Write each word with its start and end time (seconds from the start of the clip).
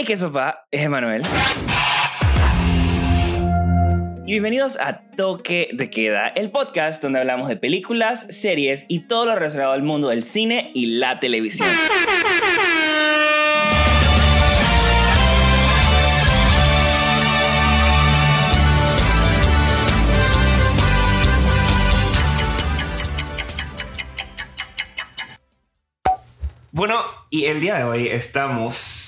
Hey, 0.00 0.06
¿qué 0.06 0.16
sopa? 0.16 0.66
Es 0.70 0.80
Emanuel. 0.80 1.22
Y 4.24 4.32
bienvenidos 4.32 4.78
a 4.80 5.02
Toque 5.14 5.68
de 5.74 5.90
Queda, 5.90 6.28
el 6.28 6.50
podcast 6.50 7.02
donde 7.02 7.18
hablamos 7.18 7.48
de 7.48 7.56
películas, 7.56 8.26
series 8.30 8.86
y 8.88 9.00
todo 9.00 9.26
lo 9.26 9.34
relacionado 9.34 9.72
al 9.72 9.82
mundo 9.82 10.08
del 10.08 10.22
cine 10.24 10.70
y 10.74 10.86
la 10.86 11.20
televisión. 11.20 11.68
Bueno, 26.72 27.02
y 27.28 27.44
el 27.44 27.60
día 27.60 27.74
de 27.76 27.84
hoy 27.84 28.08
estamos 28.08 28.99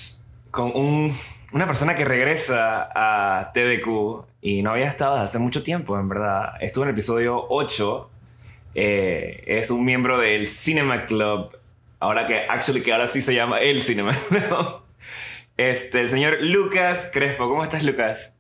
con 0.53 0.71
un- 0.77 1.13
una 1.53 1.67
persona 1.67 1.97
que 1.97 2.05
regresa 2.05 2.89
a 2.95 3.51
TDQ 3.53 4.25
y 4.41 4.63
no 4.63 4.71
había 4.71 4.87
estado 4.87 5.15
desde 5.15 5.25
hace 5.25 5.39
mucho 5.41 5.63
tiempo, 5.65 5.99
en 5.99 6.09
verdad. 6.09 6.53
Estuvo 6.61 6.85
en 6.85 6.91
el 6.91 6.95
episodio 6.95 7.45
8. 7.49 8.09
eh, 8.75 9.45
es 9.49 9.71
un 9.71 9.85
miembro 9.85 10.19
del 10.19 10.49
Cinema 10.49 11.05
Club. 11.05 11.55
Ahora 12.01 12.27
que, 12.27 12.47
actually, 12.49 12.81
que 12.81 12.91
ahora 12.93 13.07
sí 13.07 13.21
se 13.21 13.35
llama 13.35 13.59
el 13.59 13.83
Cinema 13.83 14.13
Club. 14.29 14.81
Este, 15.59 16.01
el 16.01 16.09
señor 16.09 16.39
Lucas 16.41 17.11
Crespo. 17.13 17.49
¿Cómo 17.51 17.63
estás, 17.63 17.85
Lucas? 17.85 18.35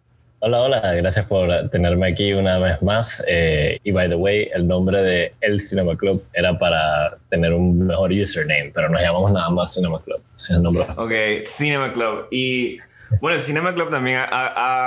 Hola, 0.44 0.60
hola, 0.62 0.80
gracias 0.94 1.24
por 1.26 1.48
tenerme 1.70 2.08
aquí 2.08 2.32
una 2.32 2.58
vez 2.58 2.82
más. 2.82 3.24
Eh, 3.28 3.78
y 3.84 3.92
by 3.92 4.08
the 4.08 4.16
way, 4.16 4.48
el 4.52 4.66
nombre 4.66 5.00
de 5.00 5.34
El 5.40 5.60
Cinema 5.60 5.96
Club 5.96 6.24
era 6.32 6.58
para 6.58 7.16
tener 7.30 7.52
un 7.52 7.86
mejor 7.86 8.10
username, 8.10 8.72
pero 8.74 8.88
nos 8.88 9.00
llamamos 9.00 9.30
nada 9.30 9.50
más 9.50 9.72
Cinema 9.72 10.02
Club. 10.02 10.20
Ese 10.36 10.52
es 10.52 10.56
el 10.56 10.62
nombre. 10.64 10.82
Ok, 10.96 11.44
Cinema 11.44 11.92
Club. 11.92 12.26
Y 12.32 12.78
bueno, 13.20 13.36
el 13.36 13.40
Cinema 13.42 13.72
Club 13.72 13.90
también 13.90 14.18
ha, 14.18 14.26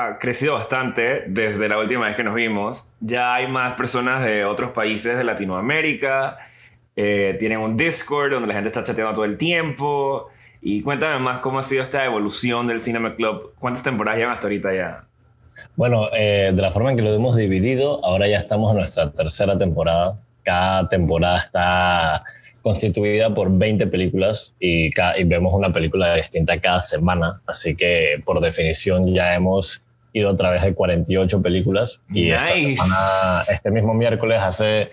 ha- 0.10 0.20
crecido 0.20 0.56
bastante 0.56 1.24
desde 1.28 1.70
la 1.70 1.80
última 1.80 2.06
vez 2.08 2.18
que 2.18 2.24
nos 2.26 2.36
vimos. 2.36 2.86
Ya 3.00 3.36
hay 3.36 3.48
más 3.48 3.76
personas 3.76 4.26
de 4.26 4.44
otros 4.44 4.72
países 4.72 5.18
de 5.18 5.24
Latinoamérica. 5.24 6.38
Eh, 6.98 7.38
tienen 7.40 7.60
un 7.60 7.78
Discord 7.78 8.34
donde 8.34 8.50
la 8.50 8.56
gente 8.56 8.68
está 8.68 8.84
chateando 8.84 9.14
todo 9.14 9.24
el 9.26 9.38
tiempo. 9.38 10.28
Y 10.60 10.82
cuéntame 10.82 11.18
más 11.20 11.40
cómo 11.40 11.60
ha 11.60 11.64
sido 11.64 11.82
esta 11.82 12.04
evolución 12.04 12.68
del 12.68 12.82
Cinema 12.82 13.16
Club. 13.16 13.54
¿Cuántas 13.58 13.84
temporadas 13.84 14.18
llevan 14.20 14.34
hasta 14.34 14.48
ahorita 14.48 14.74
ya? 14.76 15.04
Bueno, 15.76 16.10
eh, 16.14 16.52
de 16.54 16.62
la 16.62 16.72
forma 16.72 16.92
en 16.92 16.98
que 16.98 17.04
lo 17.04 17.14
hemos 17.14 17.36
dividido, 17.36 18.04
ahora 18.06 18.28
ya 18.28 18.38
estamos 18.38 18.72
en 18.72 18.78
nuestra 18.78 19.10
tercera 19.12 19.58
temporada. 19.58 20.18
Cada 20.44 20.88
temporada 20.90 21.38
está 21.40 22.24
constituida 22.62 23.34
por 23.34 23.56
20 23.56 23.88
películas 23.88 24.56
y, 24.60 24.92
ca- 24.92 25.18
y 25.18 25.24
vemos 25.24 25.54
una 25.54 25.72
película 25.72 26.14
distinta 26.16 26.60
cada 26.60 26.82
semana. 26.82 27.42
Así 27.46 27.76
que 27.76 28.22
por 28.26 28.40
definición 28.42 29.14
ya 29.14 29.36
hemos 29.36 29.84
ido 30.14 30.30
a 30.32 30.36
través 30.38 30.64
de 30.64 30.74
48 30.74 31.42
películas. 31.42 32.00
Y 32.10 32.32
esta 32.32 32.56
Nice. 32.56 32.76
semana, 32.82 33.42
este 33.52 33.70
mismo 33.72 33.94
miércoles, 33.94 34.40
hace 34.42 34.90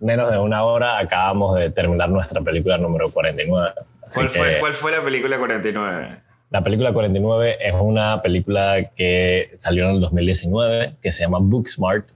menos 0.00 0.30
de 0.30 0.38
una 0.38 0.64
hora, 0.64 0.98
acabamos 0.98 1.56
de 1.58 1.70
terminar 1.70 2.08
nuestra 2.08 2.40
película 2.40 2.78
número 2.78 3.10
49. 3.10 3.72
Así 4.06 4.14
¿Cuál 4.20 4.28
fue, 4.30 4.48
que- 4.54 4.58
¿Cuál 4.60 4.74
fue 4.74 4.92
la 4.92 5.04
película 5.04 5.38
49? 5.38 6.16
La 6.50 6.62
película 6.62 6.92
49 6.92 7.58
es 7.60 7.74
una 7.74 8.20
película 8.22 8.90
que 8.96 9.50
salió 9.56 9.84
en 9.88 9.96
el 9.96 10.00
2019 10.00 10.94
que 11.02 11.12
se 11.12 11.22
llama 11.24 11.38
Booksmart, 11.40 12.06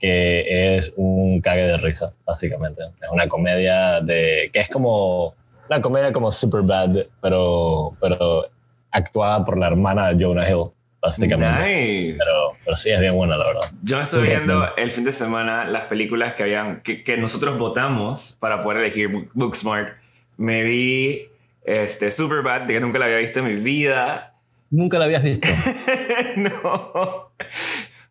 que 0.00 0.76
es 0.76 0.94
un 0.96 1.40
cague 1.40 1.62
de 1.64 1.76
risa, 1.78 2.12
básicamente. 2.24 2.82
Es 2.82 3.08
una 3.10 3.28
comedia 3.28 4.00
de 4.00 4.50
que 4.52 4.60
es 4.60 4.68
como 4.68 5.34
una 5.68 5.80
comedia 5.80 6.12
como 6.12 6.30
Superbad, 6.32 7.06
pero 7.20 7.92
pero 8.00 8.44
actuada 8.90 9.44
por 9.44 9.58
la 9.58 9.66
hermana 9.68 10.12
de 10.12 10.24
Jonah 10.24 10.48
Hill, 10.48 10.66
básicamente. 11.00 11.58
Nice. 11.58 12.16
Pero, 12.18 12.52
pero 12.64 12.76
sí 12.76 12.90
es 12.90 13.00
bien 13.00 13.14
buena, 13.14 13.36
la 13.36 13.46
verdad. 13.46 13.70
Yo 13.82 14.00
estoy 14.00 14.20
Muy 14.20 14.28
viendo 14.28 14.58
bien. 14.60 14.70
el 14.76 14.90
fin 14.90 15.04
de 15.04 15.12
semana 15.12 15.64
las 15.64 15.84
películas 15.86 16.34
que 16.34 16.42
habían 16.44 16.80
que, 16.82 17.02
que 17.02 17.16
nosotros 17.16 17.58
votamos 17.58 18.36
para 18.40 18.62
poder 18.62 18.80
elegir 18.82 19.08
Book- 19.08 19.30
Booksmart. 19.34 19.94
Me 20.36 20.62
vi 20.64 21.28
este 21.64 22.10
Superbad, 22.10 22.66
que 22.66 22.78
nunca 22.80 22.98
la 22.98 23.06
había 23.06 23.18
visto 23.18 23.40
en 23.40 23.46
mi 23.46 23.56
vida. 23.56 24.34
Nunca 24.70 24.98
la 24.98 25.06
habías 25.06 25.22
visto. 25.22 25.48
no. 26.36 27.32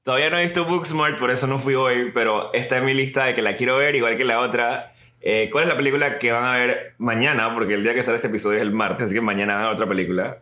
Todavía 0.03 0.29
no 0.29 0.37
he 0.37 0.43
visto 0.43 0.65
Booksmart, 0.65 1.17
por 1.17 1.31
eso 1.31 1.47
no 1.47 1.59
fui 1.59 1.75
hoy, 1.75 2.11
pero 2.13 2.51
está 2.53 2.77
en 2.77 2.85
mi 2.85 2.93
lista 2.93 3.25
de 3.25 3.33
que 3.33 3.41
la 3.41 3.53
quiero 3.53 3.77
ver, 3.77 3.95
igual 3.95 4.17
que 4.17 4.25
la 4.25 4.39
otra. 4.39 4.93
Eh, 5.21 5.49
¿Cuál 5.51 5.63
es 5.63 5.69
la 5.69 5.77
película 5.77 6.19
que 6.19 6.31
van 6.31 6.43
a 6.43 6.57
ver 6.57 6.93
mañana? 6.97 7.53
Porque 7.53 7.75
el 7.75 7.83
día 7.83 7.93
que 7.93 8.03
sale 8.03 8.17
este 8.17 8.27
episodio 8.27 8.57
es 8.57 8.63
el 8.63 8.71
martes, 8.71 9.05
así 9.05 9.15
que 9.15 9.21
mañana 9.21 9.53
van 9.53 9.63
a 9.63 9.65
ver 9.67 9.75
otra 9.75 9.87
película. 9.87 10.39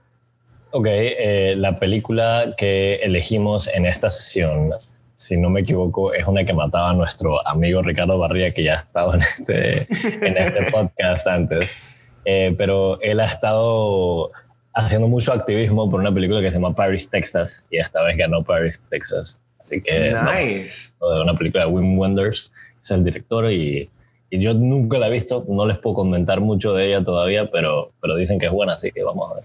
Ok, 0.71 0.87
eh, 0.89 1.53
la 1.57 1.77
película 1.77 2.55
que 2.57 2.95
elegimos 3.03 3.67
en 3.67 3.85
esta 3.85 4.09
sesión, 4.09 4.71
si 5.17 5.37
no 5.37 5.51
me 5.51 5.59
equivoco, 5.59 6.13
es 6.13 6.25
una 6.25 6.43
que 6.43 6.53
mataba 6.53 6.89
a 6.89 6.93
nuestro 6.93 7.45
amigo 7.47 7.83
Ricardo 7.83 8.17
Barría, 8.17 8.53
que 8.53 8.63
ya 8.63 8.73
ha 8.73 8.77
estado 8.77 9.13
en 9.13 9.21
este, 9.21 9.87
en 10.25 10.37
este 10.37 10.71
podcast 10.71 11.27
antes. 11.27 11.79
Eh, 12.25 12.53
pero 12.57 12.99
él 13.01 13.19
ha 13.19 13.25
estado 13.25 14.31
haciendo 14.73 15.07
mucho 15.07 15.33
activismo 15.33 15.89
por 15.89 15.99
una 15.99 16.13
película 16.13 16.41
que 16.41 16.47
se 16.51 16.55
llama 16.55 16.75
Paris, 16.75 17.09
Texas, 17.09 17.67
y 17.71 17.77
esta 17.77 18.03
vez 18.03 18.17
ganó 18.17 18.43
Paris, 18.43 18.83
Texas. 18.89 19.41
Así 19.59 19.81
que 19.81 20.11
no, 20.11 20.33
nice. 20.33 20.91
de 20.99 21.21
una 21.21 21.35
película 21.35 21.65
de 21.65 21.71
Wim 21.71 21.97
Wenders, 21.97 22.53
es 22.81 22.91
el 22.91 23.03
director 23.03 23.51
y, 23.51 23.89
y 24.29 24.39
yo 24.39 24.53
nunca 24.53 24.97
la 24.97 25.07
he 25.07 25.11
visto, 25.11 25.45
no 25.47 25.65
les 25.67 25.77
puedo 25.77 25.97
comentar 25.97 26.39
mucho 26.39 26.73
de 26.73 26.87
ella 26.87 27.03
todavía, 27.03 27.49
pero, 27.51 27.91
pero 28.01 28.15
dicen 28.15 28.39
que 28.39 28.47
es 28.47 28.51
buena, 28.51 28.73
así 28.73 28.91
que 28.91 29.03
vamos 29.03 29.31
a 29.31 29.35
ver. 29.35 29.43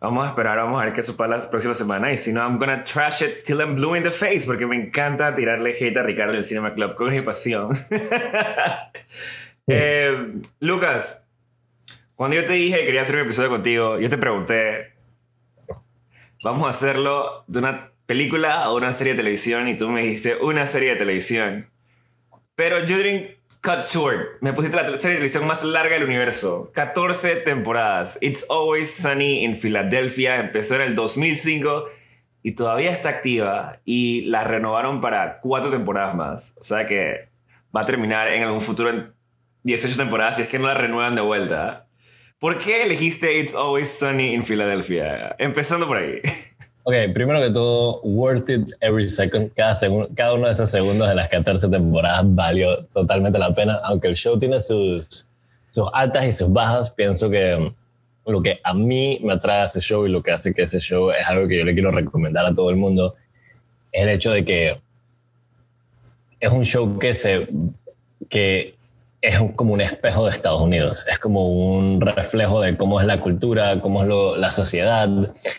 Vamos 0.00 0.24
a 0.24 0.28
esperar, 0.28 0.58
vamos 0.58 0.80
a 0.80 0.84
ver 0.84 0.92
qué 0.92 1.02
supa 1.02 1.26
la 1.26 1.40
próxima 1.50 1.74
semana. 1.74 2.12
Y 2.12 2.16
si 2.16 2.32
no, 2.32 2.40
I'm 2.40 2.58
gonna 2.58 2.84
trash 2.84 3.20
it 3.22 3.42
till 3.44 3.58
I'm 3.58 3.74
blue 3.74 3.96
in 3.96 4.04
the 4.04 4.12
face. 4.12 4.46
Porque 4.46 4.64
me 4.64 4.76
encanta 4.76 5.34
tirarle 5.34 5.70
hate 5.70 5.96
a 5.96 6.04
Ricardo 6.04 6.34
del 6.34 6.44
Cinema 6.44 6.72
Club. 6.72 6.94
Con 6.94 7.10
mi 7.10 7.20
pasión. 7.20 7.70
Eh, 9.70 10.32
Lucas, 10.60 11.27
cuando 12.18 12.34
yo 12.34 12.44
te 12.46 12.54
dije 12.54 12.80
que 12.80 12.84
quería 12.86 13.02
hacer 13.02 13.14
un 13.14 13.22
episodio 13.22 13.48
contigo, 13.48 14.00
yo 14.00 14.08
te 14.08 14.18
pregunté, 14.18 14.92
vamos 16.42 16.66
a 16.66 16.70
hacerlo 16.70 17.44
de 17.46 17.60
una 17.60 17.92
película 18.06 18.68
o 18.68 18.76
una 18.76 18.92
serie 18.92 19.12
de 19.12 19.18
televisión. 19.18 19.68
Y 19.68 19.76
tú 19.76 19.88
me 19.88 20.02
dijiste 20.02 20.34
una 20.34 20.66
serie 20.66 20.88
de 20.90 20.96
televisión. 20.96 21.70
Pero 22.56 22.84
you 22.84 22.96
cut 23.62 23.84
short. 23.84 24.40
Me 24.40 24.52
pusiste 24.52 24.76
la 24.76 24.82
serie 24.82 25.10
de 25.10 25.14
televisión 25.18 25.46
más 25.46 25.62
larga 25.62 25.94
del 25.94 26.02
universo. 26.02 26.72
14 26.74 27.36
temporadas. 27.36 28.18
It's 28.20 28.44
Always 28.50 28.92
Sunny 28.92 29.44
in 29.44 29.56
Philadelphia. 29.56 30.40
Empezó 30.40 30.74
en 30.74 30.80
el 30.80 30.94
2005 30.96 31.84
y 32.42 32.56
todavía 32.56 32.90
está 32.90 33.10
activa. 33.10 33.78
Y 33.84 34.22
la 34.22 34.42
renovaron 34.42 35.00
para 35.00 35.38
cuatro 35.38 35.70
temporadas 35.70 36.16
más. 36.16 36.54
O 36.58 36.64
sea 36.64 36.84
que 36.84 37.28
va 37.72 37.82
a 37.82 37.86
terminar 37.86 38.26
en 38.26 38.42
algún 38.42 38.60
futuro 38.60 38.90
en 38.90 39.12
18 39.62 39.96
temporadas 39.96 40.34
si 40.34 40.42
es 40.42 40.48
que 40.48 40.58
no 40.58 40.66
la 40.66 40.74
renuevan 40.74 41.14
de 41.14 41.20
vuelta. 41.20 41.87
¿Por 42.38 42.58
qué 42.58 42.82
elegiste 42.84 43.40
It's 43.40 43.54
Always 43.54 43.90
Sunny 43.98 44.32
in 44.34 44.44
Philadelphia? 44.44 45.34
Empezando 45.38 45.86
por 45.86 45.96
ahí. 45.96 46.20
Ok, 46.84 46.94
primero 47.12 47.40
que 47.42 47.50
todo, 47.50 48.00
worth 48.02 48.48
it 48.48 48.72
every 48.80 49.08
second. 49.08 49.52
Cada, 49.54 49.74
segun- 49.74 50.08
cada 50.14 50.34
uno 50.34 50.46
de 50.46 50.52
esos 50.52 50.70
segundos 50.70 51.08
de 51.08 51.14
las 51.16 51.28
14 51.28 51.68
temporadas 51.68 52.22
valió 52.26 52.84
totalmente 52.94 53.38
la 53.38 53.54
pena. 53.54 53.80
Aunque 53.84 54.08
el 54.08 54.16
show 54.16 54.38
tiene 54.38 54.60
sus, 54.60 55.26
sus 55.70 55.88
altas 55.92 56.26
y 56.26 56.32
sus 56.32 56.50
bajas, 56.52 56.90
pienso 56.92 57.28
que 57.28 57.56
mm, 57.56 58.30
lo 58.30 58.40
que 58.42 58.60
a 58.62 58.72
mí 58.72 59.18
me 59.22 59.34
atrae 59.34 59.62
a 59.62 59.64
ese 59.64 59.80
show 59.80 60.06
y 60.06 60.10
lo 60.10 60.22
que 60.22 60.30
hace 60.30 60.54
que 60.54 60.62
ese 60.62 60.78
show 60.80 61.10
es 61.10 61.26
algo 61.26 61.48
que 61.48 61.58
yo 61.58 61.64
le 61.64 61.74
quiero 61.74 61.90
recomendar 61.90 62.46
a 62.46 62.54
todo 62.54 62.70
el 62.70 62.76
mundo 62.76 63.14
es 63.90 64.02
el 64.02 64.08
hecho 64.10 64.30
de 64.30 64.44
que 64.44 64.78
es 66.40 66.52
un 66.52 66.64
show 66.64 66.98
que 66.98 67.14
se 67.14 67.48
que 68.28 68.74
es 69.20 69.38
como 69.56 69.72
un 69.74 69.80
espejo 69.80 70.24
de 70.26 70.30
Estados 70.30 70.60
Unidos. 70.60 71.06
Es 71.10 71.18
como 71.18 71.48
un 71.48 72.00
reflejo 72.00 72.60
de 72.60 72.76
cómo 72.76 73.00
es 73.00 73.06
la 73.06 73.20
cultura, 73.20 73.80
cómo 73.80 74.02
es 74.02 74.08
lo- 74.08 74.36
la 74.36 74.50
sociedad, 74.52 75.08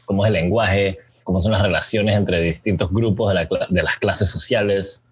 cómo 0.06 0.26
es 0.26 0.28
el 0.30 0.34
lenguaje, 0.34 0.98
cómo 1.24 1.40
son 1.42 1.52
las 1.52 1.62
relaciones 1.62 2.16
entre 2.16 2.42
distintos 2.42 2.90
grupos 2.92 3.30
de, 3.30 3.36
la 3.36 3.50
cla- 3.50 3.68
de 3.68 3.84
las 3.84 3.98
clases 3.98 4.30
sociales 4.30 5.04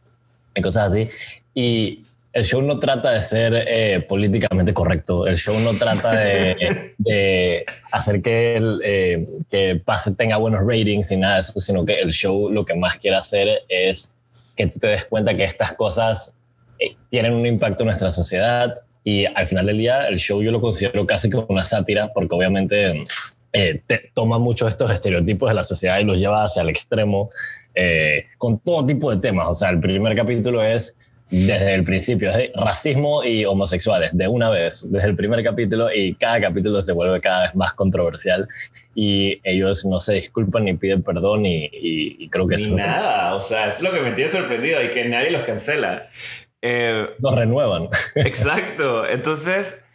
y 0.56 0.62
cosas 0.62 0.92
así. 0.92 1.10
Y 1.54 2.04
el 2.34 2.46
show 2.46 2.62
no 2.62 2.80
trata 2.80 3.12
de 3.12 3.22
ser 3.24 3.54
eh, 3.68 4.00
políticamente 4.08 4.74
correcto, 4.74 5.26
el 5.28 5.38
show 5.38 5.60
no 5.60 5.74
trata 5.74 6.16
de, 6.16 6.94
de 7.00 7.66
hacer 7.92 8.22
que, 8.22 8.56
el, 8.58 8.80
eh, 8.84 9.28
que 9.50 9.82
pase, 9.84 10.14
tenga 10.16 10.38
buenos 10.38 10.62
ratings 10.66 11.12
y 11.12 11.18
nada 11.18 11.36
de 11.36 11.42
eso, 11.42 11.60
sino 11.60 11.84
que 11.86 12.00
el 12.00 12.12
show 12.14 12.50
lo 12.50 12.64
que 12.66 12.76
más 12.76 12.98
quiere 12.98 13.18
hacer 13.18 13.64
es 13.68 14.14
que 14.56 14.68
tú 14.68 14.80
te 14.80 14.88
des 14.88 15.04
cuenta 15.06 15.36
que 15.36 15.44
estas 15.44 15.72
cosas 15.74 16.37
tienen 17.10 17.34
un 17.34 17.46
impacto 17.46 17.84
en 17.84 17.88
nuestra 17.88 18.12
sociedad 18.12 18.76
y 19.04 19.26
al 19.26 19.48
final 19.48 19.66
del 19.66 19.78
día 19.78 20.08
el 20.08 20.18
show 20.18 20.42
yo 20.42 20.52
lo 20.52 20.60
considero 20.60 21.06
casi 21.06 21.30
como 21.30 21.46
una 21.50 21.64
sátira 21.64 22.12
porque 22.14 22.36
obviamente 22.36 23.04
eh, 23.54 23.82
te 23.88 24.12
toma 24.14 24.38
mucho 24.38 24.68
estos 24.68 24.92
estereotipos 24.92 25.50
de 25.50 25.56
la 25.56 25.64
sociedad 25.64 26.00
y 26.00 26.04
los 26.04 26.18
lleva 26.18 26.44
hacia 26.44 26.62
el 26.62 26.70
extremo 26.70 27.30
eh, 27.74 28.26
con 28.38 28.60
todo 28.60 28.86
tipo 28.86 29.10
de 29.12 29.22
temas. 29.22 29.48
O 29.48 29.56
sea, 29.56 29.70
el 29.70 29.80
primer 29.80 30.16
capítulo 30.16 30.64
es 30.64 31.00
desde 31.30 31.74
el 31.74 31.84
principio, 31.84 32.32
es 32.32 32.52
racismo 32.54 33.24
y 33.24 33.46
homosexuales, 33.46 34.16
de 34.16 34.28
una 34.28 34.50
vez, 34.50 34.90
desde 34.92 35.10
el 35.10 35.16
primer 35.16 35.44
capítulo, 35.44 35.94
y 35.94 36.16
cada 36.16 36.40
capítulo 36.40 36.82
se 36.82 36.94
vuelve 36.94 37.20
cada 37.20 37.44
vez 37.44 37.56
más 37.56 37.74
controversial, 37.74 38.48
y 38.96 39.40
ellos 39.44 39.86
no 39.86 40.00
se 40.00 40.14
disculpan 40.14 40.66
ni 40.66 40.76
piden 40.76 41.04
perdón, 41.04 41.46
y, 41.46 42.30
creo 42.30 42.48
que 42.48 42.56
eso... 42.56 42.76
Nada, 42.76 43.36
o 43.36 43.42
sea, 43.42 43.68
es 43.68 43.82
lo 43.82 43.92
que 43.92 44.00
me 44.00 44.14
tiene 44.14 44.30
sorprendido, 44.30 44.82
y 44.82 44.92
que 44.92 45.06
nadie 45.10 45.32
los 45.32 45.44
cancela. 45.44 46.08
Eh, 46.70 47.16
los 47.20 47.34
renuevan. 47.34 47.88
Exacto, 48.16 49.08
entonces, 49.08 49.86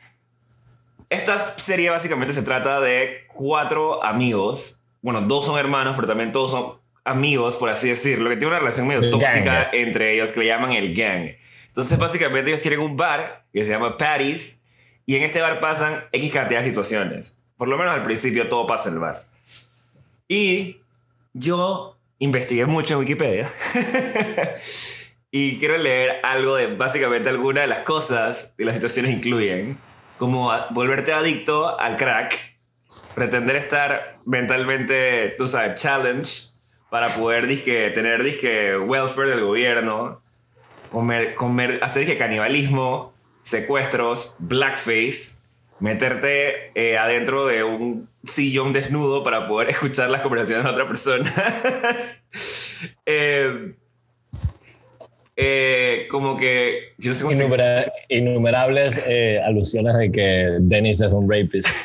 esta 1.10 1.36
serie 1.36 1.90
básicamente 1.90 2.32
se 2.32 2.42
trata 2.42 2.80
de 2.80 3.26
cuatro 3.34 4.02
amigos, 4.02 4.82
bueno, 5.02 5.20
dos 5.20 5.44
son 5.44 5.58
hermanos, 5.58 5.94
pero 5.96 6.08
también 6.08 6.32
todos 6.32 6.50
son 6.52 6.78
amigos, 7.04 7.56
por 7.56 7.68
así 7.68 7.90
decirlo, 7.90 8.30
que 8.30 8.36
tiene 8.36 8.52
una 8.52 8.60
relación 8.60 8.88
medio 8.88 9.10
tóxica 9.10 9.68
entre 9.74 10.14
ellos 10.14 10.32
que 10.32 10.40
le 10.40 10.46
llaman 10.46 10.72
el 10.72 10.94
gang. 10.94 11.32
Entonces, 11.66 11.98
básicamente, 11.98 12.50
ellos 12.50 12.62
tienen 12.62 12.80
un 12.80 12.96
bar 12.96 13.44
que 13.52 13.66
se 13.66 13.72
llama 13.72 13.98
Patty's 13.98 14.62
y 15.04 15.16
en 15.16 15.24
este 15.24 15.42
bar 15.42 15.60
pasan 15.60 16.04
X 16.12 16.32
cantidad 16.32 16.60
de 16.60 16.66
situaciones. 16.68 17.36
Por 17.58 17.68
lo 17.68 17.76
menos 17.76 17.94
al 17.94 18.02
principio 18.02 18.48
todo 18.48 18.66
pasa 18.66 18.88
en 18.88 18.94
el 18.94 19.00
bar. 19.00 19.24
Y 20.26 20.78
yo 21.34 21.98
investigué 22.18 22.64
mucho 22.64 22.94
en 22.94 23.00
Wikipedia 23.00 23.50
y 25.34 25.58
quiero 25.58 25.78
leer 25.78 26.20
algo 26.22 26.56
de 26.56 26.76
básicamente 26.76 27.30
algunas 27.30 27.64
de 27.64 27.68
las 27.68 27.80
cosas 27.80 28.54
que 28.58 28.66
las 28.66 28.74
situaciones 28.74 29.12
incluyen, 29.12 29.78
como 30.18 30.52
volverte 30.70 31.14
adicto 31.14 31.80
al 31.80 31.96
crack, 31.96 32.38
pretender 33.14 33.56
estar 33.56 34.18
mentalmente, 34.26 35.34
tú 35.38 35.48
sabes, 35.48 35.80
challenge 35.80 36.52
para 36.90 37.14
poder 37.14 37.46
disque, 37.46 37.90
tener 37.94 38.22
disque 38.22 38.76
welfare 38.76 39.30
del 39.30 39.40
gobierno, 39.40 40.20
comer, 40.90 41.34
comer, 41.34 41.80
hacer 41.82 42.04
disque 42.04 42.18
canibalismo, 42.18 43.14
secuestros, 43.40 44.36
blackface, 44.38 45.40
meterte 45.80 46.72
eh, 46.74 46.98
adentro 46.98 47.46
de 47.46 47.64
un 47.64 48.10
sillón 48.22 48.74
desnudo 48.74 49.22
para 49.22 49.48
poder 49.48 49.70
escuchar 49.70 50.10
las 50.10 50.20
conversaciones 50.20 50.66
de 50.66 50.70
otra 50.70 50.86
persona. 50.86 51.32
Eh, 53.06 53.76
eh, 55.36 56.06
como 56.10 56.36
que 56.36 56.94
yo 56.98 57.14
sé 57.14 57.24
innumerables 58.08 59.02
alusiones 59.44 59.96
de 59.96 60.12
que 60.12 60.56
Dennis 60.60 61.00
es 61.00 61.12
un 61.12 61.30
rapist. 61.30 61.68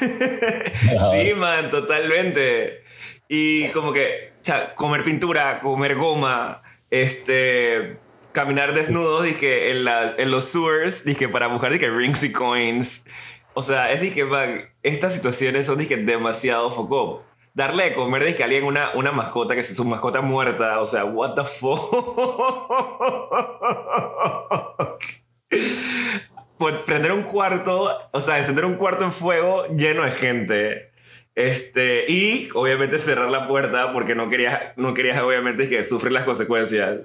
sí, 1.11 1.33
man, 1.35 1.69
totalmente. 1.69 2.81
Y 3.29 3.67
como 3.69 3.93
que 3.93 4.27
sea, 4.47 4.75
comer 4.75 5.03
pintura, 5.03 5.59
comer 5.59 5.95
goma, 5.95 6.63
este, 6.89 7.97
caminar 8.31 8.73
desnudos, 8.73 9.25
dije, 9.25 9.71
en, 9.71 9.85
en 10.17 10.31
los 10.31 10.45
sewers, 10.45 11.03
dije, 11.03 11.27
para 11.27 11.47
buscar, 11.47 11.71
dije, 11.71 11.89
rings 11.89 12.23
y 12.23 12.31
coins. 12.31 13.05
O 13.53 13.61
sea, 13.61 13.91
es 13.91 13.99
dije, 14.01 14.23
man, 14.23 14.69
estas 14.83 15.13
situaciones 15.13 15.65
son, 15.65 15.77
dije, 15.77 15.97
demasiado 15.97 16.71
foco. 16.71 17.25
Darle 17.57 17.85
de 17.85 17.95
comer, 17.95 18.23
dije, 18.23 18.43
a 18.43 18.45
alguien 18.45 18.65
una, 18.65 18.91
una 18.93 19.11
mascota 19.11 19.55
que 19.55 19.61
es 19.61 19.75
su 19.75 19.83
mascota 19.83 20.21
muerta, 20.21 20.79
o 20.79 20.85
sea, 20.85 21.05
what 21.05 21.33
the 21.33 21.43
fuck. 21.43 21.79
pues 26.59 26.81
prender 26.81 27.13
un 27.13 27.23
cuarto, 27.23 27.89
o 28.11 28.21
sea, 28.21 28.37
encender 28.37 28.63
un 28.63 28.75
cuarto 28.75 29.05
en 29.05 29.11
fuego 29.11 29.65
lleno 29.75 30.03
de 30.03 30.11
gente. 30.11 30.91
Este, 31.33 32.05
y 32.07 32.47
obviamente 32.53 32.99
cerrar 32.99 33.31
la 33.31 33.47
puerta 33.47 33.91
porque 33.91 34.13
no 34.13 34.29
querías, 34.29 34.59
no 34.75 34.93
querías 34.93 35.19
obviamente 35.19 35.67
que 35.67 35.83
sufrir 35.83 36.11
las 36.11 36.25
consecuencias. 36.25 36.99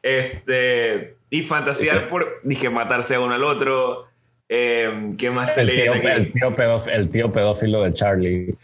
Este, 0.00 1.16
y 1.28 1.42
fantasear 1.42 2.08
por, 2.08 2.40
dije, 2.42 2.70
matarse 2.70 3.16
a 3.16 3.20
uno 3.20 3.34
al 3.34 3.44
otro. 3.44 4.06
Eh, 4.48 5.10
¿Qué 5.18 5.30
más 5.30 5.52
te 5.52 5.60
el 5.60 5.68
tío, 5.68 5.92
el, 5.92 6.32
tío 6.32 6.54
pedófilo, 6.54 6.96
el 6.96 7.10
tío 7.10 7.30
pedófilo 7.30 7.82
de 7.82 7.92
Charlie. 7.92 8.56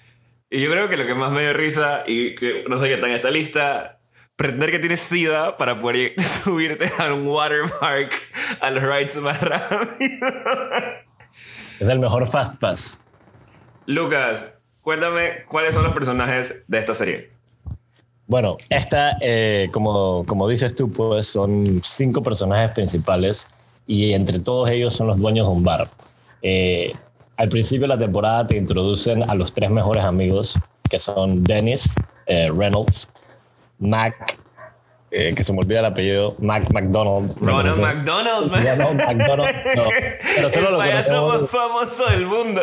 Y 0.51 0.63
yo 0.63 0.71
creo 0.71 0.89
que 0.89 0.97
lo 0.97 1.07
que 1.07 1.15
más 1.15 1.33
me 1.33 1.43
dio 1.43 1.53
risa, 1.53 2.05
y 2.07 2.35
que 2.35 2.65
no 2.69 2.79
sé 2.79 2.87
qué 2.89 2.95
está 2.95 3.09
en 3.09 3.15
esta 3.15 3.31
lista, 3.31 4.01
pretender 4.37 4.71
que 4.71 4.79
tienes 4.79 5.01
SIDA 5.01 5.57
para 5.57 5.79
poder 5.79 6.15
subirte 6.21 6.91
a 6.99 7.13
un 7.13 7.27
watermark 7.27 8.13
a 8.61 8.71
los 8.71 8.83
rides 8.83 9.17
más 9.19 9.41
rápido. 9.41 10.29
Es 11.33 11.89
el 11.89 11.99
mejor 11.99 12.29
Fast 12.29 12.59
Pass. 12.61 12.99
Lucas, 13.87 14.55
Cuéntame 14.85 15.47
cuáles 15.49 15.75
son 15.75 15.85
los 15.85 15.95
personajes 15.95 16.63
de 16.69 16.79
esta 16.79 16.93
serie. 16.93 17.31
Bueno, 18.27 18.59
esta, 18.69 19.17
eh, 19.23 19.71
como, 19.73 20.27
como 20.27 20.47
dices 20.47 20.75
tú, 20.75 20.93
pues 20.93 21.27
son 21.27 21.81
cinco 21.83 22.23
personajes 22.23 22.71
principales 22.73 23.49
y 23.87 24.13
entre 24.13 24.39
todos 24.41 24.71
ellos 24.71 24.95
son 24.95 25.07
los 25.07 25.19
dueños 25.19 25.47
de 25.47 25.53
un 25.55 25.65
bar. 25.65 25.89
Eh, 26.43 26.93
al 27.37 27.49
principio 27.49 27.83
de 27.83 27.89
la 27.89 27.99
temporada 27.99 28.47
te 28.47 28.57
introducen 28.57 29.29
a 29.29 29.35
los 29.35 29.53
tres 29.53 29.71
mejores 29.71 30.05
amigos, 30.05 30.59
que 30.89 30.99
son 30.99 31.43
Dennis 31.43 31.95
eh, 32.27 32.51
Reynolds, 32.55 33.09
Mac, 33.79 34.39
que 35.11 35.45
se 35.45 35.53
me 35.53 35.61
olvida 35.61 35.79
el 35.79 35.85
apellido, 35.85 36.35
Mac 36.41 36.69
McDonald. 36.73 37.37
Ronald 37.39 37.81
McDonald, 37.81 38.51
Ronald 38.51 38.97
McDonald, 38.97 39.57
no, 39.77 39.85
pero 40.37 40.53
solo 40.53 40.69
el 40.71 40.77
payaso 40.77 41.29
más 41.29 41.51
famoso 41.51 42.11
del 42.11 42.27
mundo. 42.27 42.63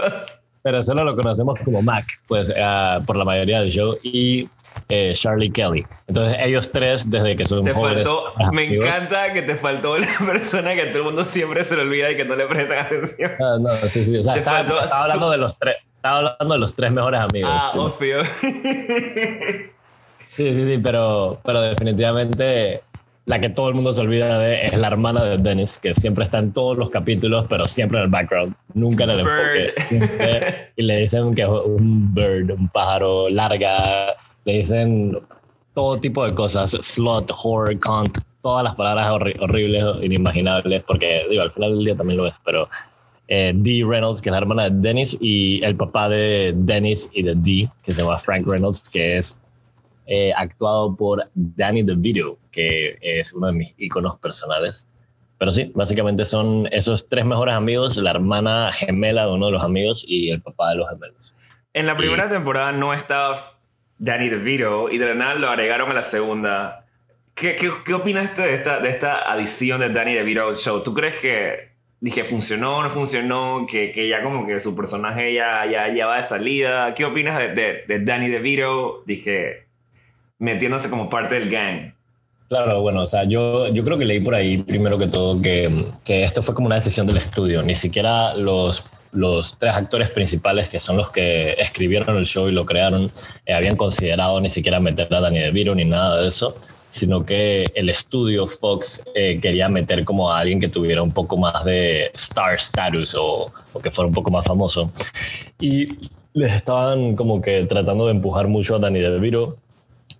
Pero 0.63 0.83
solo 0.83 1.03
lo 1.03 1.15
conocemos 1.15 1.59
como 1.63 1.81
Mac, 1.81 2.05
pues 2.27 2.49
uh, 2.49 3.03
por 3.05 3.15
la 3.15 3.23
mayoría 3.25 3.61
del 3.61 3.71
show, 3.71 3.95
y 4.03 4.49
eh, 4.91 5.13
Charlie 5.15 5.49
Kelly. 5.51 5.85
Entonces 6.07 6.37
ellos 6.41 6.71
tres, 6.71 7.09
desde 7.09 7.35
que 7.35 7.45
son 7.45 7.63
te 7.63 7.73
Faltó, 7.73 8.33
me 8.51 8.75
encanta 8.75 9.31
que 9.33 9.41
te 9.41 9.55
faltó 9.55 9.97
la 9.97 10.07
persona 10.25 10.75
que 10.75 10.81
a 10.81 10.89
todo 10.89 10.99
el 10.99 11.05
mundo 11.05 11.23
siempre 11.23 11.63
se 11.63 11.75
le 11.75 11.83
olvida 11.83 12.11
y 12.11 12.17
que 12.17 12.25
no 12.25 12.35
le 12.35 12.45
prestan 12.45 12.79
atención. 12.79 13.31
Ah, 13.39 13.57
no, 13.59 13.69
sí, 13.75 14.05
sí. 14.05 14.17
O 14.17 14.23
sea, 14.23 14.33
estaba, 14.33 14.59
hablando 14.59 15.31
de 15.31 15.37
los 15.37 15.57
tres. 15.57 15.77
Estaba 15.95 16.17
hablando 16.17 16.53
de 16.53 16.59
los 16.59 16.75
tres 16.75 16.91
mejores 16.91 17.21
amigos. 17.21 17.51
Ah, 17.53 17.71
obvio. 17.75 18.19
Sí, 20.31 20.53
sí, 20.53 20.63
sí, 20.65 20.77
pero, 20.81 21.41
pero 21.43 21.61
definitivamente 21.61 22.81
la 23.25 23.39
que 23.39 23.49
todo 23.49 23.69
el 23.69 23.75
mundo 23.75 23.93
se 23.93 24.01
olvida 24.01 24.39
de 24.39 24.65
es 24.65 24.77
la 24.77 24.87
hermana 24.87 25.23
de 25.23 25.37
Dennis, 25.37 25.77
que 25.77 25.93
siempre 25.93 26.25
está 26.25 26.39
en 26.39 26.53
todos 26.53 26.77
los 26.77 26.89
capítulos, 26.89 27.45
pero 27.49 27.65
siempre 27.65 27.99
en 27.99 28.05
el 28.05 28.09
background, 28.09 28.55
nunca 28.73 29.03
en 29.03 29.09
el 29.11 29.19
enfoque. 29.19 30.71
y 30.75 30.83
le 30.83 30.97
dicen 30.97 31.35
que 31.35 31.43
es 31.43 31.47
un 31.47 32.13
bird, 32.13 32.51
un 32.51 32.67
pájaro 32.69 33.29
larga, 33.29 34.15
le 34.45 34.53
dicen 34.59 35.17
todo 35.73 35.99
tipo 35.99 36.25
de 36.25 36.33
cosas, 36.33 36.71
slot, 36.71 37.31
horror, 37.43 37.79
cunt, 37.79 38.17
todas 38.41 38.63
las 38.63 38.75
palabras 38.75 39.11
horribles, 39.39 39.83
inimaginables, 40.01 40.83
porque 40.83 41.23
digo, 41.29 41.41
al 41.43 41.51
final 41.51 41.75
del 41.75 41.85
día 41.85 41.95
también 41.95 42.17
lo 42.17 42.27
es, 42.27 42.33
pero 42.43 42.67
eh, 43.27 43.53
Dee 43.55 43.85
Reynolds, 43.85 44.21
que 44.21 44.29
es 44.29 44.31
la 44.31 44.39
hermana 44.39 44.69
de 44.69 44.81
Dennis, 44.81 45.17
y 45.21 45.63
el 45.63 45.75
papá 45.75 46.09
de 46.09 46.53
Dennis 46.55 47.09
y 47.13 47.23
de 47.23 47.35
Dee, 47.35 47.69
que 47.83 47.93
se 47.93 48.01
llama 48.01 48.17
Frank 48.17 48.45
Reynolds, 48.47 48.89
que 48.89 49.17
es 49.17 49.37
eh, 50.07 50.33
actuado 50.35 50.93
por 50.95 51.29
Danny 51.35 51.83
DeVito, 51.83 52.37
que 52.51 52.97
es 53.01 53.33
uno 53.33 53.47
de 53.47 53.53
mis 53.53 53.73
iconos 53.77 54.17
personales. 54.17 54.87
Pero 55.37 55.53
sí, 55.53 55.71
básicamente 55.73 56.25
son 56.25 56.67
esos 56.71 57.07
tres 57.07 57.23
mejores 57.23 57.55
amigos, 57.55 57.95
la 57.95 58.11
hermana 58.11 58.71
gemela 58.73 59.25
de 59.25 59.31
uno 59.31 59.45
de 59.45 59.53
los 59.53 59.63
amigos 59.63 60.03
y 60.05 60.29
el 60.29 60.41
papá 60.41 60.71
de 60.71 60.75
los 60.75 60.89
gemelos. 60.89 61.33
En 61.73 61.85
la 61.85 61.95
primera 61.95 62.27
temporada 62.27 62.73
no 62.73 62.93
estaba 62.93 63.57
Danny 64.01 64.29
DeVito 64.29 64.89
y 64.89 64.97
de 64.97 65.05
la 65.05 65.13
nada 65.13 65.35
lo 65.35 65.47
agregaron 65.47 65.91
a 65.91 65.93
la 65.93 66.01
segunda. 66.01 66.87
¿Qué, 67.35 67.55
qué, 67.55 67.71
qué 67.85 67.93
opinaste 67.93 68.41
de 68.41 68.55
esta, 68.55 68.79
de 68.79 68.89
esta 68.89 69.31
adición 69.31 69.79
de 69.79 69.89
Danny 69.89 70.15
DeVito 70.15 70.47
al 70.47 70.55
show? 70.55 70.81
¿Tú 70.81 70.95
crees 70.95 71.17
que 71.17 71.69
dije, 71.99 72.23
funcionó 72.23 72.81
no 72.81 72.89
funcionó, 72.89 73.67
que, 73.69 73.91
que, 73.91 74.09
ya 74.09 74.23
como 74.23 74.47
que 74.47 74.59
su 74.59 74.75
personaje 74.75 75.35
ya, 75.35 75.67
ya, 75.71 75.87
ya 75.93 76.07
va 76.07 76.17
de 76.17 76.23
salida. 76.23 76.95
¿Qué 76.95 77.05
opinas 77.05 77.37
de, 77.37 77.49
de, 77.49 77.83
de 77.87 78.03
Danny 78.03 78.27
DeVito? 78.27 79.03
Dije, 79.05 79.67
metiéndose 80.39 80.89
como 80.89 81.07
parte 81.07 81.35
del 81.35 81.51
gang. 81.51 81.93
Claro, 82.49 82.81
bueno, 82.81 83.03
o 83.03 83.07
sea, 83.07 83.23
yo, 83.25 83.67
yo 83.67 83.83
creo 83.83 83.99
que 83.99 84.05
leí 84.05 84.19
por 84.19 84.33
ahí 84.33 84.57
primero 84.57 84.97
que 84.97 85.07
todo 85.07 85.39
que, 85.39 85.69
que 86.03 86.23
esto 86.23 86.41
fue 86.41 86.55
como 86.55 86.65
una 86.65 86.75
decisión 86.75 87.05
del 87.05 87.17
estudio. 87.17 87.61
Ni 87.61 87.75
siquiera 87.75 88.33
los, 88.33 88.83
los 89.11 89.57
tres 89.57 89.73
actores 89.73 90.09
principales, 90.11 90.69
que 90.69 90.79
son 90.79 90.97
los 90.97 91.11
que 91.11 91.53
escribieron 91.53 92.17
el 92.17 92.25
show 92.25 92.47
y 92.47 92.51
lo 92.51 92.65
crearon, 92.65 93.11
eh, 93.45 93.53
habían 93.53 93.75
considerado 93.75 94.39
ni 94.41 94.49
siquiera 94.49 94.79
meter 94.79 95.13
a 95.13 95.19
Danny 95.19 95.39
DeVito 95.39 95.75
ni 95.75 95.85
nada 95.85 96.21
de 96.21 96.27
eso, 96.27 96.55
sino 96.89 97.25
que 97.25 97.65
el 97.75 97.89
estudio 97.89 98.47
Fox 98.47 99.03
eh, 99.15 99.39
quería 99.41 99.69
meter 99.69 100.03
como 100.05 100.31
a 100.31 100.39
alguien 100.39 100.59
que 100.59 100.67
tuviera 100.67 101.01
un 101.01 101.11
poco 101.11 101.37
más 101.37 101.63
de 101.63 102.11
star 102.13 102.55
status 102.55 103.15
o, 103.15 103.51
o 103.73 103.79
que 103.79 103.91
fuera 103.91 104.07
un 104.07 104.13
poco 104.13 104.31
más 104.31 104.45
famoso. 104.45 104.91
Y 105.59 105.85
les 106.33 106.53
estaban 106.53 107.15
como 107.15 107.41
que 107.41 107.63
tratando 107.65 108.05
de 108.05 108.11
empujar 108.11 108.47
mucho 108.47 108.75
a 108.75 108.79
Danny 108.79 108.99
DeVito 108.99 109.57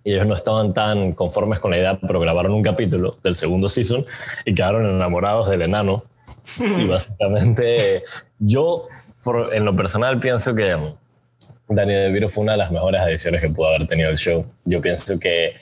y 0.04 0.12
ellos 0.12 0.26
no 0.26 0.34
estaban 0.34 0.74
tan 0.74 1.12
conformes 1.12 1.60
con 1.60 1.70
la 1.70 1.78
idea, 1.78 1.98
pero 2.00 2.20
grabaron 2.20 2.52
un 2.52 2.62
capítulo 2.62 3.16
del 3.22 3.34
segundo 3.34 3.68
season 3.68 4.04
y 4.44 4.54
quedaron 4.54 4.86
enamorados 4.86 5.48
del 5.48 5.62
enano. 5.62 6.02
Y 6.58 6.86
básicamente 6.86 8.04
yo, 8.38 8.88
en 9.52 9.64
lo 9.64 9.74
personal, 9.74 10.20
pienso 10.20 10.54
que 10.54 10.76
Dani 11.68 11.94
DeVito 11.94 12.28
fue 12.28 12.42
una 12.42 12.52
de 12.52 12.58
las 12.58 12.70
mejores 12.70 13.02
ediciones 13.02 13.40
que 13.40 13.48
pudo 13.48 13.68
haber 13.68 13.86
tenido 13.86 14.10
el 14.10 14.16
show. 14.16 14.44
Yo 14.64 14.80
pienso 14.80 15.18
que 15.18 15.54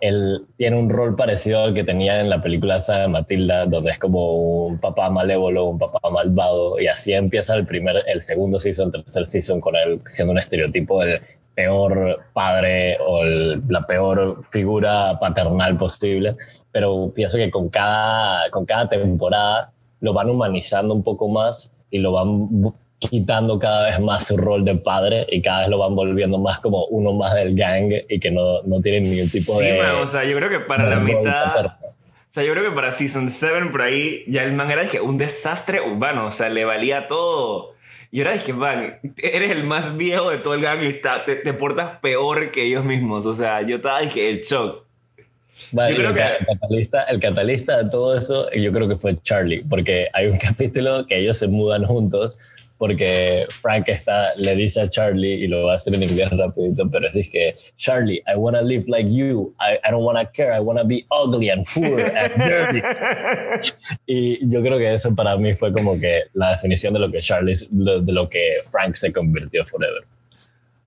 él 0.00 0.46
tiene 0.56 0.78
un 0.78 0.90
rol 0.90 1.16
parecido 1.16 1.64
al 1.64 1.74
que 1.74 1.82
tenía 1.82 2.20
en 2.20 2.28
la 2.28 2.42
película 2.42 2.76
esa 2.76 3.00
de 3.00 3.08
Matilda, 3.08 3.64
donde 3.66 3.92
es 3.92 3.98
como 3.98 4.66
un 4.66 4.78
papá 4.78 5.08
malévolo, 5.10 5.64
un 5.64 5.78
papá 5.78 6.10
malvado, 6.10 6.78
y 6.78 6.86
así 6.86 7.14
empieza 7.14 7.56
el 7.56 7.66
primer, 7.66 8.04
el 8.06 8.20
segundo 8.20 8.58
season, 8.58 8.90
el 8.94 9.02
tercer 9.04 9.26
season 9.26 9.60
con 9.60 9.74
él 9.74 10.00
siendo 10.06 10.32
un 10.32 10.38
estereotipo 10.38 11.02
del 11.02 11.20
peor 11.54 12.20
padre 12.34 12.98
o 13.00 13.24
la 13.24 13.86
peor 13.86 14.44
figura 14.44 15.18
paternal 15.18 15.78
posible, 15.78 16.36
pero 16.70 17.10
pienso 17.14 17.38
que 17.38 17.50
con 17.50 17.70
cada, 17.70 18.50
con 18.50 18.66
cada 18.66 18.86
temporada 18.90 19.72
lo 20.00 20.12
van 20.12 20.30
humanizando 20.30 20.94
un 20.94 21.02
poco 21.02 21.28
más 21.28 21.74
y 21.90 21.98
lo 21.98 22.12
van 22.12 22.72
quitando 22.98 23.58
cada 23.58 23.84
vez 23.84 24.00
más 24.00 24.26
su 24.26 24.36
rol 24.36 24.64
de 24.64 24.76
padre 24.76 25.26
y 25.30 25.42
cada 25.42 25.60
vez 25.60 25.68
lo 25.68 25.78
van 25.78 25.94
volviendo 25.94 26.38
más 26.38 26.60
como 26.60 26.86
uno 26.86 27.12
más 27.12 27.34
del 27.34 27.54
gang 27.54 27.92
y 28.08 28.20
que 28.20 28.30
no, 28.30 28.62
no 28.62 28.80
tiene 28.80 29.00
ningún 29.00 29.30
tipo 29.30 29.58
de... 29.58 29.72
Sí, 29.72 29.78
o 30.00 30.06
sea, 30.06 30.24
yo 30.24 30.36
creo 30.36 30.48
que 30.48 30.60
para 30.60 30.88
la 30.88 31.00
mitad... 31.00 31.66
O 31.66 32.28
sea, 32.36 32.44
yo 32.44 32.52
creo 32.52 32.68
que 32.68 32.74
para 32.74 32.92
Season 32.92 33.30
7 33.30 33.68
por 33.70 33.82
ahí 33.82 34.24
ya 34.26 34.44
el 34.44 34.52
man 34.52 34.70
era 34.70 34.82
dije, 34.82 35.00
un 35.00 35.16
desastre 35.16 35.80
urbano, 35.80 36.26
o 36.26 36.30
sea, 36.30 36.48
le 36.48 36.64
valía 36.64 37.06
todo. 37.06 37.76
Y 38.10 38.20
ahora 38.20 38.32
dije, 38.32 38.52
man, 38.52 38.98
eres 39.18 39.50
el 39.50 39.64
más 39.64 39.96
viejo 39.96 40.30
de 40.30 40.38
todo 40.38 40.54
el 40.54 40.60
gang 40.60 40.82
y 40.82 40.92
te, 40.92 41.36
te, 41.36 41.52
portas 41.54 41.96
peor 41.98 42.50
que 42.50 42.64
ellos 42.64 42.84
mismos. 42.84 43.26
O 43.26 43.32
sea, 43.32 43.62
yo 43.62 43.76
estaba, 43.76 44.00
dije, 44.00 44.28
el 44.28 44.40
shock. 44.40 44.85
Yo 45.72 45.96
creo 45.96 46.10
el, 46.10 46.14
que... 46.14 46.22
el, 46.22 46.46
catalista, 46.46 47.02
el 47.04 47.20
catalista 47.20 47.82
de 47.82 47.90
todo 47.90 48.16
eso, 48.16 48.50
yo 48.52 48.72
creo 48.72 48.88
que 48.88 48.96
fue 48.96 49.16
Charlie, 49.22 49.64
porque 49.68 50.08
hay 50.12 50.26
un 50.26 50.38
capítulo 50.38 51.06
que 51.06 51.18
ellos 51.18 51.38
se 51.38 51.48
mudan 51.48 51.84
juntos 51.84 52.38
porque 52.78 53.46
Frank 53.62 53.88
está, 53.88 54.34
le 54.36 54.54
dice 54.54 54.82
a 54.82 54.90
Charlie, 54.90 55.44
y 55.44 55.46
lo 55.46 55.64
va 55.64 55.72
a 55.72 55.74
hacer 55.76 55.94
en 55.94 56.02
inglés 56.02 56.30
rapidito, 56.30 56.88
pero 56.90 57.08
es 57.08 57.30
que, 57.30 57.56
Charlie, 57.76 58.22
I 58.26 58.36
want 58.36 58.56
to 58.56 58.62
live 58.62 58.84
like 58.86 59.10
you, 59.10 59.54
I, 59.58 59.78
I 59.82 59.90
don't 59.90 60.04
want 60.04 60.18
to 60.18 60.30
care, 60.32 60.52
I 60.54 60.60
want 60.60 60.78
to 60.78 60.84
be 60.84 61.06
ugly 61.10 61.48
and 61.48 61.64
poor 61.66 62.00
and 62.00 62.34
dirty. 62.36 62.82
y 64.06 64.48
yo 64.48 64.60
creo 64.60 64.78
que 64.78 64.92
eso 64.92 65.14
para 65.14 65.36
mí 65.36 65.54
fue 65.54 65.72
como 65.72 65.98
que 65.98 66.24
la 66.34 66.50
definición 66.50 66.92
de 66.92 67.00
lo 67.00 67.10
que 67.10 67.20
Charlie, 67.20 67.54
de 67.70 68.12
lo 68.12 68.28
que 68.28 68.58
Frank 68.70 68.96
se 68.96 69.12
convirtió 69.12 69.64
forever. 69.64 70.02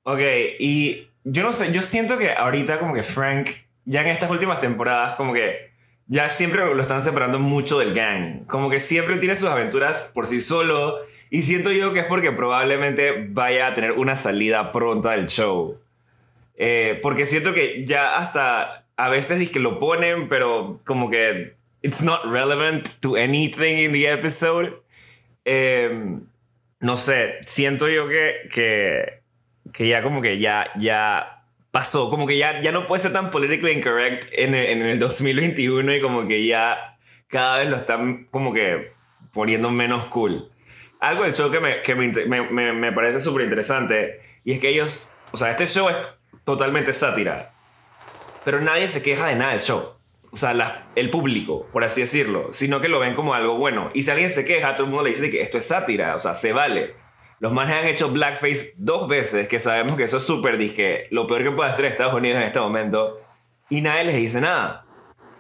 Ok, 0.03 0.21
y 0.59 1.07
yo 1.23 1.43
no 1.43 1.51
sé, 1.51 1.71
yo 1.71 1.81
siento 1.81 2.17
que 2.17 2.31
ahorita 2.31 2.79
como 2.79 2.93
que 2.93 3.03
Frank, 3.03 3.49
ya 3.86 4.01
en 4.01 4.07
estas 4.07 4.29
últimas 4.29 4.59
temporadas, 4.59 5.15
como 5.15 5.33
que 5.33 5.69
ya 6.07 6.29
siempre 6.29 6.65
lo 6.65 6.81
están 6.81 7.01
separando 7.01 7.39
mucho 7.39 7.79
del 7.79 7.93
gang, 7.93 8.45
como 8.45 8.69
que 8.69 8.79
siempre 8.79 9.17
tiene 9.17 9.36
sus 9.36 9.50
aventuras 9.50 10.12
por 10.13 10.25
sí 10.25 10.41
solo 10.41 10.98
y 11.29 11.43
siento 11.43 11.71
yo 11.71 11.93
que 11.93 12.00
es 12.00 12.05
porque 12.07 12.31
probablemente 12.31 13.27
vaya 13.29 13.67
a 13.67 13.74
tener 13.74 13.91
una 13.91 14.15
salida 14.15 14.71
pronta 14.71 15.12
del 15.12 15.27
show. 15.27 15.79
Eh, 16.57 17.00
porque 17.01 17.25
siento 17.25 17.53
que 17.53 17.86
ya 17.86 18.17
hasta 18.17 18.86
a 18.98 19.09
veces 19.09 19.41
es 19.41 19.50
que 19.50 19.59
lo 19.59 19.79
ponen, 19.79 20.27
pero 20.27 20.69
como 20.86 21.09
que 21.09 21.53
it's 21.81 22.03
not 22.03 22.25
relevant 22.25 22.86
to 23.01 23.15
anything 23.15 23.77
in 23.77 23.93
the 23.93 24.12
episode. 24.12 24.81
Em, 25.45 26.21
no 26.81 26.98
sé, 26.98 27.36
siento 27.41 27.88
yo 27.88 28.07
que, 28.07 28.50
que, 28.51 29.21
que, 29.71 29.88
ya 29.88 30.01
como 30.01 30.21
que 30.21 30.39
ya, 30.39 30.71
ya 30.77 31.38
pasó, 31.71 32.09
como 32.09 32.27
que 32.27 32.38
ya, 32.38 32.59
ya 32.61 32.71
no 32.71 32.85
puede 32.85 33.01
ser 33.01 33.13
tan 33.13 33.31
politically 33.31 33.73
incorrect 33.73 34.25
en 34.31 34.55
el, 34.55 34.65
en 34.65 34.81
el 34.81 34.99
2021 34.99 35.95
y 35.95 36.01
como 36.01 36.27
que 36.27 36.45
ya 36.45 36.97
cada 37.27 37.59
vez 37.59 37.69
lo 37.69 37.77
están 37.77 38.25
como 38.31 38.53
que 38.53 38.93
poniendo 39.31 39.69
menos 39.69 40.07
cool 40.07 40.51
algo 40.99 41.23
del 41.23 41.33
show 41.33 41.49
que 41.49 41.59
me, 41.59 41.81
que 41.81 41.95
me, 41.95 42.11
me, 42.49 42.73
me 42.73 42.91
parece 42.91 43.19
súper 43.19 43.43
interesante 43.43 44.19
y 44.43 44.53
es 44.53 44.59
que 44.59 44.69
ellos, 44.69 45.09
o 45.31 45.38
sea, 45.38 45.49
este 45.51 45.65
show 45.65 45.89
es 45.89 45.97
totalmente 46.43 46.93
sátira, 46.93 47.53
pero 48.43 48.61
nadie 48.61 48.88
se 48.88 49.01
queja 49.01 49.27
de 49.27 49.35
nada 49.35 49.51
del 49.51 49.61
show. 49.61 49.95
O 50.31 50.35
sea, 50.35 50.53
la, 50.53 50.88
el 50.95 51.09
público, 51.09 51.67
por 51.71 51.83
así 51.83 52.01
decirlo, 52.01 52.49
sino 52.51 52.81
que 52.81 52.88
lo 52.88 52.99
ven 52.99 53.15
como 53.15 53.33
algo 53.33 53.57
bueno. 53.57 53.89
Y 53.95 54.03
si 54.03 54.11
alguien 54.11 54.29
se 54.29 54.45
queja, 54.45 54.75
todo 54.75 54.85
el 54.85 54.91
mundo 54.91 55.03
le 55.03 55.09
dice 55.09 55.31
que 55.31 55.41
esto 55.41 55.57
es 55.57 55.65
sátira, 55.65 56.15
o 56.15 56.19
sea, 56.19 56.35
se 56.35 56.53
vale. 56.53 56.93
Los 57.39 57.53
manes 57.53 57.75
han 57.75 57.86
hecho 57.86 58.10
blackface 58.10 58.74
dos 58.77 59.08
veces, 59.08 59.48
que 59.48 59.60
sabemos 59.60 59.96
que 59.96 60.03
eso 60.03 60.17
es 60.17 60.24
súper 60.24 60.58
disque, 60.58 61.03
lo 61.10 61.25
peor 61.25 61.43
que 61.43 61.51
puede 61.51 61.69
hacer 61.69 61.86
Estados 61.86 62.13
Unidos 62.13 62.38
en 62.38 62.43
este 62.43 62.60
momento, 62.60 63.22
y 63.69 63.81
nadie 63.81 64.03
les 64.03 64.15
dice 64.15 64.41
nada. 64.41 64.86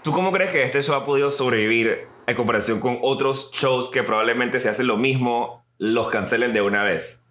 ¿Tú 0.01 0.11
cómo 0.11 0.31
crees 0.31 0.51
que 0.51 0.63
este 0.63 0.81
show 0.81 0.95
ha 0.95 1.03
podido 1.03 1.29
sobrevivir 1.29 2.07
en 2.25 2.35
comparación 2.35 2.79
con 2.79 2.99
otros 3.01 3.51
shows 3.51 3.89
que 3.89 4.03
probablemente 4.03 4.61
se 4.61 4.69
hacen 4.69 4.87
lo 4.87 4.95
mismo, 4.95 5.65
los 5.77 6.07
cancelen 6.07 6.53
de 6.53 6.61
una 6.61 6.83
vez? 6.83 7.21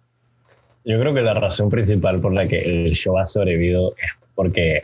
Yo 0.85 0.99
creo 0.99 1.15
que 1.15 1.21
la 1.21 1.33
razón 1.33 1.71
principal 1.71 2.21
por 2.21 2.33
la 2.33 2.47
que 2.47 2.59
el 2.59 2.93
show 2.93 3.17
ha 3.17 3.25
sobrevivido 3.25 3.95
es 3.97 4.11
porque 4.35 4.83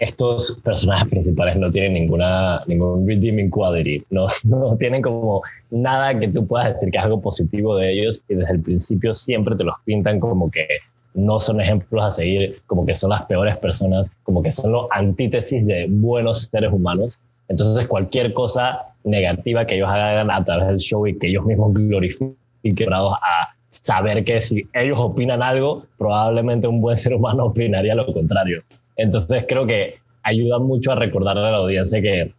estos 0.00 0.60
personajes 0.64 1.08
principales 1.08 1.56
no 1.56 1.70
tienen 1.70 1.94
ninguna, 1.94 2.62
ningún 2.66 3.06
redeeming 3.06 3.50
quality, 3.50 4.04
no, 4.10 4.26
no 4.44 4.76
tienen 4.76 5.02
como 5.02 5.42
nada 5.70 6.18
que 6.18 6.28
tú 6.28 6.46
puedas 6.46 6.70
decir 6.70 6.90
que 6.90 6.98
es 6.98 7.04
algo 7.04 7.20
positivo 7.20 7.76
de 7.76 7.92
ellos 7.92 8.22
y 8.28 8.34
desde 8.34 8.52
el 8.52 8.60
principio 8.60 9.14
siempre 9.14 9.56
te 9.56 9.64
los 9.64 9.74
pintan 9.84 10.20
como 10.20 10.50
que 10.50 10.66
no 11.14 11.40
son 11.40 11.60
ejemplos 11.60 12.04
a 12.04 12.10
seguir, 12.10 12.60
como 12.66 12.84
que 12.84 12.94
son 12.94 13.10
las 13.10 13.24
peores 13.24 13.56
personas, 13.56 14.12
como 14.22 14.42
que 14.42 14.52
son 14.52 14.72
los 14.72 14.86
antítesis 14.90 15.66
de 15.66 15.86
buenos 15.88 16.42
seres 16.42 16.70
humanos. 16.72 17.18
Entonces 17.48 17.86
cualquier 17.86 18.34
cosa 18.34 18.94
negativa 19.04 19.66
que 19.66 19.76
ellos 19.76 19.88
hagan 19.88 20.30
a 20.30 20.44
través 20.44 20.68
del 20.68 20.78
show 20.78 21.06
y 21.06 21.18
que 21.18 21.28
ellos 21.28 21.44
mismos 21.44 21.72
glorifiquen 21.72 22.92
a 22.92 23.48
saber 23.70 24.24
que 24.24 24.40
si 24.40 24.66
ellos 24.74 24.98
opinan 24.98 25.42
algo, 25.42 25.84
probablemente 25.96 26.66
un 26.66 26.80
buen 26.80 26.96
ser 26.96 27.14
humano 27.14 27.46
opinaría 27.46 27.94
lo 27.94 28.12
contrario. 28.12 28.62
Entonces 28.96 29.44
creo 29.48 29.66
que 29.66 29.98
ayuda 30.22 30.58
mucho 30.58 30.92
a 30.92 30.94
recordarle 30.94 31.46
a 31.46 31.50
la 31.50 31.56
audiencia 31.58 32.00
que 32.00 32.32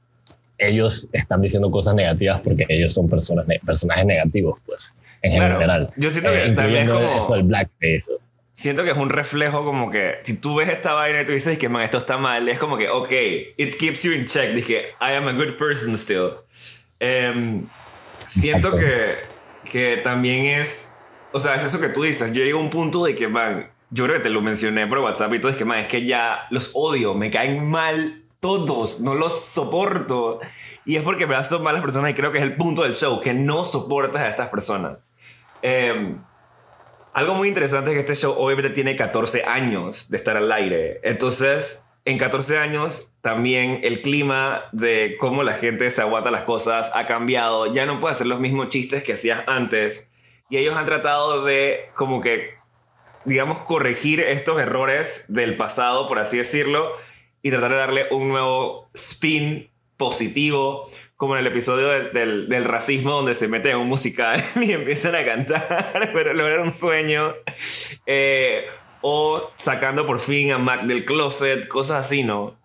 ellos 0.57 1.07
están 1.13 1.41
diciendo 1.41 1.69
cosas 1.69 1.93
negativas 1.95 2.41
porque 2.43 2.65
ellos 2.69 2.93
son 2.93 3.07
personas, 3.09 3.45
personajes 3.65 4.05
negativos, 4.05 4.59
pues, 4.65 4.91
en 5.21 5.33
general. 5.33 5.91
Yo 5.95 6.09
siento 6.09 6.31
que 6.31 6.45
eh, 6.45 6.51
también 6.51 6.83
es 6.83 6.89
como... 6.89 7.17
Eso, 7.17 7.35
el 7.35 7.43
blackface 7.43 8.13
siento 8.57 8.83
que 8.83 8.89
es 8.89 8.97
un 8.97 9.09
reflejo 9.09 9.63
como 9.63 9.91
que 9.91 10.15
si 10.23 10.35
tú 10.35 10.55
ves 10.55 10.69
esta 10.69 10.93
vaina 10.93 11.21
y 11.21 11.25
tú 11.25 11.31
dices 11.31 11.57
que 11.59 11.69
man, 11.69 11.83
esto 11.83 11.99
está 11.99 12.17
mal, 12.17 12.49
es 12.49 12.57
como 12.57 12.77
que, 12.77 12.89
ok, 12.89 13.11
it 13.55 13.75
keeps 13.77 14.03
you 14.03 14.11
in 14.11 14.25
check. 14.25 14.53
Dije, 14.53 14.93
I 14.99 15.13
am 15.13 15.27
a 15.27 15.33
good 15.33 15.57
person 15.57 15.95
still. 15.95 16.31
Em, 16.99 17.67
siento 18.23 18.75
que, 18.75 19.17
que 19.71 19.97
también 19.97 20.47
es, 20.59 20.95
o 21.31 21.39
sea, 21.39 21.55
es 21.55 21.63
eso 21.63 21.79
que 21.79 21.89
tú 21.89 22.01
dices. 22.01 22.33
Yo 22.33 22.43
llego 22.43 22.59
a 22.59 22.63
un 22.63 22.71
punto 22.71 23.05
de 23.05 23.13
que, 23.13 23.27
man, 23.27 23.69
yo 23.89 24.05
creo 24.05 24.17
que 24.17 24.23
te 24.23 24.29
lo 24.29 24.41
mencioné 24.41 24.87
por 24.87 24.99
WhatsApp 24.99 25.33
y 25.33 25.39
todo, 25.39 25.51
es 25.51 25.57
que, 25.57 25.65
man, 25.65 25.79
es 25.79 25.87
que 25.87 26.05
ya 26.05 26.47
los 26.49 26.71
odio, 26.73 27.13
me 27.13 27.31
caen 27.31 27.69
mal 27.69 28.23
todos, 28.39 28.99
no 28.99 29.15
los 29.15 29.39
soporto. 29.39 30.39
Y 30.85 30.95
es 30.95 31.03
porque 31.03 31.27
me 31.27 31.41
son 31.43 31.63
malas 31.63 31.81
personas 31.81 32.11
y 32.11 32.13
creo 32.13 32.31
que 32.31 32.37
es 32.37 32.43
el 32.43 32.55
punto 32.55 32.83
del 32.83 32.95
show, 32.95 33.19
que 33.21 33.33
no 33.33 33.63
soportas 33.63 34.21
a 34.21 34.29
estas 34.29 34.49
personas. 34.49 34.97
Eh, 35.61 36.15
algo 37.13 37.33
muy 37.33 37.47
interesante 37.47 37.89
es 37.89 37.95
que 37.95 38.01
este 38.01 38.15
show 38.15 38.35
obviamente 38.37 38.69
tiene 38.69 38.95
14 38.95 39.43
años 39.45 40.09
de 40.09 40.17
estar 40.17 40.37
al 40.37 40.51
aire. 40.51 40.99
Entonces, 41.03 41.83
en 42.05 42.19
14 42.19 42.59
años 42.59 43.11
también 43.21 43.79
el 43.81 44.01
clima 44.03 44.65
de 44.71 45.17
cómo 45.19 45.41
la 45.41 45.53
gente 45.53 45.89
se 45.89 46.01
aguanta 46.01 46.29
las 46.29 46.43
cosas 46.43 46.91
ha 46.93 47.07
cambiado. 47.07 47.73
Ya 47.73 47.87
no 47.87 47.99
puede 47.99 48.11
hacer 48.11 48.27
los 48.27 48.39
mismos 48.39 48.69
chistes 48.69 49.03
que 49.03 49.13
hacías 49.13 49.43
antes. 49.47 50.07
Y 50.49 50.57
ellos 50.57 50.75
han 50.77 50.85
tratado 50.85 51.43
de 51.43 51.89
como 51.95 52.21
que, 52.21 52.51
digamos, 53.27 53.59
corregir 53.59 54.21
estos 54.21 54.59
errores 54.59 55.25
del 55.27 55.57
pasado, 55.57 56.07
por 56.07 56.17
así 56.17 56.37
decirlo, 56.37 56.93
y 57.41 57.51
tratar 57.51 57.71
de 57.71 57.77
darle 57.77 58.07
un 58.09 58.29
nuevo 58.29 58.87
spin 58.93 59.69
positivo, 59.97 60.89
como 61.17 61.35
en 61.35 61.41
el 61.41 61.47
episodio 61.47 61.89
del, 61.89 62.47
del, 62.47 62.63
racismo 62.63 63.11
donde 63.11 63.35
se 63.35 63.49
meten 63.49 63.71
en 63.73 63.77
un 63.79 63.87
musical 63.87 64.41
y 64.61 64.71
empiezan 64.71 65.13
a 65.15 65.25
cantar, 65.25 66.09
pero 66.13 66.33
lograr 66.33 66.59
un 66.59 66.73
sueño. 66.73 67.33
Eh, 68.05 68.65
o 69.01 69.51
sacando 69.55 70.07
por 70.07 70.19
fin 70.19 70.53
a 70.53 70.57
Mac 70.57 70.83
del 70.85 71.03
closet, 71.03 71.67
cosas 71.67 72.05
así, 72.05 72.23
¿no? 72.23 72.57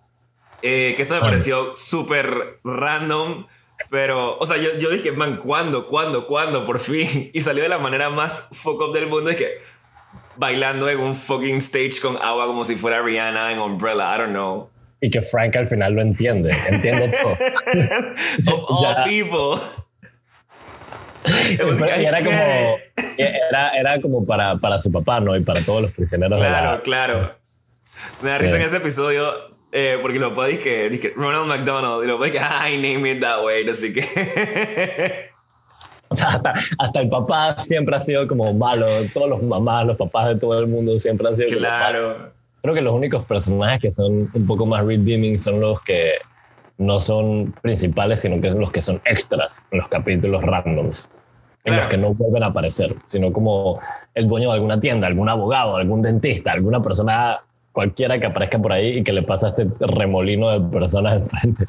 Eh, 0.62 0.94
que 0.96 1.02
eso 1.02 1.16
me 1.16 1.22
pareció 1.22 1.74
súper 1.74 2.60
random. 2.62 3.46
Pero, 3.90 4.38
o 4.38 4.46
sea, 4.46 4.58
yo, 4.58 4.78
yo 4.78 4.90
dije, 4.90 5.10
man, 5.10 5.38
¿cuándo? 5.38 5.88
¿Cuándo? 5.88 6.28
¿Cuándo? 6.28 6.64
Por 6.64 6.78
fin. 6.78 7.30
Y 7.34 7.40
salió 7.40 7.64
de 7.64 7.68
la 7.68 7.78
manera 7.78 8.10
más 8.10 8.48
fuck 8.52 8.80
up 8.80 8.92
del 8.92 9.08
mundo. 9.08 9.28
Es 9.28 9.36
que 9.36 9.58
bailando 10.36 10.88
en 10.88 11.00
un 11.00 11.14
fucking 11.14 11.56
stage 11.56 12.00
con 12.00 12.16
agua 12.16 12.46
como 12.46 12.64
si 12.64 12.76
fuera 12.76 13.02
Rihanna 13.02 13.52
en 13.52 13.58
Umbrella. 13.58 14.14
I 14.14 14.18
don't 14.18 14.32
know 14.32 14.72
y 15.02 15.10
que 15.10 15.20
Frank 15.20 15.56
al 15.56 15.66
final 15.66 15.92
lo 15.94 16.00
entiende, 16.00 16.50
entiende 16.70 17.12
todo. 17.22 17.32
of 18.54 18.64
all 18.68 19.04
people. 19.04 19.60
era 21.24 22.18
como, 22.18 22.78
era, 23.18 23.70
era 23.70 24.00
como 24.00 24.24
para, 24.24 24.56
para, 24.58 24.78
su 24.78 24.90
papá, 24.90 25.20
¿no? 25.20 25.36
Y 25.36 25.42
para 25.42 25.60
todos 25.62 25.82
los 25.82 25.92
prisioneros 25.92 26.38
claro, 26.38 26.70
de 26.70 26.76
la... 26.76 26.82
Claro, 26.82 27.34
Me 28.22 28.30
da 28.30 28.38
risa 28.38 28.56
en 28.56 28.62
ese 28.62 28.78
episodio 28.78 29.28
eh, 29.72 29.98
porque 30.02 30.18
lo 30.18 30.34
puedo 30.34 30.56
que 30.58 31.12
Ronald 31.16 31.46
McDonald 31.46 32.04
y 32.04 32.06
lo 32.06 32.18
puedo 32.18 32.32
que 32.32 32.38
I 32.38 32.76
name 32.76 33.10
it 33.10 33.20
that 33.20 33.44
way, 33.44 33.68
así 33.68 33.92
que... 33.92 35.31
O 36.12 36.14
sea, 36.14 36.28
hasta, 36.28 36.54
hasta, 36.78 37.00
el 37.00 37.08
papá 37.08 37.58
siempre 37.58 37.96
ha 37.96 38.00
sido 38.00 38.26
como 38.28 38.52
malo. 38.52 38.86
Todos 39.14 39.30
los 39.30 39.42
mamás, 39.42 39.86
los 39.86 39.96
papás 39.96 40.28
de 40.28 40.36
todo 40.36 40.58
el 40.58 40.66
mundo 40.66 40.98
siempre 40.98 41.26
han 41.26 41.36
sido 41.36 41.58
claro. 41.58 42.32
creo 42.60 42.74
que 42.74 42.82
los 42.82 42.94
únicos 42.94 43.24
personajes 43.24 43.80
que 43.80 43.90
son 43.90 44.30
un 44.32 44.46
poco 44.46 44.66
más 44.66 44.84
redeeming 44.84 45.38
son 45.38 45.60
los 45.60 45.80
que 45.82 46.12
no 46.78 47.00
son 47.00 47.54
principales, 47.62 48.20
sino 48.20 48.40
que 48.40 48.50
son 48.50 48.60
los 48.60 48.70
que 48.70 48.82
son 48.82 49.00
extras 49.04 49.64
en 49.70 49.78
los 49.78 49.88
capítulos 49.88 50.42
randoms. 50.42 51.08
En 51.64 51.76
los 51.76 51.86
que 51.86 51.96
no 51.96 52.12
vuelven 52.12 52.42
a 52.42 52.46
aparecer, 52.46 52.96
sino 53.06 53.32
como 53.32 53.80
el 54.14 54.26
dueño 54.26 54.48
de 54.48 54.54
alguna 54.54 54.80
tienda, 54.80 55.06
algún 55.06 55.28
abogado, 55.28 55.76
algún 55.76 56.02
dentista, 56.02 56.50
alguna 56.50 56.82
persona 56.82 57.40
cualquiera 57.70 58.18
que 58.18 58.26
aparezca 58.26 58.58
por 58.58 58.72
ahí 58.72 58.98
y 58.98 59.04
que 59.04 59.12
le 59.12 59.22
pasa 59.22 59.50
este 59.50 59.68
remolino 59.78 60.50
de 60.50 60.60
personas 60.76 61.22
enfrente. 61.22 61.68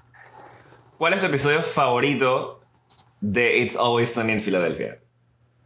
¿Cuál 0.98 1.14
es 1.14 1.20
tu 1.20 1.28
episodio 1.28 1.62
favorito 1.62 2.63
de 3.24 3.60
It's 3.60 3.78
Always 3.78 4.14
Sunny 4.14 4.34
en 4.34 4.42
Filadelfia? 4.42 4.98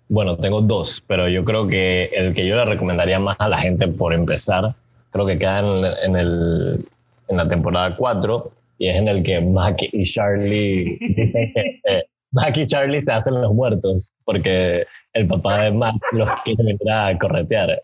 Bueno, 0.09 0.37
tengo 0.37 0.61
dos, 0.61 1.03
pero 1.07 1.27
yo 1.27 1.43
creo 1.43 1.67
que 1.67 2.05
el 2.13 2.33
que 2.33 2.45
yo 2.45 2.55
le 2.55 2.65
recomendaría 2.65 3.19
más 3.19 3.35
a 3.39 3.49
la 3.49 3.57
gente 3.57 3.87
por 3.87 4.13
empezar, 4.13 4.75
creo 5.09 5.25
que 5.25 5.39
queda 5.39 5.59
en, 5.59 5.85
en, 6.03 6.15
el, 6.15 6.85
en 7.27 7.37
la 7.37 7.47
temporada 7.47 7.95
4 7.97 8.51
y 8.77 8.87
es 8.87 8.95
en 8.95 9.07
el 9.07 9.23
que 9.23 9.41
Mac 9.41 9.77
y 9.81 10.03
Charlie 10.03 10.99
Mac 12.31 12.55
y 12.57 12.67
Charlie 12.67 13.01
se 13.01 13.11
hacen 13.11 13.41
los 13.41 13.53
muertos 13.53 14.11
porque 14.23 14.85
el 15.13 15.27
papá 15.27 15.63
de 15.63 15.71
Mac 15.71 15.95
los 16.11 16.29
quiere 16.43 16.63
venir 16.63 16.91
a 16.91 17.17
corretear. 17.17 17.81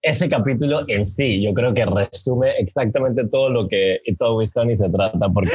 Ese 0.00 0.30
capítulo 0.30 0.88
en 0.88 1.06
sí, 1.06 1.42
yo 1.42 1.52
creo 1.52 1.74
que 1.74 1.84
resume 1.84 2.52
exactamente 2.58 3.28
todo 3.28 3.50
lo 3.50 3.68
que 3.68 4.00
It's 4.06 4.22
Always 4.22 4.52
Sunny 4.52 4.78
se 4.78 4.88
trata 4.88 5.28
porque 5.28 5.50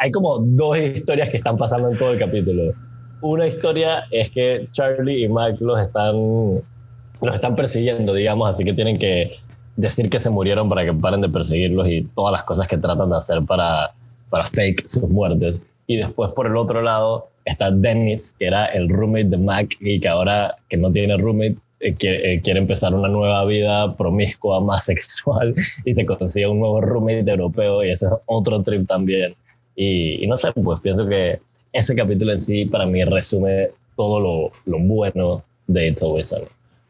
hay 0.00 0.10
como 0.10 0.38
dos 0.38 0.78
historias 0.78 1.28
que 1.28 1.36
están 1.36 1.58
pasando 1.58 1.90
en 1.90 1.98
todo 1.98 2.12
el 2.12 2.18
capítulo. 2.18 2.72
Una 3.20 3.46
historia 3.46 4.04
es 4.10 4.30
que 4.30 4.66
Charlie 4.72 5.24
y 5.24 5.28
Mac 5.28 5.60
los 5.60 5.78
están, 5.78 6.14
los 7.20 7.34
están 7.34 7.54
persiguiendo, 7.54 8.14
digamos, 8.14 8.48
así 8.48 8.64
que 8.64 8.72
tienen 8.72 8.98
que 8.98 9.36
decir 9.76 10.08
que 10.08 10.18
se 10.18 10.30
murieron 10.30 10.70
para 10.70 10.86
que 10.86 10.94
paren 10.94 11.20
de 11.20 11.28
perseguirlos 11.28 11.86
y 11.86 12.08
todas 12.14 12.32
las 12.32 12.44
cosas 12.44 12.66
que 12.66 12.78
tratan 12.78 13.10
de 13.10 13.18
hacer 13.18 13.42
para, 13.44 13.92
para 14.30 14.46
fake 14.46 14.88
sus 14.88 15.06
muertes. 15.06 15.62
Y 15.86 15.98
después 15.98 16.30
por 16.30 16.46
el 16.46 16.56
otro 16.56 16.80
lado 16.80 17.28
está 17.44 17.70
Dennis, 17.70 18.34
que 18.38 18.46
era 18.46 18.66
el 18.66 18.88
roommate 18.88 19.28
de 19.28 19.36
Mac 19.36 19.68
y 19.80 20.00
que 20.00 20.08
ahora 20.08 20.56
que 20.70 20.78
no 20.78 20.90
tiene 20.90 21.18
roommate 21.18 21.56
eh, 21.80 21.94
eh, 22.00 22.40
quiere, 22.42 22.60
empezar 22.60 22.94
una 22.94 23.08
nueva 23.08 23.44
vida 23.44 23.94
promiscua, 23.98 24.60
más 24.60 24.84
sexual 24.86 25.54
y 25.84 25.94
se 25.94 26.06
consigue 26.06 26.46
un 26.46 26.60
nuevo 26.60 26.80
roommate 26.80 27.30
europeo 27.30 27.84
y 27.84 27.90
ese 27.90 28.06
es 28.06 28.12
otro 28.24 28.62
trip 28.62 28.88
también. 28.88 29.34
Y, 29.82 30.26
no 30.26 30.36
sé, 30.36 30.52
pues 30.52 30.78
pienso 30.80 31.08
que 31.08 31.40
ese 31.72 31.96
capítulo 31.96 32.32
en 32.32 32.40
sí 32.40 32.66
para 32.66 32.84
mí 32.84 33.02
resume 33.02 33.70
todo 33.96 34.20
lo, 34.20 34.52
lo 34.66 34.78
bueno 34.78 35.42
de 35.66 35.88
It's 35.88 36.02
Always 36.02 36.28
Sunny. 36.28 36.44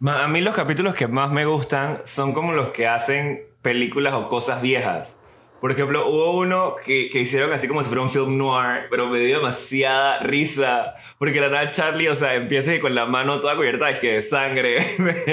A 0.09 0.26
mí 0.26 0.40
los 0.40 0.56
capítulos 0.56 0.97
que 0.97 1.06
más 1.06 1.30
me 1.30 1.44
gustan 1.44 1.99
son 2.04 2.32
como 2.32 2.52
los 2.52 2.70
que 2.70 2.88
hacen 2.88 3.42
películas 3.62 4.14
o 4.14 4.28
cosas 4.28 4.61
viejas. 4.61 5.16
Por 5.61 5.70
ejemplo, 5.70 6.09
hubo 6.09 6.37
uno 6.38 6.75
que, 6.85 7.11
que, 7.11 7.20
hicieron 7.20 7.52
así 7.52 7.68
como 7.68 7.80
si 7.80 7.88
fuera 7.88 8.02
un 8.02 8.11
film 8.11 8.37
noir, 8.37 8.87
pero 8.90 9.09
me 9.09 9.20
dio 9.20 9.37
demasiada 9.37 10.18
risa. 10.18 10.94
Porque 11.18 11.40
la 11.40 11.47
verdad 11.47 11.70
Charlie, 11.70 12.09
o 12.09 12.16
sea, 12.16 12.35
empieza 12.35 12.73
con 12.80 12.97
la 12.97 13.06
mano 13.06 13.38
toda 13.38 13.54
cubierta 13.54 13.88
es 13.88 14.00
que 14.00 14.14
de 14.14 14.23
sangre. 14.23 14.78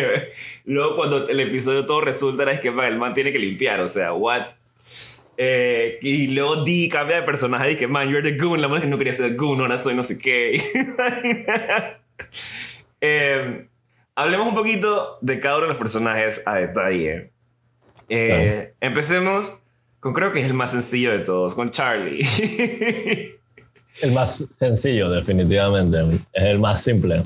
Luego 0.66 0.96
cuando 0.96 1.28
el 1.28 1.40
episodio 1.40 1.88
todo 1.88 2.02
resulta 2.02 2.44
es 2.52 2.60
que 2.60 2.68
el 2.68 2.98
man 2.98 3.16
tiene 3.16 3.32
que 3.32 3.40
limpiar, 3.40 3.80
o 3.80 3.88
sea, 3.88 4.14
what? 4.14 4.44
Eh, 5.38 6.00
y 6.02 6.28
luego 6.30 6.64
Dee 6.64 6.90
cambia 6.90 7.18
de 7.18 7.24
personaje 7.24 7.74
y 7.74 7.78
que, 7.78 7.88
man, 7.88 8.10
you're 8.10 8.24
the 8.28 8.38
goon. 8.38 8.62
La 8.62 8.82
que 8.82 8.88
no 8.88 8.98
quería 8.98 9.14
ser 9.14 9.36
goon, 9.36 9.62
ahora 9.62 9.78
soy 9.78 9.94
no 9.96 10.04
sé 10.04 10.18
qué. 10.18 10.60
eh, 13.02 13.68
Hablemos 14.18 14.48
un 14.48 14.56
poquito 14.56 15.20
de 15.22 15.40
cada 15.40 15.58
uno 15.58 15.66
de 15.66 15.70
los 15.70 15.78
personajes 15.78 16.42
a 16.48 16.56
detalle. 16.56 17.30
Eh, 18.10 18.74
empecemos 18.82 19.60
con 20.00 20.12
creo 20.16 20.34
que 20.34 20.40
es 20.40 20.48
el 20.48 20.56
más 20.56 20.72
sencillo 20.72 21.12
de 21.12 21.20
todos, 21.20 21.54
con 21.54 21.70
Charlie. 21.70 22.26
el 24.02 24.12
más 24.14 24.44
sencillo, 24.58 25.12
definitivamente. 25.12 26.16
Es 26.34 26.44
el 26.46 26.58
más 26.58 26.84
simple. 26.84 27.26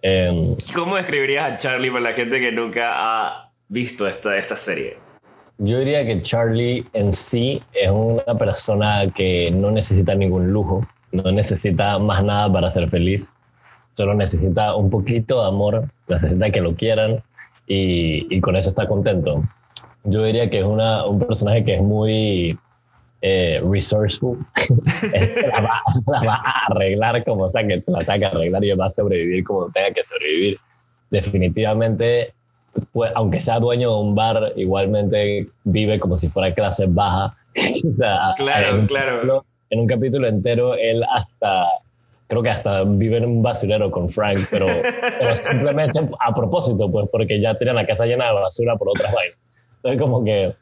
Em, 0.00 0.54
¿Cómo 0.76 0.94
describirías 0.94 1.50
a 1.50 1.56
Charlie 1.56 1.90
para 1.90 2.02
la 2.02 2.12
gente 2.12 2.38
que 2.38 2.52
nunca 2.52 2.92
ha 2.94 3.52
visto 3.66 4.06
esta, 4.06 4.36
esta 4.36 4.54
serie? 4.54 4.98
Yo 5.64 5.78
diría 5.78 6.04
que 6.04 6.22
Charlie 6.22 6.86
en 6.92 7.12
sí 7.12 7.62
es 7.72 7.90
una 7.90 8.36
persona 8.38 9.10
que 9.14 9.50
no 9.50 9.70
necesita 9.70 10.14
ningún 10.14 10.52
lujo, 10.52 10.86
no 11.12 11.30
necesita 11.30 11.98
más 11.98 12.24
nada 12.24 12.52
para 12.52 12.70
ser 12.72 12.90
feliz 12.90 13.34
solo 13.92 14.14
necesita 14.14 14.74
un 14.74 14.90
poquito 14.90 15.42
de 15.42 15.48
amor, 15.48 15.88
necesita 16.08 16.50
que 16.50 16.60
lo 16.60 16.74
quieran 16.74 17.22
y, 17.66 18.34
y 18.34 18.40
con 18.40 18.56
eso 18.56 18.70
está 18.70 18.86
contento. 18.86 19.42
Yo 20.04 20.24
diría 20.24 20.50
que 20.50 20.60
es 20.60 20.64
una, 20.64 21.06
un 21.06 21.20
personaje 21.20 21.64
que 21.64 21.76
es 21.76 21.82
muy 21.82 22.58
eh, 23.20 23.62
resourceful. 23.64 24.38
la, 25.52 25.62
va, 25.62 25.82
la, 26.06 26.26
va, 26.26 26.34
a 26.44 26.66
arreglar 26.70 27.24
como 27.24 27.50
sea 27.50 27.66
que 27.66 27.82
la 27.86 28.00
tenga 28.00 28.18
que 28.18 28.24
arreglar 28.36 28.64
y 28.64 28.72
va 28.72 28.86
a 28.86 28.90
sobrevivir 28.90 29.44
como 29.44 29.70
tenga 29.70 29.92
que 29.92 30.04
sobrevivir. 30.04 30.58
Definitivamente, 31.10 32.32
pues, 32.92 33.12
aunque 33.14 33.40
sea 33.40 33.60
dueño 33.60 33.90
de 33.90 34.02
un 34.02 34.14
bar, 34.14 34.52
igualmente 34.56 35.48
vive 35.64 35.98
como 36.00 36.16
si 36.16 36.28
fuera 36.28 36.54
clase 36.54 36.86
baja. 36.88 37.36
claro, 38.36 38.86
claro. 38.86 39.44
en 39.70 39.80
un 39.80 39.86
capítulo 39.86 40.26
entero, 40.26 40.74
él 40.74 41.04
hasta 41.04 41.66
creo 42.32 42.42
que 42.42 42.48
hasta 42.48 42.82
vive 42.84 43.18
en 43.18 43.26
un 43.26 43.42
basurero 43.42 43.90
con 43.90 44.08
Frank, 44.08 44.38
pero, 44.50 44.64
simplemente 45.42 46.00
a 46.18 46.34
propósito, 46.34 46.90
pues 46.90 47.06
porque 47.12 47.38
ya 47.38 47.54
tienen 47.56 47.76
la 47.76 47.86
casa 47.86 48.06
llena 48.06 48.28
de 48.28 48.32
basura 48.32 48.74
por 48.76 48.88
otras 48.88 49.12
vainas. 49.12 49.36
Entonces 49.76 50.00
como 50.00 50.24
que, 50.24 50.54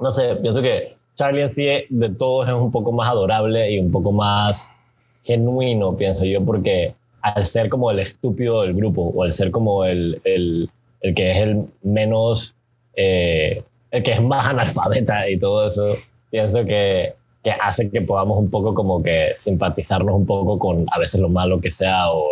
no 0.00 0.10
sé, 0.12 0.36
pienso 0.36 0.62
que 0.62 0.96
Charlie 1.16 1.42
en 1.42 1.50
sí 1.50 1.66
de 1.90 2.08
todos 2.08 2.48
es 2.48 2.54
un 2.54 2.72
poco 2.72 2.92
más 2.92 3.10
adorable 3.10 3.70
y 3.70 3.78
un 3.78 3.92
poco 3.92 4.12
más 4.12 4.74
genuino, 5.22 5.94
pienso 5.94 6.24
yo, 6.24 6.42
porque 6.42 6.94
al 7.20 7.46
ser 7.46 7.68
como 7.68 7.90
el 7.90 7.98
estúpido 7.98 8.62
del 8.62 8.72
grupo 8.72 9.12
o 9.14 9.22
al 9.22 9.34
ser 9.34 9.50
como 9.50 9.84
el, 9.84 10.22
el, 10.24 10.70
el 11.00 11.14
que 11.14 11.30
es 11.30 11.36
el 11.38 11.64
menos, 11.82 12.54
eh, 12.94 13.62
el 13.90 14.02
que 14.02 14.12
es 14.12 14.22
más 14.22 14.46
analfabeta 14.46 15.28
y 15.28 15.38
todo 15.38 15.66
eso, 15.66 15.94
pienso 16.30 16.64
que 16.64 17.14
que 17.42 17.50
hace 17.50 17.90
que 17.90 18.02
podamos 18.02 18.38
un 18.38 18.50
poco 18.50 18.74
como 18.74 19.02
que 19.02 19.32
simpatizarnos 19.34 20.14
un 20.14 20.26
poco 20.26 20.58
con 20.58 20.86
a 20.92 20.98
veces 20.98 21.20
lo 21.20 21.28
malo 21.28 21.60
que 21.60 21.70
sea 21.70 22.10
o 22.10 22.28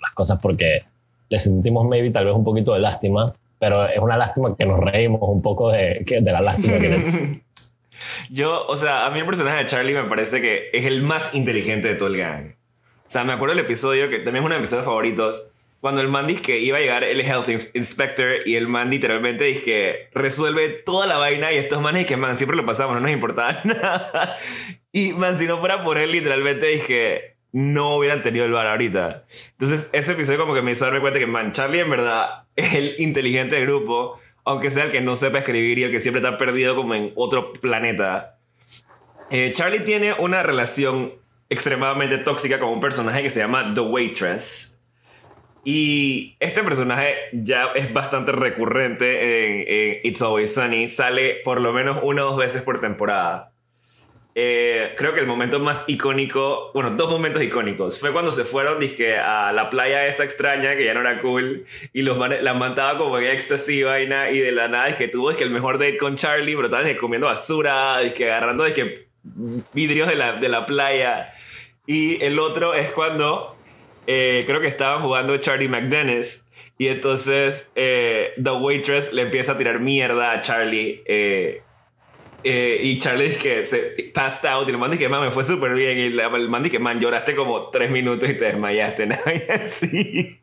las 0.00 0.12
cosas 0.12 0.38
porque 0.40 0.82
le 1.28 1.40
sentimos 1.40 1.86
maybe 1.86 2.10
tal 2.10 2.26
vez 2.26 2.34
un 2.34 2.44
poquito 2.44 2.74
de 2.74 2.80
lástima, 2.80 3.34
pero 3.58 3.88
es 3.88 3.98
una 3.98 4.16
lástima 4.16 4.54
que 4.56 4.66
nos 4.66 4.80
reímos 4.80 5.22
un 5.22 5.40
poco 5.40 5.70
de, 5.70 6.04
de 6.04 6.32
la 6.32 6.40
lástima 6.40 6.78
que 6.78 7.42
Yo, 8.30 8.66
o 8.66 8.76
sea, 8.76 9.06
a 9.06 9.10
mí 9.10 9.20
el 9.20 9.26
personaje 9.26 9.58
de 9.58 9.66
Charlie 9.66 9.94
me 9.94 10.04
parece 10.04 10.40
que 10.40 10.70
es 10.72 10.84
el 10.84 11.02
más 11.02 11.34
inteligente 11.34 11.88
de 11.88 11.94
todo 11.94 12.08
el 12.08 12.16
gang. 12.16 12.56
O 12.98 13.08
sea, 13.12 13.22
me 13.22 13.32
acuerdo 13.32 13.54
del 13.54 13.64
episodio, 13.64 14.10
que 14.10 14.18
también 14.18 14.42
es 14.42 14.46
uno 14.46 14.54
de 14.54 14.60
mis 14.60 14.68
episodios 14.68 14.86
favoritos, 14.86 15.50
cuando 15.82 16.00
el 16.00 16.06
man 16.06 16.28
dice 16.28 16.42
que 16.42 16.60
iba 16.60 16.78
a 16.78 16.80
llegar 16.80 17.02
el 17.02 17.20
health 17.20 17.48
inspector 17.74 18.36
y 18.46 18.54
el 18.54 18.68
man 18.68 18.88
literalmente 18.88 19.42
dice 19.42 19.64
que 19.64 20.08
resuelve 20.14 20.68
toda 20.68 21.08
la 21.08 21.18
vaina 21.18 21.52
y 21.52 21.56
estos 21.56 21.82
manes 21.82 22.06
que 22.06 22.16
man 22.16 22.38
siempre 22.38 22.56
lo 22.56 22.64
pasamos 22.64 22.94
no 22.94 23.00
nos 23.00 23.10
importaba 23.10 23.58
nada 23.64 24.38
y 24.92 25.12
man 25.14 25.36
si 25.36 25.46
no 25.46 25.58
fuera 25.58 25.82
por 25.82 25.98
él 25.98 26.12
literalmente 26.12 26.66
dice 26.66 26.86
que 26.86 27.36
no 27.50 27.96
hubieran 27.96 28.22
tenido 28.22 28.46
el 28.46 28.52
bar 28.52 28.66
ahorita. 28.68 29.24
Entonces 29.50 29.90
ese 29.92 30.12
episodio 30.12 30.38
como 30.38 30.54
que 30.54 30.62
me 30.62 30.70
hizo 30.70 30.84
darme 30.84 31.00
cuenta 31.00 31.18
que 31.18 31.26
man 31.26 31.50
Charlie 31.50 31.80
en 31.80 31.90
verdad 31.90 32.44
es 32.56 32.74
el 32.74 32.94
inteligente 32.98 33.56
del 33.56 33.64
grupo 33.64 34.20
aunque 34.44 34.70
sea 34.70 34.84
el 34.84 34.92
que 34.92 35.00
no 35.00 35.16
sepa 35.16 35.38
escribir 35.38 35.80
y 35.80 35.82
el 35.82 35.90
que 35.90 36.00
siempre 36.00 36.22
está 36.22 36.38
perdido 36.38 36.76
como 36.76 36.94
en 36.94 37.12
otro 37.16 37.52
planeta. 37.54 38.38
Eh, 39.32 39.50
Charlie 39.52 39.80
tiene 39.80 40.12
una 40.12 40.44
relación 40.44 41.14
extremadamente 41.48 42.18
tóxica 42.18 42.60
con 42.60 42.68
un 42.68 42.80
personaje 42.80 43.20
que 43.20 43.30
se 43.30 43.40
llama 43.40 43.72
The 43.74 43.80
Waitress 43.80 44.71
y 45.64 46.36
este 46.40 46.62
personaje 46.64 47.14
ya 47.32 47.66
es 47.74 47.92
bastante 47.92 48.32
recurrente 48.32 49.92
en, 49.92 50.00
It's 50.02 50.20
Always 50.20 50.54
Sunny. 50.54 50.88
Sale 50.88 51.40
por 51.44 51.60
lo 51.60 51.72
menos 51.72 52.00
una 52.02 52.24
o 52.24 52.30
dos 52.30 52.36
veces 52.36 52.62
por 52.62 52.80
temporada. 52.80 53.52
Eh, 54.34 54.94
creo 54.96 55.12
que 55.12 55.20
el 55.20 55.26
momento 55.26 55.60
más 55.60 55.84
icónico, 55.88 56.70
bueno, 56.72 56.92
dos 56.92 57.10
momentos 57.10 57.42
icónicos, 57.42 58.00
fue 58.00 58.12
cuando 58.12 58.32
se 58.32 58.44
fueron 58.44 58.80
dije, 58.80 59.18
a 59.18 59.52
la 59.52 59.68
playa 59.68 60.06
esa 60.06 60.24
extraña 60.24 60.74
que 60.74 60.86
ya 60.86 60.94
no 60.94 61.00
era 61.00 61.20
cool 61.20 61.66
y 61.92 62.00
los 62.00 62.16
la 62.18 62.54
mantaba 62.54 62.96
como 62.96 63.18
que 63.18 63.30
éxtasis 63.30 63.84
vaina 63.84 64.30
y 64.30 64.38
de 64.38 64.52
la 64.52 64.68
nada 64.68 64.88
es 64.88 64.96
que 64.96 65.08
tuvo 65.08 65.30
es 65.30 65.36
que 65.36 65.44
el 65.44 65.50
mejor 65.50 65.78
date 65.78 65.98
con 65.98 66.16
Charlie, 66.16 66.56
pero 66.56 66.68
estaban 66.68 66.94
comiendo 66.96 67.26
basura, 67.26 67.98
que 68.16 68.24
agarrando 68.24 68.64
es 68.64 68.72
que 68.72 69.08
vidrios 69.74 70.08
de 70.08 70.16
la, 70.16 70.32
de 70.32 70.48
la 70.48 70.64
playa. 70.64 71.28
Y 71.86 72.22
el 72.22 72.38
otro 72.38 72.72
es 72.72 72.90
cuando 72.90 73.51
eh, 74.06 74.44
creo 74.46 74.60
que 74.60 74.66
estaban 74.66 75.00
jugando 75.00 75.36
Charlie 75.38 75.68
McDennis. 75.68 76.46
Y 76.78 76.88
entonces 76.88 77.68
eh, 77.74 78.32
The 78.42 78.50
Waitress 78.50 79.12
le 79.12 79.22
empieza 79.22 79.52
a 79.52 79.58
tirar 79.58 79.80
mierda 79.80 80.32
a 80.32 80.40
Charlie. 80.40 81.02
Eh, 81.06 81.62
y 82.44 82.98
Charlie 82.98 83.24
dice 83.24 83.38
que 83.38 83.64
se 83.64 84.10
passed 84.14 84.48
out. 84.48 84.66
Y 84.68 84.72
el 84.72 84.78
man 84.78 84.90
dice 84.90 85.02
que 85.02 85.08
man, 85.08 85.22
me 85.22 85.30
fue 85.30 85.44
súper 85.44 85.74
bien. 85.74 85.98
Y 85.98 86.02
el 86.18 86.48
man 86.48 86.62
dice 86.62 86.76
que 86.76 86.82
man, 86.82 87.00
lloraste 87.00 87.36
como 87.36 87.70
tres 87.70 87.90
minutos 87.90 88.28
y 88.28 88.34
te 88.34 88.46
desmayaste. 88.46 89.08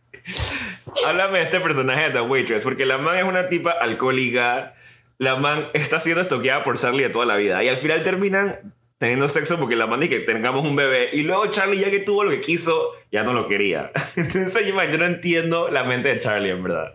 Háblame 1.08 1.40
de 1.40 1.44
este 1.44 1.60
personaje 1.60 2.04
de 2.04 2.12
The 2.12 2.22
Waitress. 2.22 2.64
Porque 2.64 2.86
la 2.86 2.98
man 2.98 3.18
es 3.18 3.26
una 3.26 3.50
tipa 3.50 3.72
alcohólica. 3.72 4.76
la 5.18 5.36
man 5.36 5.68
está 5.74 6.00
siendo 6.00 6.22
estoqueada 6.22 6.64
por 6.64 6.78
Charlie 6.78 7.04
de 7.04 7.10
toda 7.10 7.26
la 7.26 7.36
vida. 7.36 7.62
Y 7.64 7.68
al 7.68 7.78
final 7.78 8.04
terminan 8.04 8.74
teniendo 9.00 9.28
sexo 9.28 9.58
porque 9.58 9.76
la 9.76 9.88
man 9.88 10.02
que 10.02 10.20
tengamos 10.20 10.64
un 10.64 10.76
bebé. 10.76 11.10
Y 11.14 11.24
luego 11.24 11.48
Charlie, 11.48 11.80
ya 11.80 11.90
que 11.90 12.02
tuvo 12.02 12.24
lo 12.24 12.30
que 12.30 12.42
quiso, 12.42 12.92
ya 13.12 13.24
no 13.24 13.34
lo 13.34 13.48
quería. 13.48 13.92
Entonces, 14.16 14.68
yo 14.68 14.76
no 14.76 15.06
entiendo 15.06 15.72
la 15.72 15.84
mente 15.84 16.10
de 16.10 16.20
Charlie, 16.20 16.52
en 16.52 16.64
verdad. 16.64 16.94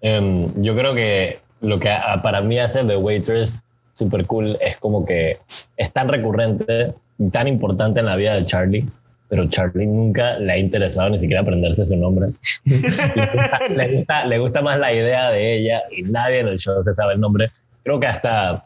Em, 0.00 0.62
yo 0.62 0.74
creo 0.74 0.94
que 0.94 1.38
lo 1.60 1.78
que 1.78 1.88
para 2.22 2.40
mí 2.40 2.58
hace 2.58 2.82
The 2.82 2.96
Waitress 2.96 3.62
super 3.92 4.26
cool 4.26 4.58
es 4.60 4.76
como 4.78 5.06
que 5.06 5.38
es 5.76 5.92
tan 5.92 6.08
recurrente 6.08 6.92
y 7.18 7.30
tan 7.30 7.46
importante 7.46 8.00
en 8.00 8.06
la 8.06 8.16
vida 8.16 8.34
de 8.34 8.44
Charlie 8.44 8.86
pero 9.28 9.48
Charlie 9.48 9.86
nunca 9.86 10.38
le 10.38 10.52
ha 10.52 10.58
interesado 10.58 11.10
ni 11.10 11.18
siquiera 11.18 11.42
aprenderse 11.42 11.84
su 11.86 11.96
nombre. 11.96 12.28
le, 12.64 13.96
gusta, 13.96 14.26
le, 14.26 14.38
gusta, 14.38 14.62
más 14.62 14.78
la 14.78 14.92
idea 14.92 15.30
de 15.30 15.56
ella 15.56 15.82
y 15.90 16.02
nadie 16.02 16.40
en 16.40 16.48
el 16.48 16.58
show 16.58 16.84
se 16.84 16.94
sabe 16.94 17.14
el 17.14 17.20
nombre. 17.20 17.50
Creo 17.82 17.98
que 17.98 18.06
hasta 18.06 18.64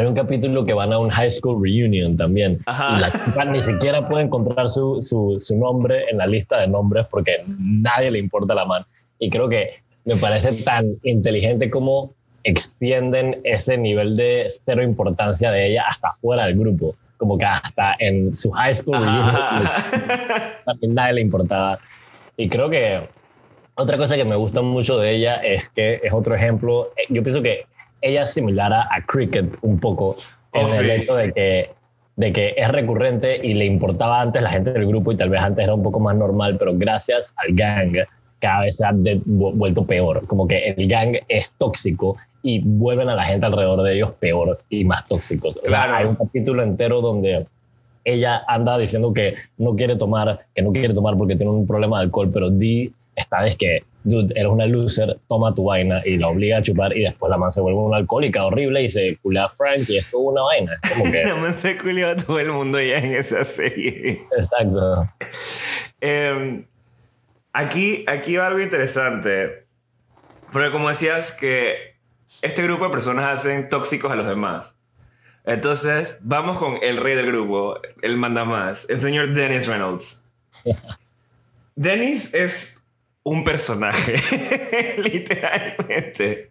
hay 0.00 0.06
un 0.06 0.14
capítulo 0.14 0.64
que 0.64 0.72
van 0.72 0.92
a 0.92 0.98
un 0.98 1.10
high 1.10 1.30
school 1.30 1.62
reunion 1.62 2.16
también. 2.16 2.54
Y 2.66 3.00
la 3.00 3.10
chica 3.10 3.44
ni 3.44 3.62
siquiera 3.62 4.08
puede 4.08 4.24
encontrar 4.24 4.70
su, 4.70 4.96
su, 5.02 5.36
su, 5.38 5.58
nombre 5.58 6.04
en 6.10 6.16
la 6.16 6.26
lista 6.26 6.58
de 6.58 6.68
nombres 6.68 7.06
porque 7.10 7.44
nadie 7.58 8.10
le 8.10 8.18
importa 8.18 8.54
la 8.54 8.64
mano. 8.64 8.86
Y 9.18 9.28
creo 9.28 9.48
que 9.48 9.82
me 10.06 10.16
parece 10.16 10.64
tan 10.64 10.96
inteligente 11.02 11.68
como 11.68 12.14
extienden 12.44 13.42
ese 13.44 13.76
nivel 13.76 14.16
de 14.16 14.48
cero 14.48 14.82
importancia 14.82 15.50
de 15.50 15.68
ella 15.68 15.84
hasta 15.86 16.12
fuera 16.22 16.46
del 16.46 16.58
grupo 16.58 16.94
como 17.18 17.36
que 17.36 17.44
hasta 17.44 17.96
en 17.98 18.34
su 18.34 18.50
high 18.52 18.72
school 18.72 18.96
también 20.64 20.94
nadie 20.94 21.12
le 21.12 21.20
importaba. 21.20 21.78
Y 22.38 22.48
creo 22.48 22.70
que 22.70 22.98
otra 23.74 23.98
cosa 23.98 24.16
que 24.16 24.24
me 24.24 24.36
gusta 24.36 24.62
mucho 24.62 24.96
de 24.96 25.16
ella 25.16 25.34
es 25.36 25.68
que 25.68 26.00
es 26.02 26.14
otro 26.14 26.34
ejemplo, 26.34 26.92
eh, 26.96 27.04
yo 27.10 27.22
pienso 27.22 27.42
que 27.42 27.66
ella 28.00 28.22
es 28.22 28.32
similar 28.32 28.72
a, 28.72 28.88
Cricket 29.06 29.56
un 29.62 29.78
poco 29.78 30.14
en 30.52 30.66
oh, 30.66 30.74
el 30.74 30.90
hecho 30.90 31.14
de 31.14 31.32
que, 31.32 31.70
de 32.16 32.32
que 32.32 32.54
es 32.56 32.68
recurrente 32.68 33.44
y 33.46 33.54
le 33.54 33.66
importaba 33.66 34.20
antes 34.20 34.42
la 34.42 34.50
gente 34.50 34.72
del 34.72 34.86
grupo 34.86 35.12
y 35.12 35.16
tal 35.16 35.30
vez 35.30 35.40
antes 35.40 35.64
era 35.64 35.74
un 35.74 35.82
poco 35.82 36.00
más 36.00 36.16
normal, 36.16 36.56
pero 36.58 36.72
gracias 36.74 37.34
al 37.36 37.54
gang 37.54 37.96
cada 38.40 38.62
vez 38.62 38.78
se 38.78 38.86
ha 38.86 38.92
vuelto 38.94 39.84
peor, 39.84 40.26
como 40.26 40.48
que 40.48 40.70
el 40.70 40.88
gang 40.88 41.16
es 41.28 41.52
tóxico 41.52 42.16
y 42.42 42.60
vuelven 42.64 43.08
a 43.08 43.14
la 43.14 43.24
gente 43.24 43.46
alrededor 43.46 43.82
de 43.82 43.94
ellos 43.94 44.12
peor 44.18 44.60
y 44.70 44.84
más 44.84 45.06
tóxicos. 45.06 45.60
Claro. 45.64 45.94
hay 45.94 46.06
un 46.06 46.16
capítulo 46.16 46.62
entero 46.62 47.02
donde 47.02 47.46
ella 48.04 48.42
anda 48.48 48.78
diciendo 48.78 49.12
que 49.12 49.34
no 49.58 49.76
quiere 49.76 49.96
tomar, 49.96 50.46
que 50.54 50.62
no 50.62 50.72
quiere 50.72 50.94
tomar 50.94 51.16
porque 51.16 51.36
tiene 51.36 51.52
un 51.52 51.66
problema 51.66 51.98
de 51.98 52.04
alcohol, 52.04 52.30
pero 52.32 52.50
Dee 52.50 52.92
está 53.14 53.46
es 53.46 53.56
que, 53.56 53.82
dude, 54.04 54.32
eres 54.34 54.50
una 54.50 54.66
loser, 54.66 55.18
toma 55.28 55.54
tu 55.54 55.64
vaina 55.64 56.02
y 56.04 56.16
la 56.16 56.28
obliga 56.28 56.58
a 56.58 56.62
chupar 56.62 56.96
y 56.96 57.02
después 57.02 57.30
la 57.30 57.36
man 57.36 57.52
se 57.52 57.60
vuelve 57.60 57.78
una 57.78 57.98
alcohólica 57.98 58.44
horrible 58.44 58.82
y 58.82 58.88
se 58.88 59.16
culea 59.18 59.44
a 59.44 59.48
Frank 59.48 59.88
y 59.88 59.98
es 59.98 60.10
toda 60.10 60.30
una 60.30 60.42
vaina. 60.42 60.78
Como 60.88 61.10
que... 61.10 61.24
la 61.26 61.36
man 61.36 61.54
se 61.54 61.76
culea 61.78 62.12
a 62.12 62.16
todo 62.16 62.38
el 62.38 62.50
mundo 62.50 62.80
ya 62.80 62.98
en 62.98 63.14
esa 63.14 63.44
serie. 63.44 64.26
Exacto. 64.36 65.08
Em, 66.00 66.66
aquí, 67.52 68.04
aquí 68.06 68.36
va 68.36 68.46
algo 68.46 68.60
interesante. 68.60 69.66
Porque 70.52 70.70
como 70.70 70.88
decías 70.88 71.32
que 71.32 71.96
este 72.42 72.62
grupo 72.62 72.84
de 72.84 72.90
personas 72.90 73.40
hacen 73.40 73.68
tóxicos 73.68 74.10
a 74.10 74.14
los 74.14 74.26
demás. 74.26 74.76
Entonces, 75.44 76.18
vamos 76.20 76.58
con 76.58 76.78
el 76.82 76.96
rey 76.96 77.16
del 77.16 77.26
grupo, 77.26 77.78
el 78.02 78.16
mandamás, 78.16 78.86
el 78.88 79.00
señor 79.00 79.32
Dennis 79.34 79.66
Reynolds. 79.66 80.26
Dennis 81.76 82.34
es 82.34 82.79
un 83.30 83.44
personaje, 83.44 84.16
literalmente. 84.98 86.50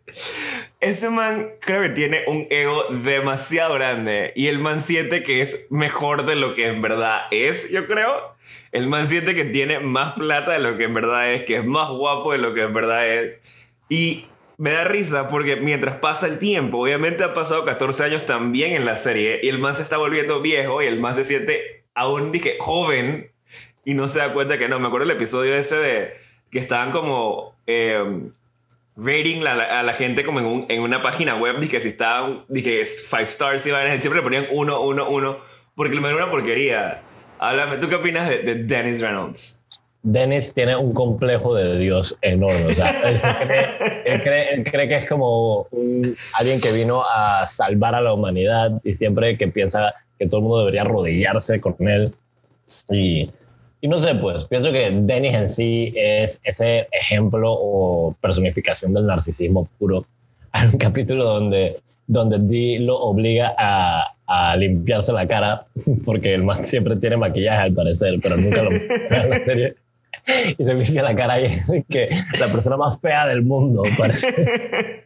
Ese 0.79 1.09
man 1.09 1.51
creo 1.59 1.81
que 1.81 1.89
tiene 1.89 2.23
un 2.25 2.47
ego 2.49 2.85
demasiado 3.03 3.73
grande 3.73 4.31
y 4.33 4.47
el 4.47 4.59
man 4.59 4.79
siente 4.79 5.21
que 5.21 5.41
es 5.41 5.67
mejor 5.69 6.25
de 6.25 6.37
lo 6.37 6.55
que 6.55 6.69
en 6.69 6.81
verdad 6.81 7.23
es, 7.31 7.69
yo 7.69 7.85
creo. 7.85 8.33
El 8.71 8.87
man 8.87 9.07
siente 9.07 9.35
que 9.35 9.43
tiene 9.43 9.81
más 9.81 10.13
plata 10.13 10.53
de 10.53 10.59
lo 10.59 10.77
que 10.77 10.85
en 10.85 10.93
verdad 10.93 11.33
es, 11.33 11.43
que 11.43 11.57
es 11.57 11.65
más 11.65 11.89
guapo 11.89 12.31
de 12.31 12.37
lo 12.37 12.53
que 12.53 12.61
en 12.61 12.73
verdad 12.73 13.09
es. 13.09 13.67
Y 13.89 14.27
me 14.57 14.71
da 14.71 14.85
risa 14.85 15.27
porque 15.27 15.57
mientras 15.57 15.97
pasa 15.97 16.27
el 16.27 16.39
tiempo, 16.39 16.77
obviamente 16.77 17.25
ha 17.25 17.33
pasado 17.33 17.65
14 17.65 18.05
años 18.05 18.25
también 18.25 18.71
en 18.71 18.85
la 18.85 18.95
serie 18.95 19.41
y 19.43 19.49
el 19.49 19.59
man 19.59 19.75
se 19.75 19.81
está 19.81 19.97
volviendo 19.97 20.41
viejo 20.41 20.81
y 20.81 20.87
el 20.87 20.97
man 20.97 21.13
se 21.13 21.25
siente 21.25 21.83
aún 21.93 22.31
dije, 22.31 22.55
joven 22.57 23.33
y 23.83 23.95
no 23.95 24.07
se 24.07 24.19
da 24.19 24.31
cuenta 24.31 24.57
que 24.57 24.69
no. 24.69 24.79
Me 24.79 24.87
acuerdo 24.87 25.11
el 25.11 25.17
episodio 25.17 25.53
ese 25.55 25.75
de 25.75 26.28
que 26.51 26.59
estaban 26.59 26.91
como 26.91 27.53
eh, 27.67 28.29
rating 28.95 29.45
a 29.45 29.83
la 29.83 29.93
gente 29.93 30.23
como 30.23 30.39
en, 30.39 30.65
en, 30.69 30.81
una 30.81 31.01
página 31.01 31.35
web, 31.35 31.59
dije 31.59 31.79
si 31.79 31.89
estaban, 31.89 32.43
dije 32.47 32.83
5 32.83 33.23
stars 33.23 33.65
y 33.65 33.69
siempre 33.69 34.15
le 34.15 34.21
ponían 34.21 34.47
1, 34.51 34.81
1, 34.81 35.09
1 35.09 35.37
porque 35.75 35.95
le 35.95 36.05
era 36.07 36.15
una 36.15 36.31
porquería. 36.31 37.01
Háblame, 37.39 37.77
¿tú 37.77 37.87
qué 37.87 37.95
opinas 37.95 38.27
de, 38.27 38.39
de 38.39 38.55
Dennis 38.63 39.01
Reynolds? 39.01 39.65
Dennis 40.01 40.53
tiene 40.53 40.75
un 40.75 40.93
complejo 40.93 41.55
de 41.55 41.77
Dios 41.77 42.17
enorme. 42.21 42.67
O 42.67 42.71
sea, 42.71 42.89
él, 44.05 44.23
cree, 44.23 44.87
que 44.87 44.95
es 44.95 45.07
como 45.07 45.67
alguien 46.37 46.61
que 46.61 46.71
vino 46.71 47.03
a 47.03 47.45
salvar 47.47 47.95
a 47.95 48.01
la 48.01 48.13
humanidad 48.13 48.81
y 48.83 48.95
siempre 48.95 49.37
que 49.37 49.47
piensa 49.49 49.93
que 50.17 50.27
todo 50.27 50.37
el 50.37 50.43
mundo 50.43 50.59
debería 50.59 50.81
arrodillarse 50.81 51.59
con 51.59 51.75
él. 51.87 52.13
Y, 52.89 53.29
y 53.81 53.87
no 53.87 53.97
sé, 53.97 54.15
pues 54.15 54.45
pienso 54.45 54.71
que 54.71 54.91
Dennis 54.91 55.33
en 55.33 55.49
sí 55.49 55.93
es 55.95 56.41
ese 56.43 56.87
ejemplo 56.91 57.53
o 57.53 58.15
personificación 58.21 58.93
del 58.93 59.05
narcisismo 59.05 59.69
puro. 59.77 60.05
Hay 60.51 60.67
un 60.67 60.77
capítulo 60.77 61.23
donde, 61.23 61.77
donde 62.07 62.39
Dee 62.39 62.79
lo 62.79 62.97
obliga 62.99 63.53
a, 63.57 64.15
a 64.27 64.55
limpiarse 64.57 65.13
la 65.13 65.27
cara 65.27 65.65
porque 66.05 66.33
el 66.33 66.43
man 66.43 66.65
siempre 66.65 66.97
tiene 66.97 67.17
maquillaje 67.17 67.61
al 67.61 67.73
parecer, 67.73 68.19
pero 68.21 68.35
nunca 68.35 68.63
lo 68.63 68.71
en 68.71 69.29
la 69.29 69.37
serie. 69.45 69.75
y 70.57 70.63
se 70.63 70.73
limpia 70.73 71.03
la 71.03 71.15
cara 71.15 71.39
y 71.41 71.83
que 71.89 72.09
la 72.39 72.47
persona 72.47 72.75
más 72.75 72.99
fea 72.99 73.27
del 73.27 73.43
mundo 73.43 73.83
parece. 73.97 75.05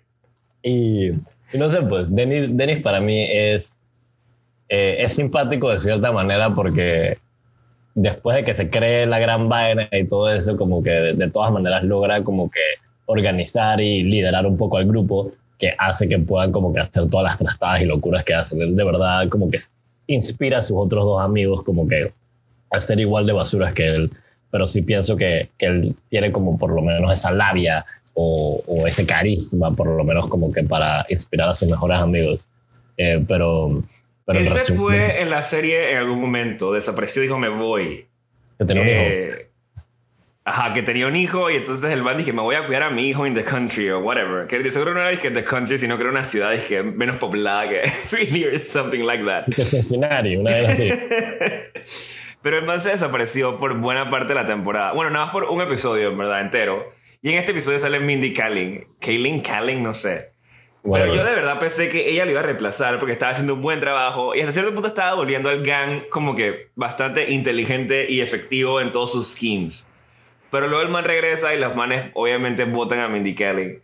y, 0.64 1.12
no 1.54 1.70
sé, 1.70 1.82
pues 1.84 2.14
Denis, 2.14 2.58
Denis 2.58 2.82
para 2.82 3.00
mí 3.00 3.24
es, 3.32 3.78
eh, 4.68 4.98
es 5.00 5.14
simpático 5.14 5.70
de 5.70 5.80
cierta 5.80 6.12
manera 6.12 6.56
porque 6.56 7.18
después 7.96 8.38
de 8.38 8.44
que 8.44 8.56
se 8.56 8.70
cree 8.70 9.06
la 9.06 9.20
gran 9.20 9.50
vaina 9.50 9.88
y 9.92 10.08
todo 10.08 10.32
eso, 10.32 10.58
como 10.58 10.84
que 10.84 10.90
de, 10.90 11.30
todas 11.30 11.52
maneras 11.52 11.84
logra 11.84 12.24
como 12.24 12.50
que 12.50 12.60
organizar 13.06 13.82
y 13.82 14.04
liderar 14.04 14.46
un 14.46 14.58
poco 14.58 14.78
al 14.78 14.88
grupo 14.88 15.32
que 15.60 15.74
hace 15.78 16.08
que 16.08 16.20
puedan 16.20 16.52
como 16.52 16.74
que 16.74 16.80
hacer 16.80 17.10
todas 17.10 17.26
las 17.26 17.38
trastadas 17.38 17.82
y 17.82 17.86
locuras 17.86 18.24
que 18.24 18.34
hacen. 18.34 18.76
de 18.76 18.84
verdad 18.84 19.28
como 19.30 19.50
que 19.50 19.60
inspira 20.08 20.60
a 20.60 20.62
sus 20.62 20.78
otros 20.78 21.04
dos 21.06 21.22
amigos 21.22 21.64
como 21.64 21.88
que 21.88 22.12
a 22.72 22.82
ser 22.82 23.00
igual 23.00 23.26
de 23.26 23.34
basuras 23.34 23.74
que 23.74 23.88
él 23.88 24.12
pero 24.54 24.68
sí 24.68 24.84
pienso 24.84 25.18
que, 25.18 25.50
que 25.58 25.66
él 25.66 25.96
tiene 26.10 26.32
como 26.32 26.60
por 26.60 26.72
lo 26.72 26.84
menos 26.84 27.12
esa 27.12 27.32
labia 27.32 27.84
o, 28.14 28.62
o, 28.68 28.86
ese 28.86 29.04
carisma, 29.04 29.76
por 29.76 29.88
lo 29.88 30.04
menos 30.04 30.28
como 30.28 30.52
que 30.52 30.62
para 30.62 31.04
inspirar 31.10 31.50
a 31.50 31.56
sus 31.56 31.68
mejores 31.68 31.98
amigos. 31.98 32.48
Eh, 32.96 33.26
pero, 33.28 33.82
pero... 33.82 33.84
Él 34.28 34.50
se 34.50 34.74
fue 34.74 35.22
en 35.22 35.30
la 35.30 35.42
serie 35.42 35.92
en 35.92 35.98
algún 35.98 36.20
momento, 36.20 36.72
desapareció 36.72 37.22
dijo 37.22 37.38
me 37.38 37.50
voy. 37.50 38.08
Que 38.58 38.66
tenía 38.66 38.84
un 38.84 38.90
hijo. 38.90 39.00
Eh, 39.02 39.50
ajá, 40.46 40.74
que 40.74 40.84
tenía 40.84 41.08
un 41.08 41.16
hijo 41.16 41.50
y 41.50 41.58
entonces 41.58 41.92
el 41.92 42.04
man 42.04 42.18
dije, 42.18 42.32
me 42.34 42.42
voy 42.42 42.56
a 42.56 42.66
cuidar 42.66 42.84
a 42.84 42.90
mi 42.90 43.08
hijo 43.08 43.26
en 43.26 43.34
the 43.34 43.44
country 43.44 43.90
o 43.90 44.00
whatever. 44.00 44.48
Que 44.48 44.72
seguro 44.72 44.94
no 44.94 45.02
era 45.02 45.20
que 45.20 45.32
the 45.32 45.44
country, 45.44 45.78
sino 45.78 45.98
que 45.98 46.04
era 46.04 46.12
una 46.12 46.24
ciudad 46.24 46.54
que 46.68 46.84
menos 46.84 47.18
poblada 47.18 47.70
que 47.70 47.82
Philly 48.10 48.46
or 48.46 48.58
something 48.58 49.04
like 49.06 49.24
that. 49.26 49.46
Que 49.54 49.62
Cincinnati, 49.62 50.36
una 50.36 50.54
vez 50.54 50.70
así. 50.70 50.90
Pero 52.42 52.60
el 52.60 52.66
man 52.66 52.82
se 52.82 52.90
desapareció 52.90 53.58
por 53.58 53.78
buena 53.80 54.10
parte 54.10 54.30
de 54.30 54.36
la 54.36 54.46
temporada. 54.46 54.92
Bueno, 54.94 55.12
nada 55.12 55.26
más 55.26 55.34
por 55.34 55.46
un 55.46 55.62
episodio, 55.62 56.10
en 56.10 56.18
verdad, 56.18 56.42
entero. 56.42 56.92
Y 57.22 57.32
en 57.32 57.38
este 57.38 57.52
episodio 57.52 57.80
sale 57.80 58.02
Mindy 58.02 58.34
Kaling. 58.34 58.86
Kaylin 59.00 59.40
Kaling, 59.40 59.82
no 59.82 59.94
sé. 59.94 60.33
Pero 60.84 61.16
yo 61.16 61.24
de 61.24 61.34
verdad 61.34 61.60
pensé 61.60 61.88
que 61.88 62.10
ella 62.10 62.26
lo 62.26 62.32
iba 62.32 62.42
a 62.42 62.44
reemplazar 62.44 63.00
porque 63.00 63.14
estaba 63.14 63.32
haciendo 63.32 63.54
un 63.54 63.62
buen 63.62 63.80
trabajo 63.80 64.36
y 64.36 64.42
hasta 64.42 64.52
cierto 64.52 64.74
punto 64.74 64.90
estaba 64.90 65.14
volviendo 65.14 65.48
al 65.48 65.64
gang 65.64 66.08
como 66.10 66.36
que 66.36 66.72
bastante 66.76 67.32
inteligente 67.32 68.06
y 68.10 68.20
efectivo 68.20 68.82
en 68.82 68.92
todos 68.92 69.14
sus 69.14 69.28
schemes. 69.28 69.90
Pero 70.52 70.68
luego 70.68 70.84
el 70.84 70.90
man 70.90 71.06
regresa 71.06 71.54
y 71.56 71.60
los 71.60 71.76
manes 71.76 72.12
obviamente 72.14 72.66
votan 72.66 73.00
a 73.00 73.08
Mindy 73.08 73.34
Kaling. 73.34 73.82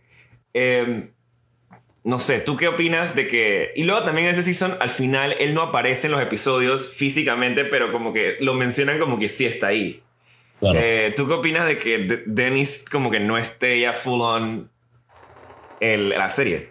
Eh, 0.52 1.08
no 2.04 2.20
sé, 2.20 2.40
¿tú 2.40 2.56
qué 2.56 2.68
opinas 2.68 3.14
de 3.14 3.26
que... 3.26 3.72
Y 3.76 3.84
luego 3.84 4.02
también 4.02 4.26
en 4.26 4.32
ese 4.32 4.42
season, 4.42 4.76
al 4.80 4.90
final, 4.90 5.34
él 5.38 5.54
no 5.54 5.62
aparece 5.62 6.06
en 6.06 6.12
los 6.12 6.22
episodios 6.22 6.88
físicamente, 6.88 7.64
pero 7.64 7.92
como 7.92 8.12
que 8.12 8.36
lo 8.40 8.54
mencionan 8.54 8.98
como 8.98 9.18
que 9.18 9.28
sí 9.28 9.46
está 9.46 9.68
ahí. 9.68 10.02
Eh, 10.62 11.12
¿Tú 11.16 11.26
qué 11.26 11.34
opinas 11.34 11.66
de 11.66 11.78
que 11.78 12.22
Dennis 12.26 12.84
como 12.90 13.10
que 13.10 13.20
no 13.20 13.38
esté 13.38 13.80
ya 13.80 13.92
full 13.92 14.20
on 14.20 14.70
en 15.80 16.10
la 16.10 16.30
serie? 16.30 16.69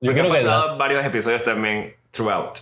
Yo 0.00 0.12
creo 0.12 0.26
ha 0.26 0.28
pasado 0.28 0.72
que 0.72 0.78
varios 0.78 1.04
episodios 1.04 1.42
también 1.42 1.94
throughout. 2.12 2.58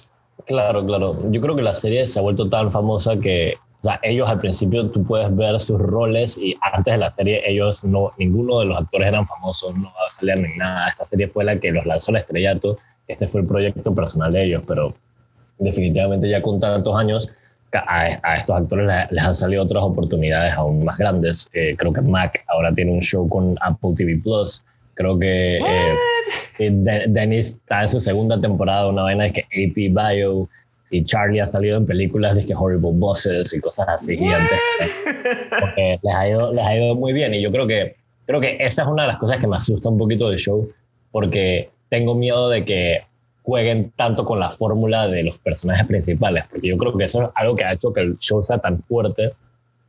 Claro, 0.47 0.85
claro. 0.85 1.19
Yo 1.31 1.41
creo 1.41 1.57
que 1.57 1.63
la 1.63 1.75
serie 1.75 2.07
se 2.07 2.19
ha 2.19 2.23
vuelto 2.23 2.49
tan 2.49 2.71
famosa 2.73 3.17
que 3.19 3.57
sea, 3.83 4.01
ellos 4.03 4.29
al 4.29 4.41
principio 4.41 4.91
tú 4.91 5.05
puedes 5.05 5.35
ver 5.35 5.59
sus 5.61 5.79
roles 5.81 6.39
y 6.39 6.57
antes 6.61 6.93
de 6.93 6.99
la 6.99 7.11
serie 7.11 7.43
ellos 7.47 7.85
no, 7.85 8.13
ninguno 8.19 8.61
de 8.61 8.67
los 8.67 8.79
actores 8.79 9.09
eran 9.09 9.27
famosos, 9.27 9.75
no 9.77 9.93
salían 10.11 10.45
en 10.45 10.57
nada. 10.57 10.89
Esta 10.89 11.07
serie 11.07 11.29
fue 11.29 11.45
la 11.45 11.59
que 11.59 11.71
los 11.71 11.87
lanzó 11.87 12.11
al 12.13 12.19
estrellato. 12.19 12.79
Este 13.07 13.29
fue 13.29 13.43
el 13.43 13.47
proyecto 13.47 13.95
personal 13.95 14.33
de 14.33 14.45
ellos, 14.45 14.63
pero 14.67 14.95
definitivamente 15.59 16.29
ya 16.29 16.43
con 16.43 16.61
tantos 16.61 16.97
años 16.97 17.31
a, 17.73 18.37
estos 18.37 18.57
actores 18.57 18.87
les, 19.11 19.23
han 19.25 19.35
salido 19.35 19.65
otras 19.65 19.83
oportunidades 19.85 20.55
aún 20.55 20.85
más 20.85 20.99
grandes. 20.99 21.49
Eh, 21.53 21.75
creo 21.77 21.93
que 21.93 22.01
Mac 22.01 22.45
ahora 22.49 22.73
tiene 22.73 22.93
un 22.93 23.01
show 23.01 23.29
con 23.29 23.57
Apple 23.61 23.91
TV 23.97 24.19
Plus. 24.23 24.63
Creo 24.95 25.19
que 25.19 25.59
eh, 25.59 25.95
Dennis 26.59 27.49
está 27.49 27.83
en 27.83 27.89
su 27.89 28.01
segunda 28.01 28.41
temporada, 28.41 28.89
una 28.89 29.03
vaina 29.03 29.27
es 29.27 29.33
que 29.33 29.43
AP 29.43 29.93
Bio 29.93 30.49
y 30.91 31.05
Charlie 31.05 31.41
ha 31.41 31.47
salido 31.47 31.77
en 31.77 31.87
películas 31.87 32.37
de 32.37 32.47
que 32.47 32.55
Horrible 32.55 32.93
Bosses 32.95 33.53
y 33.55 33.61
cosas 33.61 33.89
así 33.89 34.17
gigantes. 34.17 34.59
Porque 35.61 35.99
les 36.03 36.15
ha, 36.15 36.29
ido, 36.29 36.53
les 36.53 36.65
ha 36.65 36.77
ido 36.77 36.95
muy 36.95 37.13
bien 37.13 37.35
y 37.35 37.43
yo 37.43 37.51
creo 37.51 37.67
que, 37.67 37.97
creo 38.27 38.41
que 38.41 38.57
esa 38.61 38.83
es 38.83 38.89
una 38.89 39.03
de 39.03 39.09
las 39.09 39.19
cosas 39.19 39.39
que 39.39 39.47
me 39.47 39.57
asusta 39.57 39.89
un 39.89 39.99
poquito 39.99 40.29
del 40.29 40.39
show 40.39 40.69
porque 41.11 41.71
tengo 41.89 42.15
miedo 42.15 42.49
de 42.49 42.65
que 42.65 43.01
jueguen 43.43 43.93
tanto 43.97 44.25
con 44.25 44.41
la 44.41 44.51
fórmula 44.51 45.07
de 45.07 45.23
los 45.23 45.39
personajes 45.39 45.87
principales, 45.87 46.45
porque 46.51 46.69
yo 46.69 46.77
creo 46.77 46.97
que 46.97 47.05
eso 47.05 47.23
es 47.23 47.29
algo 47.37 47.55
que 47.55 47.65
ha 47.65 47.73
hecho 47.73 47.93
que 47.93 48.01
el 48.01 48.19
show 48.19 48.43
sea 48.43 48.59
tan 48.59 48.83
fuerte, 48.83 49.33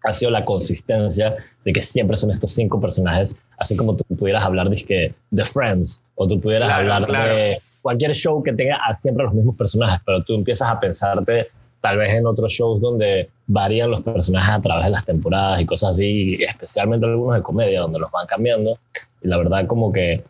ha 0.04 0.14
sido 0.14 0.32
la 0.32 0.46
consistencia 0.46 1.34
de 1.66 1.74
que 1.74 1.82
siempre 1.82 2.18
son 2.18 2.32
estos 2.32 2.54
cinco 2.54 2.80
personajes, 2.80 3.38
así 3.58 3.76
como 3.76 3.96
tú 3.96 4.04
pudieras 4.16 4.46
hablar 4.46 4.70
de 4.70 5.14
The 5.36 5.46
Friends, 5.46 6.00
o 6.16 6.28
tú 6.28 6.38
pudieras 6.38 6.72
hablar 6.72 7.06
de 7.06 7.58
cualquier 7.82 8.14
show 8.14 8.42
que 8.44 8.54
tenga 8.54 8.80
siempre 8.96 9.26
los 9.26 9.34
mismos 9.34 9.56
personajes, 9.56 10.02
pero 10.06 10.24
tú 10.24 10.36
empiezas 10.36 10.70
a 10.70 10.80
pensarte 10.80 11.48
tal 11.82 11.98
vez 11.98 12.14
en 12.14 12.26
otros 12.26 12.52
shows 12.52 12.82
donde 12.82 13.30
varían 13.46 13.92
los 13.92 14.02
personajes 14.02 14.56
a 14.56 14.62
través 14.62 14.86
de 14.86 14.92
las 14.92 15.06
temporadas 15.06 15.62
y 15.62 15.66
cosas 15.66 15.92
así, 15.92 16.38
especialmente 16.42 17.06
algunos 17.06 17.36
de 17.36 17.42
comedia 17.42 17.82
donde 17.82 18.00
los 18.00 18.12
van 18.12 18.28
cambiando, 18.28 18.78
y 19.22 19.28
la 19.28 19.38
verdad 19.38 19.68
como 19.68 19.92
que 19.92 20.24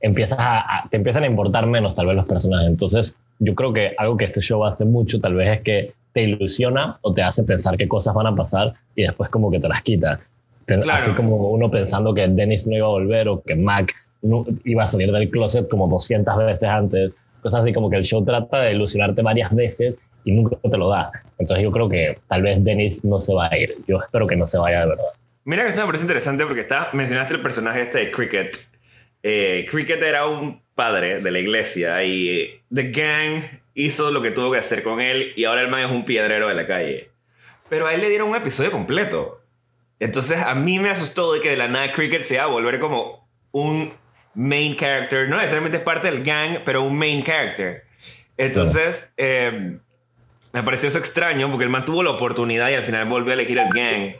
empiezas 0.00 0.38
a, 0.40 0.86
te 0.90 0.96
empiezan 0.96 1.24
a 1.24 1.26
importar 1.26 1.66
menos 1.66 1.94
tal 1.94 2.06
vez 2.06 2.16
los 2.16 2.26
personajes. 2.26 2.68
Entonces, 2.68 3.16
yo 3.38 3.54
creo 3.54 3.72
que 3.72 3.94
algo 3.96 4.16
que 4.16 4.26
este 4.26 4.40
show 4.40 4.64
hace 4.64 4.84
mucho 4.84 5.20
tal 5.20 5.34
vez 5.34 5.58
es 5.58 5.60
que 5.62 5.92
te 6.18 6.24
ilusiona 6.24 6.98
o 7.02 7.14
te 7.14 7.22
hace 7.22 7.44
pensar 7.44 7.76
qué 7.76 7.86
cosas 7.86 8.12
van 8.12 8.26
a 8.26 8.34
pasar 8.34 8.74
y 8.96 9.02
después 9.02 9.30
como 9.30 9.50
que 9.52 9.60
te 9.60 9.68
las 9.68 9.82
quita. 9.82 10.18
Así 10.92 11.12
como 11.12 11.36
uno 11.50 11.70
pensando 11.70 12.12
que 12.12 12.26
Dennis 12.26 12.66
no 12.66 12.76
iba 12.76 12.86
a 12.86 12.90
volver 12.90 13.28
o 13.28 13.40
que 13.40 13.54
Mac 13.54 13.94
no, 14.22 14.44
iba 14.64 14.82
a 14.82 14.86
salir 14.86 15.12
del 15.12 15.30
closet 15.30 15.68
como 15.68 15.86
200 15.86 16.36
veces 16.38 16.68
antes. 16.68 17.12
Cosas 17.40 17.62
así 17.62 17.72
como 17.72 17.88
que 17.88 17.96
el 17.96 18.04
show 18.04 18.24
trata 18.24 18.62
de 18.62 18.72
ilusionarte 18.72 19.22
varias 19.22 19.54
veces 19.54 19.96
y 20.24 20.32
nunca 20.32 20.56
te 20.68 20.76
lo 20.76 20.88
da. 20.88 21.12
Entonces 21.38 21.62
yo 21.62 21.70
creo 21.70 21.88
que 21.88 22.18
tal 22.26 22.42
vez 22.42 22.62
Dennis 22.64 23.04
no 23.04 23.20
se 23.20 23.32
va 23.32 23.48
a 23.48 23.56
ir. 23.56 23.76
Yo 23.86 24.00
espero 24.02 24.26
que 24.26 24.34
no 24.34 24.46
se 24.46 24.58
vaya 24.58 24.80
de 24.80 24.86
verdad. 24.88 25.12
Mira 25.44 25.62
que 25.62 25.68
esto 25.68 25.82
me 25.82 25.86
parece 25.86 26.04
interesante 26.04 26.44
porque 26.44 26.62
está, 26.62 26.88
mencionaste 26.92 27.34
el 27.34 27.42
personaje 27.42 27.82
este 27.82 27.98
de 27.98 28.10
Cricket 28.10 28.56
eh, 29.30 29.66
Cricket 29.70 30.02
era 30.02 30.26
un 30.26 30.62
padre 30.74 31.20
de 31.20 31.30
la 31.30 31.38
iglesia 31.38 32.02
y 32.02 32.62
The 32.72 32.90
Gang 32.90 33.42
hizo 33.74 34.10
lo 34.10 34.22
que 34.22 34.30
tuvo 34.30 34.52
que 34.52 34.58
hacer 34.58 34.82
con 34.82 35.02
él 35.02 35.34
y 35.36 35.44
ahora 35.44 35.60
el 35.60 35.68
man 35.68 35.82
es 35.82 35.90
un 35.90 36.06
piedrero 36.06 36.48
de 36.48 36.54
la 36.54 36.66
calle. 36.66 37.10
Pero 37.68 37.86
a 37.86 37.92
él 37.92 38.00
le 38.00 38.08
dieron 38.08 38.30
un 38.30 38.36
episodio 38.36 38.70
completo. 38.70 39.42
Entonces 40.00 40.38
a 40.40 40.54
mí 40.54 40.78
me 40.78 40.88
asustó 40.88 41.34
de 41.34 41.42
que 41.42 41.50
de 41.50 41.58
la 41.58 41.68
nada 41.68 41.92
Cricket 41.92 42.24
se 42.24 42.36
iba 42.36 42.44
a 42.44 42.46
volver 42.46 42.80
como 42.80 43.28
un 43.52 43.92
main 44.32 44.76
character. 44.76 45.28
No 45.28 45.36
necesariamente 45.36 45.76
es 45.76 45.84
parte 45.84 46.10
del 46.10 46.22
gang, 46.22 46.60
pero 46.64 46.82
un 46.82 46.96
main 46.96 47.22
character. 47.22 47.84
Entonces 48.38 49.12
eh, 49.18 49.78
me 50.54 50.62
pareció 50.62 50.88
eso 50.88 50.98
extraño 50.98 51.50
porque 51.50 51.64
el 51.64 51.70
man 51.70 51.84
tuvo 51.84 52.02
la 52.02 52.12
oportunidad 52.12 52.70
y 52.70 52.74
al 52.74 52.82
final 52.82 53.06
volvió 53.08 53.32
a 53.32 53.34
elegir 53.34 53.58
el 53.58 53.68
gang. 53.68 54.14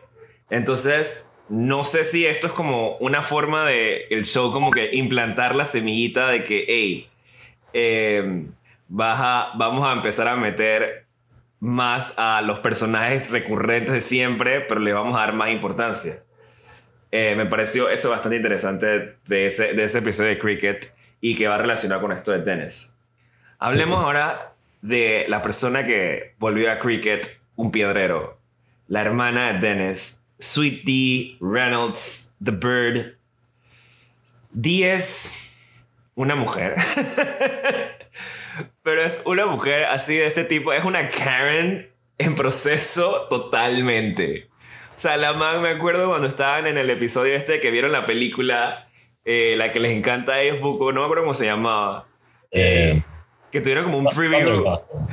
Entonces 0.51 1.28
no 1.49 1.85
sé 1.85 2.05
si 2.05 2.27
esto 2.27 2.47
es 2.47 2.53
como 2.53 2.97
una 2.99 3.23
forma 3.23 3.67
de 3.67 4.07
el 4.11 4.25
show 4.25 4.53
como 4.53 4.71
que 4.71 4.91
implantar 4.93 5.55
la 5.55 5.65
semillita 5.65 6.29
de 6.29 6.45
que, 6.45 6.65
hey, 6.69 7.09
eh, 7.73 8.47
vamos 8.89 9.87
a 9.87 9.93
empezar 9.93 10.29
a 10.29 10.37
meter 10.37 11.07
más 11.61 12.15
a 12.17 12.43
los 12.43 12.61
personajes 12.61 13.31
recurrentes 13.31 13.93
de 13.93 14.01
siempre, 14.01 14.61
pero 14.61 14.81
le 14.81 14.93
vamos 14.93 15.17
a 15.17 15.21
dar 15.21 15.33
más 15.33 15.51
importancia. 15.51 16.23
Eh, 17.11 17.35
me 17.37 17.47
pareció 17.47 17.89
eso 17.89 18.11
bastante 18.11 18.37
interesante 18.37 19.17
de 19.27 19.47
ese, 19.47 19.73
de 19.73 19.85
ese 19.85 19.99
episodio 19.99 20.31
de 20.31 20.39
Cricket 20.39 20.95
y 21.21 21.35
que 21.35 21.49
va 21.49 21.57
relacionado 21.57 22.03
con 22.03 22.13
esto 22.13 22.33
de 22.33 22.41
tenis. 22.41 22.97
Hablemos 23.59 24.05
ahora 24.05 24.53
de 24.83 25.25
la 25.29 25.43
persona 25.43 25.85
que 25.85 26.35
volvió 26.39 26.71
a 26.71 26.79
Cricket, 26.79 27.41
un 27.57 27.73
piedrero, 27.73 28.39
la 28.87 29.01
hermana 29.01 29.55
de 29.55 29.61
Dennis, 29.61 30.23
Sweet 30.38 30.85
D, 30.85 31.37
Reynolds, 31.40 32.35
The 32.42 32.53
Bird. 32.53 33.16
D 34.53 34.92
es 34.92 35.85
una 36.14 36.35
mujer. 36.35 36.74
Pero 38.83 39.03
es 39.03 39.22
una 39.24 39.46
mujer 39.46 39.85
así 39.85 40.16
de 40.16 40.27
este 40.27 40.44
tipo. 40.44 40.72
Es 40.72 40.85
una 40.85 41.09
Karen 41.09 41.90
en 42.18 42.35
proceso 42.35 43.27
totalmente. 43.29 44.48
O 44.96 45.01
sea, 45.01 45.16
la 45.16 45.33
man, 45.33 45.62
me 45.62 45.68
acuerdo 45.68 46.09
cuando 46.09 46.27
estaban 46.27 46.66
en 46.66 46.77
el 46.77 46.90
episodio 46.90 47.35
este 47.35 47.61
que 47.61 47.70
vieron 47.70 47.92
la 47.92 48.05
película, 48.05 48.88
eh, 49.24 49.55
la 49.57 49.72
que 49.72 49.79
les 49.79 49.92
encanta 49.92 50.33
a 50.33 50.40
ellos, 50.40 50.59
poco, 50.59 50.92
no 50.92 51.01
me 51.01 51.07
acuerdo 51.07 51.22
cómo 51.22 51.35
se 51.35 51.46
llamaba. 51.46 52.09
Eh, 52.51 53.03
que 53.51 53.61
tuvieron 53.61 53.85
como 53.85 53.99
un 53.99 54.07
preview. 54.07 54.65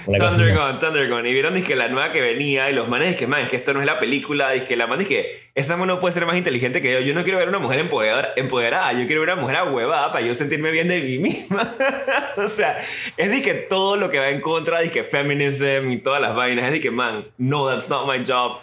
Thundergun, 0.05 0.79
Thundergun. 0.79 1.25
Y 1.25 1.33
vieron 1.33 1.61
que 1.63 1.75
la 1.75 1.87
nueva 1.87 2.11
que 2.11 2.21
venía 2.21 2.69
y 2.69 2.73
los 2.73 2.87
manes 2.87 3.15
que 3.15 3.27
man, 3.27 3.41
es 3.41 3.49
que 3.49 3.55
esto 3.55 3.73
no 3.73 3.79
es 3.79 3.85
la 3.85 3.99
película, 3.99 4.53
que 4.67 4.75
la 4.75 4.87
man 4.87 5.05
que 5.05 5.49
esa 5.55 5.77
no 5.77 5.99
puede 5.99 6.13
ser 6.13 6.25
más 6.25 6.37
inteligente 6.37 6.81
que 6.81 6.91
yo. 6.91 6.99
Yo 6.99 7.13
no 7.13 7.23
quiero 7.23 7.39
ver 7.39 7.47
una 7.47 7.59
mujer 7.59 7.79
empoderada, 7.79 8.33
empoderada 8.35 8.91
yo 8.93 9.05
quiero 9.05 9.21
ver 9.21 9.31
una 9.31 9.41
mujer 9.41 9.57
ahuevada 9.57 10.11
para 10.11 10.25
yo 10.25 10.33
sentirme 10.33 10.71
bien 10.71 10.87
de 10.87 11.01
mí 11.01 11.19
misma. 11.19 11.61
o 12.37 12.47
sea, 12.49 12.77
es 13.17 13.31
de 13.31 13.41
que 13.41 13.53
todo 13.53 13.95
lo 13.95 14.11
que 14.11 14.19
va 14.19 14.29
en 14.29 14.41
contra 14.41 14.81
de 14.81 14.91
que 14.91 15.03
feminism 15.03 15.91
y 15.91 15.97
todas 15.99 16.21
las 16.21 16.35
vainas, 16.35 16.65
es 16.65 16.71
de 16.71 16.79
que 16.79 16.91
man, 16.91 17.25
no, 17.37 17.67
that's 17.69 17.89
not 17.89 18.07
my 18.07 18.23
job. 18.25 18.59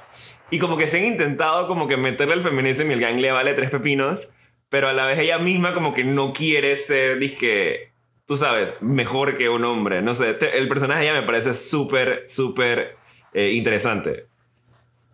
Y 0.50 0.58
como 0.58 0.76
que 0.76 0.86
se 0.86 0.98
han 0.98 1.04
intentado 1.06 1.66
como 1.66 1.88
que 1.88 1.96
meterle 1.96 2.34
el 2.34 2.42
feminismo 2.42 2.90
y 2.90 2.94
el 2.94 3.00
gang 3.00 3.18
le 3.18 3.32
vale 3.32 3.54
tres 3.54 3.70
pepinos, 3.70 4.32
pero 4.68 4.88
a 4.88 4.92
la 4.92 5.06
vez 5.06 5.18
ella 5.18 5.38
misma 5.38 5.72
como 5.72 5.94
que 5.94 6.04
no 6.04 6.34
quiere 6.34 6.76
ser, 6.76 7.18
que 7.38 7.91
tú 8.26 8.36
sabes, 8.36 8.78
mejor 8.80 9.36
que 9.36 9.48
un 9.48 9.64
hombre. 9.64 10.02
No 10.02 10.14
sé, 10.14 10.36
el 10.54 10.68
personaje 10.68 11.06
ya 11.06 11.14
me 11.14 11.22
parece 11.22 11.54
súper, 11.54 12.22
súper 12.26 12.96
eh, 13.32 13.52
interesante. 13.52 14.26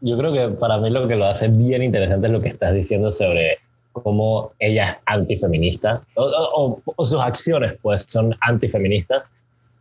Yo 0.01 0.16
creo 0.16 0.33
que 0.33 0.57
para 0.57 0.79
mí 0.79 0.90
lo 0.90 1.09
que 1.09 1.16
lo 1.16 1.27
hace 1.27 1.49
bien 1.49 1.83
interesante 1.83 2.29
es 2.29 2.33
lo 2.33 2.40
que 2.40 2.49
estás 2.51 2.75
diciendo 2.75 3.11
sobre 3.11 3.59
cómo 3.92 4.53
ella 4.59 4.90
es 4.90 4.97
antifeminista, 5.07 6.03
o, 6.14 6.81
o, 6.85 7.05
sus 7.05 7.21
acciones 7.21 7.75
pues 7.83 8.05
son 8.05 8.37
antifeministas, 8.40 9.25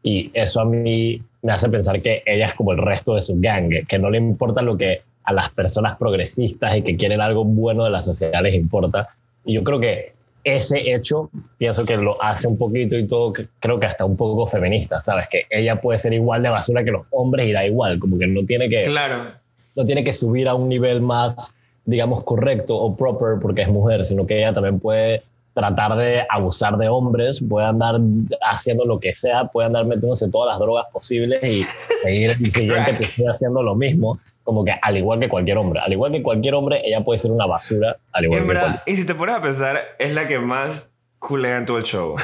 y 0.02 0.32
eso 0.34 0.62
a 0.62 0.66
mí 0.66 1.22
me 1.44 1.52
hace 1.52 1.70
pensar 1.70 2.02
que 2.02 2.24
ella 2.26 2.48
es 2.48 2.56
como 2.56 2.72
el 2.72 2.80
resto 2.80 3.14
de 3.14 3.22
su 3.22 3.36
gang, 3.40 3.86
que 3.88 4.00
no 4.00 4.10
le 4.10 4.18
importa 4.18 4.62
lo 4.62 4.76
que 4.76 5.02
a 5.24 5.34
las 5.34 5.50
personas 5.50 5.98
progresistas 5.98 6.78
y 6.78 6.82
que 6.82 6.96
quieren 6.96 7.22
algo 7.22 7.44
bueno 7.44 7.84
de 7.84 7.90
la 7.90 8.02
sociedad 8.02 8.42
les 8.42 8.56
importa. 8.56 9.10
Y 9.46 9.54
yo 9.54 9.64
creo 9.64 9.80
que 9.80 10.14
ese 10.56 10.94
hecho 10.94 11.30
pienso 11.58 11.84
que 11.84 11.98
lo 11.98 12.22
hace 12.22 12.48
un 12.48 12.58
poquito 12.58 12.98
y 12.98 13.06
todo, 13.06 13.34
creo 13.60 13.80
que 13.80 13.86
hasta 13.86 14.06
un 14.06 14.16
poco 14.16 14.48
feminista, 14.48 15.02
¿sabes? 15.02 15.28
Que 15.30 15.44
ella 15.50 15.82
puede 15.82 16.00
ser 16.00 16.14
igual 16.14 16.42
de 16.44 16.50
basura 16.50 16.84
que 16.84 16.92
los 16.92 17.06
hombres 17.12 17.48
y 17.48 17.52
da 17.52 17.66
igual, 17.66 18.00
como 18.00 18.18
que 18.18 18.28
no 18.28 18.46
tiene 18.46 18.70
que... 18.70 18.82
Claro. 18.82 19.32
No 19.76 19.86
tiene 19.86 20.04
que 20.04 20.14
subir 20.14 20.48
a 20.48 20.56
un 20.56 20.70
nivel 20.70 21.02
más, 21.02 21.54
digamos, 21.86 22.24
correcto 22.24 22.76
o 22.78 22.96
proper 22.96 23.40
porque 23.42 23.64
es 23.64 23.68
mujer, 23.68 24.06
sino 24.06 24.26
que 24.26 24.38
ella 24.38 24.54
también 24.54 24.80
puede 24.80 25.24
tratar 25.58 25.96
de 25.96 26.24
abusar 26.30 26.78
de 26.78 26.88
hombres, 26.88 27.44
puede 27.50 27.66
andar 27.66 27.96
haciendo 28.44 28.86
lo 28.86 29.00
que 29.00 29.16
sea, 29.16 29.46
puede 29.46 29.66
andar 29.66 29.86
metiéndose 29.86 30.30
todas 30.30 30.54
las 30.54 30.60
drogas 30.60 30.86
posibles 30.94 31.44
y 31.44 31.64
seguir 32.04 32.30
el 32.40 32.52
siguiente 32.52 33.00
que 33.00 33.06
esté 33.08 33.24
haciendo 33.24 33.64
lo 33.64 33.74
mismo, 33.74 34.20
como 34.44 34.64
que 34.64 34.76
al 34.80 34.98
igual 34.98 35.20
que 35.20 35.28
cualquier 35.28 35.58
hombre, 35.58 35.80
al 35.80 35.92
igual 35.92 36.12
que 36.12 36.22
cualquier 36.22 36.54
hombre, 36.54 36.82
ella 36.86 37.04
puede 37.04 37.18
ser 37.18 37.32
una 37.32 37.48
basura, 37.48 37.98
al 38.12 38.26
igual 38.26 38.40
y 38.40 38.42
que 38.44 38.48
verdad, 38.48 38.84
Y 38.86 38.96
si 38.98 39.06
te 39.08 39.16
pones 39.16 39.36
a 39.36 39.42
pensar, 39.42 39.80
es 39.98 40.14
la 40.14 40.28
que 40.28 40.38
más 40.38 40.94
culea 41.18 41.58
en 41.58 41.66
todo 41.66 41.80
el 41.80 41.86
show. 41.86 42.16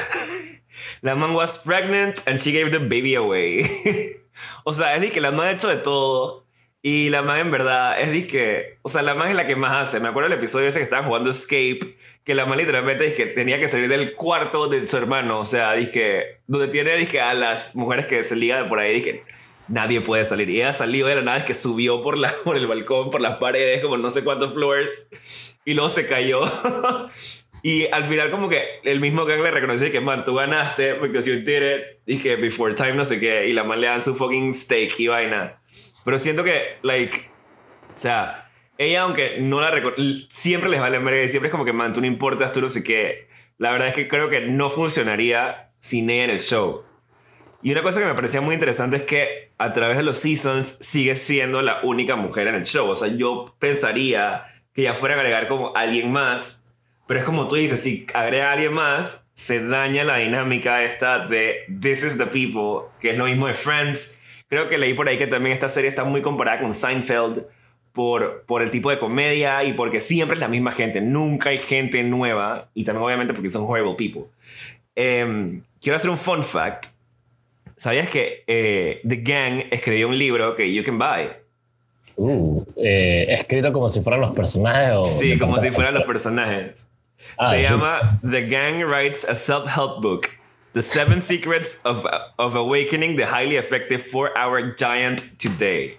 la 1.02 1.16
man 1.16 1.34
was 1.34 1.58
pregnant 1.58 2.20
and 2.28 2.38
she 2.38 2.52
gave 2.52 2.70
the 2.70 2.78
baby 2.78 3.16
away. 3.16 3.64
o 4.64 4.72
sea, 4.72 4.94
es 4.94 5.00
de 5.00 5.10
que 5.10 5.20
la 5.20 5.32
man 5.32 5.48
ha 5.48 5.50
hecho 5.50 5.66
de 5.66 5.78
todo. 5.78 6.44
Y 6.86 7.08
la 7.08 7.22
man 7.22 7.40
en 7.40 7.50
verdad 7.50 7.98
es 7.98 8.12
de 8.12 8.26
que, 8.26 8.78
o 8.82 8.90
sea, 8.90 9.00
la 9.00 9.14
man 9.14 9.28
es 9.28 9.34
la 9.34 9.46
que 9.46 9.56
más 9.56 9.72
hace. 9.72 10.00
Me 10.00 10.08
acuerdo 10.08 10.26
el 10.26 10.34
episodio 10.34 10.68
ese 10.68 10.80
que 10.80 10.84
estaban 10.84 11.06
jugando 11.06 11.30
Escape 11.30 11.96
que 12.24 12.34
la 12.34 12.46
man 12.46 12.58
literalmente 12.58 13.12
que 13.12 13.26
tenía 13.26 13.58
que 13.58 13.68
salir 13.68 13.88
del 13.88 14.14
cuarto 14.14 14.68
de 14.68 14.86
su 14.86 14.96
hermano, 14.96 15.40
o 15.40 15.44
sea, 15.44 15.74
dije, 15.74 16.40
donde 16.46 16.68
tiene 16.68 16.96
dije, 16.96 17.20
a 17.20 17.34
las 17.34 17.76
mujeres 17.76 18.06
que 18.06 18.22
se 18.24 18.34
ligan 18.34 18.68
por 18.68 18.80
ahí, 18.80 18.94
dije, 18.94 19.24
nadie 19.68 20.00
puede 20.00 20.24
salir. 20.24 20.48
Y 20.48 20.56
ella 20.56 20.72
salió 20.72 21.06
de 21.06 21.16
la 21.16 21.22
nada, 21.22 21.36
es 21.38 21.44
que 21.44 21.54
subió 21.54 22.02
por, 22.02 22.16
la, 22.16 22.32
por 22.44 22.56
el 22.56 22.66
balcón, 22.66 23.10
por 23.10 23.20
las 23.20 23.36
paredes, 23.36 23.82
como 23.82 23.98
no 23.98 24.10
sé 24.10 24.24
cuántos 24.24 24.54
floors, 24.54 25.58
y 25.66 25.74
luego 25.74 25.90
se 25.90 26.06
cayó. 26.06 26.40
y 27.62 27.86
al 27.88 28.04
final 28.04 28.30
como 28.30 28.48
que 28.48 28.62
el 28.84 29.00
mismo 29.00 29.26
gang 29.26 29.42
le 29.42 29.50
reconoce 29.50 29.90
que, 29.90 30.00
man, 30.00 30.24
tú 30.24 30.34
ganaste, 30.34 30.94
porque 30.94 31.20
si 31.20 31.30
un 31.30 31.44
tire, 31.44 32.00
dije, 32.06 32.36
before 32.36 32.74
time, 32.74 32.94
no 32.94 33.04
sé 33.04 33.20
qué, 33.20 33.48
y 33.48 33.52
la 33.52 33.64
man 33.64 33.82
le 33.82 33.88
dan 33.88 34.00
su 34.00 34.14
fucking 34.14 34.54
steak 34.54 34.98
y 34.98 35.08
vaina. 35.08 35.60
Pero 36.06 36.18
siento 36.18 36.42
que, 36.42 36.78
like, 36.82 37.30
O 37.94 37.98
sea, 37.98 38.43
ella, 38.78 39.02
aunque 39.02 39.38
no 39.40 39.60
la 39.60 39.70
recuerda, 39.70 40.02
siempre 40.28 40.68
les 40.68 40.80
vale 40.80 40.98
verga 40.98 41.22
y 41.22 41.28
siempre 41.28 41.48
es 41.48 41.52
como 41.52 41.64
que, 41.64 41.72
man, 41.72 41.92
tú 41.92 42.00
no 42.00 42.06
importas, 42.06 42.52
tú 42.52 42.60
no 42.60 42.68
sé 42.68 42.82
qué. 42.82 43.28
La 43.58 43.70
verdad 43.70 43.88
es 43.88 43.94
que 43.94 44.08
creo 44.08 44.28
que 44.28 44.40
no 44.40 44.68
funcionaría 44.70 45.70
sin 45.78 46.10
ella 46.10 46.24
en 46.24 46.30
el 46.30 46.40
show. 46.40 46.82
Y 47.62 47.72
una 47.72 47.82
cosa 47.82 48.00
que 48.00 48.06
me 48.06 48.14
parecía 48.14 48.40
muy 48.40 48.54
interesante 48.54 48.96
es 48.96 49.02
que 49.04 49.52
a 49.58 49.72
través 49.72 49.96
de 49.96 50.02
los 50.02 50.18
seasons 50.18 50.76
sigue 50.80 51.16
siendo 51.16 51.62
la 51.62 51.80
única 51.82 52.16
mujer 52.16 52.48
en 52.48 52.56
el 52.56 52.64
show. 52.64 52.88
O 52.88 52.94
sea, 52.94 53.08
yo 53.08 53.54
pensaría 53.58 54.42
que 54.74 54.82
ya 54.82 54.94
fuera 54.94 55.14
a 55.14 55.18
agregar 55.18 55.48
como 55.48 55.74
alguien 55.76 56.10
más, 56.10 56.66
pero 57.06 57.20
es 57.20 57.26
como 57.26 57.48
tú 57.48 57.54
dices, 57.54 57.80
si 57.80 58.06
agrega 58.12 58.50
a 58.50 58.52
alguien 58.52 58.74
más, 58.74 59.26
se 59.34 59.66
daña 59.66 60.04
la 60.04 60.18
dinámica 60.18 60.82
esta 60.82 61.26
de 61.26 61.60
This 61.80 62.04
is 62.04 62.18
the 62.18 62.26
People, 62.26 62.88
que 63.00 63.10
es 63.10 63.18
lo 63.18 63.26
mismo 63.26 63.46
de 63.46 63.54
Friends. 63.54 64.18
Creo 64.48 64.68
que 64.68 64.76
leí 64.76 64.94
por 64.94 65.08
ahí 65.08 65.16
que 65.16 65.26
también 65.26 65.52
esta 65.52 65.68
serie 65.68 65.88
está 65.88 66.04
muy 66.04 66.22
comparada 66.22 66.60
con 66.60 66.74
Seinfeld 66.74 67.46
por, 67.94 68.44
por 68.46 68.62
el 68.62 68.70
tipo 68.70 68.90
de 68.90 68.98
comedia 68.98 69.64
y 69.64 69.72
porque 69.72 70.00
siempre 70.00 70.34
es 70.34 70.40
la 70.40 70.48
misma 70.48 70.72
gente, 70.72 71.00
nunca 71.00 71.48
hay 71.48 71.58
gente 71.58 72.02
nueva 72.02 72.68
y 72.74 72.84
también 72.84 73.04
obviamente 73.04 73.32
porque 73.32 73.48
son 73.48 73.64
horrible 73.64 73.94
people. 73.94 74.24
Em, 74.94 75.62
quiero 75.80 75.96
hacer 75.96 76.10
un 76.10 76.18
fun 76.18 76.42
fact 76.42 76.88
¿Sabías 77.76 78.08
que 78.08 78.44
eh, 78.46 79.00
The 79.06 79.16
Gang 79.16 79.64
escribió 79.70 80.08
un 80.08 80.16
libro 80.16 80.54
que 80.54 80.72
you 80.72 80.84
can 80.84 80.98
buy? 80.98 81.30
Uh, 82.16 82.64
eh, 82.76 83.26
escrito 83.28 83.72
como 83.72 83.90
si 83.90 84.00
fueran 84.00 84.20
los 84.20 84.34
personajes. 84.34 85.18
sí, 85.18 85.36
como 85.38 85.58
si 85.58 85.70
fueran 85.70 85.94
los 85.94 86.04
personajes. 86.04 86.88
Ah, 87.36 87.50
Se 87.50 87.62
llama 87.62 88.20
The 88.28 88.46
Gang 88.46 88.84
Writes 88.84 89.28
a 89.28 89.34
Self-Help 89.34 90.00
Book. 90.00 90.28
The 90.72 90.82
Seven 90.82 91.20
Secrets 91.20 91.80
of, 91.84 92.04
of 92.36 92.56
Awakening 92.56 93.16
the 93.16 93.26
Highly 93.26 93.56
Effective 93.56 94.02
Four-Hour 94.02 94.74
Giant 94.76 95.38
Today. 95.38 95.98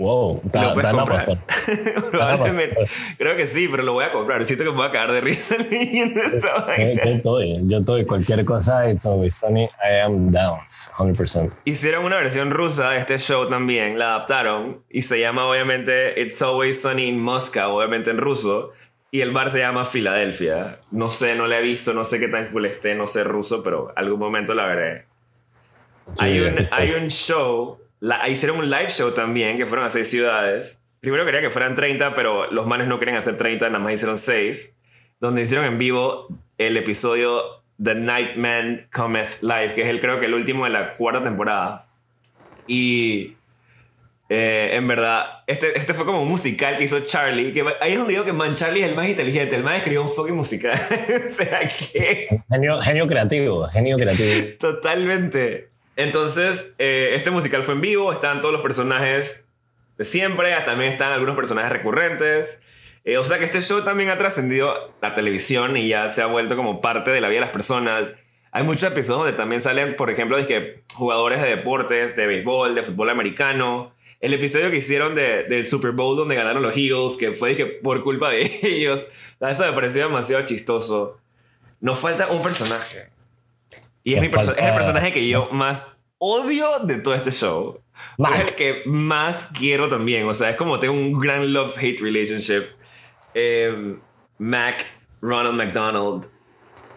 Wow, 0.00 0.40
¿Lo 0.50 0.72
puedes 0.72 0.92
comprar? 0.92 1.44
Probablemente. 2.10 2.76
Creo 3.18 3.36
que 3.36 3.46
sí, 3.46 3.68
pero 3.70 3.82
lo 3.82 3.92
voy 3.92 4.06
a 4.06 4.12
comprar. 4.12 4.46
Siento 4.46 4.64
que 4.64 4.70
me 4.70 4.76
voy 4.78 4.86
a 4.86 4.92
caer 4.92 5.12
de 5.12 5.20
risa 5.20 5.56
leyendo 5.70 6.22
esta 6.22 6.64
vaina. 6.64 7.04
Yo 7.04 7.10
estoy, 7.10 7.60
yo 7.64 7.78
estoy. 7.78 8.06
Cualquier 8.06 8.46
cosa, 8.46 8.90
it's 8.90 9.04
always 9.04 9.36
sunny, 9.36 9.64
I 9.64 10.06
am 10.06 10.32
down, 10.32 10.60
100%. 10.70 11.52
Hicieron 11.66 12.06
una 12.06 12.16
versión 12.16 12.50
rusa 12.50 12.92
de 12.92 12.96
este 12.96 13.18
show 13.18 13.46
también, 13.46 13.98
la 13.98 14.14
adaptaron 14.14 14.82
y 14.88 15.02
se 15.02 15.20
llama 15.20 15.44
obviamente 15.44 16.18
It's 16.18 16.40
Always 16.40 16.80
Sunny 16.80 17.06
in 17.06 17.20
Moscow, 17.20 17.76
obviamente 17.76 18.10
en 18.10 18.16
ruso. 18.16 18.72
Y 19.10 19.20
el 19.20 19.32
bar 19.32 19.50
se 19.50 19.58
llama 19.58 19.84
Filadelfia. 19.84 20.78
No 20.92 21.10
sé, 21.10 21.34
no 21.34 21.46
le 21.46 21.58
he 21.58 21.62
visto, 21.62 21.92
no 21.92 22.06
sé 22.06 22.18
qué 22.18 22.28
tan 22.28 22.50
cool 22.50 22.64
esté, 22.64 22.94
no 22.94 23.06
sé 23.06 23.22
ruso, 23.22 23.62
pero 23.62 23.92
algún 23.96 24.18
momento 24.18 24.54
la 24.54 24.64
veré. 24.64 25.04
hay, 26.20 26.40
un, 26.40 26.68
hay 26.70 26.92
un 26.92 27.08
show 27.08 27.80
la, 28.00 28.28
hicieron 28.28 28.58
un 28.58 28.70
live 28.70 28.88
show 28.88 29.12
también, 29.12 29.56
que 29.56 29.66
fueron 29.66 29.86
a 29.86 29.90
seis 29.90 30.08
ciudades. 30.08 30.82
Primero 31.00 31.24
quería 31.24 31.40
que 31.40 31.50
fueran 31.50 31.74
30, 31.74 32.14
pero 32.14 32.50
los 32.50 32.66
manes 32.66 32.88
no 32.88 32.98
querían 32.98 33.16
hacer 33.16 33.36
30, 33.36 33.68
nada 33.68 33.78
más 33.78 33.94
hicieron 33.94 34.18
6. 34.18 34.74
Donde 35.18 35.42
hicieron 35.42 35.66
en 35.66 35.78
vivo 35.78 36.28
el 36.58 36.76
episodio 36.76 37.62
The 37.82 37.94
Nightman 37.94 38.88
Cometh 38.92 39.40
Live, 39.42 39.74
que 39.74 39.82
es 39.82 39.88
el, 39.88 40.00
creo 40.00 40.20
que 40.20 40.26
el 40.26 40.34
último 40.34 40.64
de 40.64 40.70
la 40.70 40.96
cuarta 40.96 41.22
temporada. 41.22 41.86
Y 42.66 43.36
eh, 44.28 44.70
en 44.74 44.86
verdad, 44.86 45.42
este, 45.46 45.76
este 45.76 45.92
fue 45.92 46.04
como 46.04 46.22
un 46.22 46.28
musical 46.28 46.76
que 46.76 46.84
hizo 46.84 47.00
Charlie. 47.00 47.52
Que 47.52 47.64
ahí 47.80 47.92
es 47.92 47.98
donde 47.98 48.12
digo 48.12 48.24
que 48.24 48.32
man, 48.32 48.54
Charlie 48.54 48.82
es 48.82 48.90
el 48.90 48.94
más 48.94 49.08
inteligente. 49.08 49.56
El 49.56 49.62
más 49.62 49.78
escribió 49.78 50.02
un 50.02 50.10
fucking 50.10 50.34
musical. 50.34 50.72
o 51.28 51.30
sea, 51.30 51.68
que. 51.68 52.42
Genio, 52.48 52.80
genio 52.80 53.06
creativo, 53.06 53.66
genio 53.68 53.96
creativo. 53.96 54.56
Totalmente. 54.58 55.70
Entonces, 56.00 56.74
eh, 56.78 57.10
este 57.12 57.30
musical 57.30 57.62
fue 57.62 57.74
en 57.74 57.82
vivo, 57.82 58.10
están 58.10 58.40
todos 58.40 58.54
los 58.54 58.62
personajes 58.62 59.46
de 59.98 60.04
siempre, 60.04 60.50
también 60.64 60.90
están 60.90 61.12
algunos 61.12 61.36
personajes 61.36 61.70
recurrentes. 61.70 62.58
Eh, 63.04 63.18
o 63.18 63.24
sea 63.24 63.38
que 63.38 63.44
este 63.44 63.60
show 63.60 63.84
también 63.84 64.08
ha 64.08 64.16
trascendido 64.16 64.94
la 65.02 65.12
televisión 65.12 65.76
y 65.76 65.88
ya 65.88 66.08
se 66.08 66.22
ha 66.22 66.26
vuelto 66.26 66.56
como 66.56 66.80
parte 66.80 67.10
de 67.10 67.20
la 67.20 67.28
vida 67.28 67.40
de 67.40 67.46
las 67.46 67.52
personas. 67.52 68.14
Hay 68.50 68.64
muchos 68.64 68.84
episodios 68.84 69.24
donde 69.24 69.36
también 69.36 69.60
salen, 69.60 69.94
por 69.94 70.08
ejemplo, 70.08 70.38
que 70.46 70.84
jugadores 70.94 71.42
de 71.42 71.50
deportes, 71.50 72.16
de 72.16 72.26
béisbol, 72.26 72.74
de 72.74 72.82
fútbol 72.82 73.10
americano. 73.10 73.94
El 74.20 74.32
episodio 74.32 74.70
que 74.70 74.78
hicieron 74.78 75.14
del 75.14 75.66
Super 75.66 75.90
Bowl 75.90 76.16
donde 76.16 76.34
ganaron 76.34 76.62
los 76.62 76.78
Eagles, 76.78 77.18
que 77.18 77.32
fue 77.32 77.78
por 77.82 78.02
culpa 78.02 78.30
de 78.30 78.50
ellos. 78.62 79.06
Eso 79.38 79.66
me 79.66 79.72
pareció 79.74 80.04
demasiado 80.04 80.46
chistoso. 80.46 81.18
Nos 81.78 81.98
falta 81.98 82.26
un 82.28 82.42
personaje. 82.42 83.19
Y 84.10 84.14
es, 84.14 84.22
es, 84.22 84.48
el 84.48 84.74
personaje 84.74 85.12
que 85.12 85.28
yo 85.28 85.48
más 85.52 85.96
odio 86.18 86.80
de 86.80 86.98
todo 86.98 87.14
este 87.14 87.30
show. 87.30 87.80
Es 88.18 88.40
el 88.40 88.54
que 88.54 88.82
más 88.86 89.50
quiero 89.56 89.88
también. 89.88 90.26
O 90.26 90.34
sea, 90.34 90.50
es 90.50 90.56
como 90.56 90.78
tengo 90.78 90.94
un 90.94 91.18
gran 91.18 91.52
love-hate 91.52 92.00
relationship. 92.00 92.64
Em, 93.34 94.00
Mac, 94.38 94.84
Ronald 95.20 95.56
McDonald, 95.56 96.26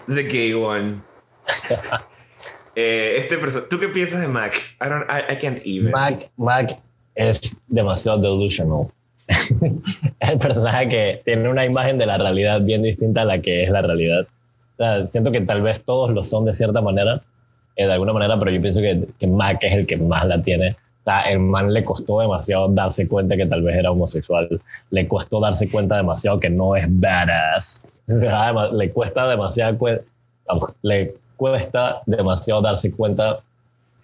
The 0.07 0.23
Gay 0.23 0.53
One. 0.53 1.01
eh, 2.75 3.15
este 3.17 3.37
¿Tú 3.69 3.79
qué 3.79 3.89
piensas 3.89 4.21
de 4.21 4.27
Mac? 4.27 4.55
I, 4.81 4.89
don't, 4.89 5.05
I, 5.09 5.33
I 5.33 5.37
can't 5.37 5.59
even. 5.65 5.91
Mac, 5.91 6.31
Mac 6.37 6.79
es 7.15 7.55
demasiado 7.67 8.17
delusional. 8.17 8.87
es 9.27 9.51
el 10.19 10.39
personaje 10.39 10.89
que 10.89 11.21
tiene 11.25 11.47
una 11.47 11.65
imagen 11.65 11.97
de 11.97 12.07
la 12.07 12.17
realidad 12.17 12.61
bien 12.61 12.81
distinta 12.81 13.21
a 13.21 13.25
la 13.25 13.41
que 13.41 13.63
es 13.63 13.69
la 13.69 13.81
realidad 13.81 14.27
siento 15.07 15.31
que 15.31 15.41
tal 15.41 15.61
vez 15.61 15.83
todos 15.83 16.11
lo 16.11 16.23
son 16.23 16.45
de 16.45 16.53
cierta 16.53 16.81
manera, 16.81 17.21
eh, 17.75 17.85
de 17.85 17.93
alguna 17.93 18.13
manera, 18.13 18.37
pero 18.37 18.51
yo 18.51 18.61
pienso 18.61 18.81
que, 18.81 19.07
que 19.19 19.27
Mac 19.27 19.59
es 19.61 19.73
el 19.73 19.87
que 19.87 19.97
más 19.97 20.25
la 20.25 20.41
tiene. 20.41 20.75
O 21.05 21.11
el 21.29 21.39
man 21.39 21.73
le 21.73 21.83
costó 21.83 22.21
demasiado 22.21 22.69
darse 22.69 23.07
cuenta 23.07 23.35
que 23.35 23.45
tal 23.45 23.61
vez 23.61 23.75
era 23.75 23.91
homosexual. 23.91 24.47
Le 24.91 25.07
costó 25.07 25.41
darse 25.41 25.69
cuenta 25.69 25.97
demasiado 25.97 26.39
que 26.39 26.49
no 26.49 26.75
es 26.75 26.85
badass. 26.87 27.83
le 28.73 28.91
cuesta 28.91 29.27
demasiado, 29.27 29.77
le 30.81 31.15
cuesta 31.35 32.01
demasiado 32.05 32.61
darse 32.61 32.91
cuenta 32.91 33.39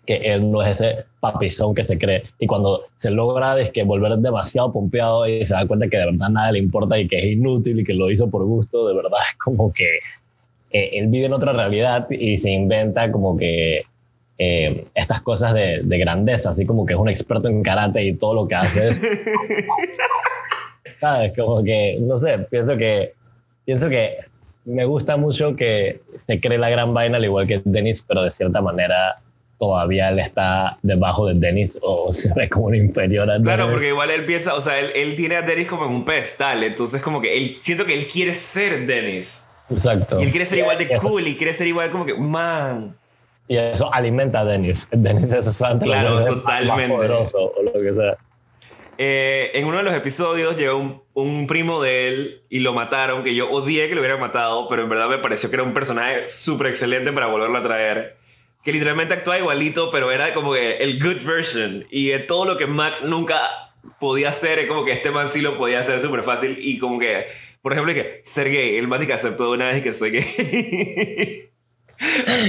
que 0.05 0.15
él 0.15 0.51
no 0.51 0.61
es 0.63 0.81
ese 0.81 1.05
papizón 1.19 1.75
que 1.75 1.83
se 1.83 1.97
cree. 1.97 2.23
Y 2.39 2.47
cuando 2.47 2.85
se 2.95 3.11
logra 3.11 3.59
es 3.59 3.71
que 3.71 3.83
volver 3.83 4.17
demasiado 4.17 4.73
pompeado 4.73 5.27
y 5.27 5.45
se 5.45 5.53
da 5.53 5.67
cuenta 5.67 5.87
que 5.87 5.97
de 5.97 6.05
verdad 6.07 6.29
nada 6.29 6.51
le 6.51 6.59
importa 6.59 6.97
y 6.97 7.07
que 7.07 7.19
es 7.19 7.25
inútil 7.25 7.79
y 7.79 7.83
que 7.83 7.93
lo 7.93 8.09
hizo 8.09 8.29
por 8.29 8.43
gusto, 8.43 8.87
de 8.87 8.95
verdad 8.95 9.19
es 9.23 9.37
como 9.37 9.71
que 9.71 9.99
él 10.71 11.07
vive 11.07 11.25
en 11.25 11.33
otra 11.33 11.53
realidad 11.53 12.07
y 12.09 12.37
se 12.37 12.51
inventa 12.51 13.11
como 13.11 13.37
que 13.37 13.83
eh, 14.37 14.85
estas 14.95 15.21
cosas 15.21 15.53
de, 15.53 15.81
de, 15.83 15.97
grandeza, 15.97 16.51
así 16.51 16.65
como 16.65 16.85
que 16.85 16.93
es 16.93 16.99
un 16.99 17.09
experto 17.09 17.49
en 17.49 17.61
karate 17.61 18.03
y 18.03 18.13
todo 18.15 18.33
lo 18.35 18.47
que 18.47 18.55
hace 18.55 18.87
es... 18.87 19.01
¿Sabes? 20.99 21.33
Como 21.35 21.63
que, 21.63 21.97
no 21.99 22.17
sé, 22.17 22.39
pienso 22.49 22.77
que, 22.77 23.13
pienso 23.65 23.89
que 23.89 24.17
me 24.65 24.85
gusta 24.85 25.17
mucho 25.17 25.55
que 25.55 26.01
se 26.25 26.39
cree 26.39 26.57
la 26.57 26.69
gran 26.69 26.93
vaina 26.93 27.17
al 27.17 27.25
igual 27.25 27.47
que 27.47 27.61
Dennis, 27.65 28.03
pero 28.07 28.23
de 28.23 28.31
cierta 28.31 28.61
manera 28.61 29.19
todavía 29.57 30.09
él 30.09 30.19
está 30.19 30.77
debajo 30.83 31.27
de 31.27 31.33
Dennis 31.37 31.77
o 31.81 32.13
se 32.13 32.33
ve 32.33 32.47
como 32.47 32.67
un 32.67 32.75
inferior 32.75 33.29
a 33.29 33.33
Dennis. 33.33 33.47
Claro, 33.47 33.69
porque 33.69 33.89
igual 33.89 34.09
él 34.09 34.25
piensa, 34.25 34.53
o 34.53 34.61
sea, 34.61 34.79
él, 34.79 34.91
él 34.95 35.15
tiene 35.15 35.35
a 35.35 35.41
Dennis 35.41 35.67
como 35.67 35.85
en 35.85 35.91
un 35.91 36.05
pedestal, 36.05 36.63
entonces 36.63 37.01
como 37.01 37.21
que 37.21 37.37
él, 37.37 37.57
siento 37.61 37.85
que 37.85 37.93
él 37.93 38.07
quiere 38.07 38.33
ser 38.33 38.85
Dennis. 38.85 39.48
Exacto. 39.69 40.17
Y 40.19 40.23
él 40.23 40.31
quiere 40.31 40.45
ser 40.45 40.59
igual 40.59 40.77
de 40.77 40.97
cool 40.97 41.27
y 41.27 41.35
quiere 41.35 41.53
ser 41.53 41.67
igual 41.67 41.91
como 41.91 42.05
que, 42.05 42.15
man. 42.15 42.97
Y 43.47 43.57
eso 43.57 43.91
alimenta 43.93 44.41
a 44.41 44.45
Dennis. 44.45 44.87
Dennis 44.91 45.33
es 45.33 45.53
santo. 45.55 45.85
Claro, 45.85 46.23
totalmente. 46.25 46.95
poderoso 46.95 47.53
o 47.55 47.63
lo 47.63 47.73
que 47.73 47.93
sea. 47.93 48.17
Eh, 48.97 49.51
en 49.53 49.65
uno 49.65 49.77
de 49.77 49.83
los 49.83 49.95
episodios 49.95 50.57
llegó 50.57 50.77
un, 50.77 51.01
un, 51.13 51.47
primo 51.47 51.81
de 51.81 52.09
él 52.09 52.43
y 52.49 52.59
lo 52.59 52.73
mataron, 52.73 53.23
que 53.23 53.33
yo 53.33 53.49
odié 53.49 53.87
que 53.87 53.95
lo 53.95 54.01
hubieran 54.01 54.19
matado, 54.19 54.67
pero 54.67 54.83
en 54.83 54.89
verdad 54.89 55.07
me 55.07 55.19
pareció 55.19 55.49
que 55.49 55.55
era 55.55 55.63
un 55.63 55.73
personaje 55.73 56.27
súper 56.27 56.67
excelente 56.67 57.13
para 57.13 57.27
volverlo 57.27 57.57
a 57.57 57.63
traer. 57.63 58.17
Que 58.61 58.73
literalmente 58.73 59.13
actuaba 59.13 59.39
igualito, 59.39 59.89
pero 59.89 60.11
era 60.11 60.33
como 60.33 60.53
que 60.53 60.77
el 60.77 61.01
good 61.01 61.25
version. 61.25 61.85
Y 61.89 62.09
de 62.09 62.19
todo 62.19 62.43
lo 62.43 62.57
que 62.57 62.67
Mac 62.67 63.01
nunca 63.03 63.39
podía 63.99 64.29
hacer, 64.29 64.59
es 64.59 64.67
como 64.67 64.85
que 64.85 64.91
este 64.91 65.11
man 65.11 65.29
sí 65.29 65.41
lo 65.41 65.57
podía 65.57 65.79
hacer 65.79 65.99
súper 65.99 66.21
fácil 66.23 66.57
y 66.59 66.77
como 66.77 66.99
que 66.99 67.25
por 67.61 67.73
ejemplo, 67.73 67.93
que 67.93 68.19
ser 68.23 68.49
gay, 68.49 68.77
el 68.77 68.87
man 68.87 69.05
que 69.05 69.13
aceptó 69.13 69.51
una 69.51 69.65
vez 69.65 69.81
que 69.81 69.93
soy 69.93 70.11
gay. 70.11 71.49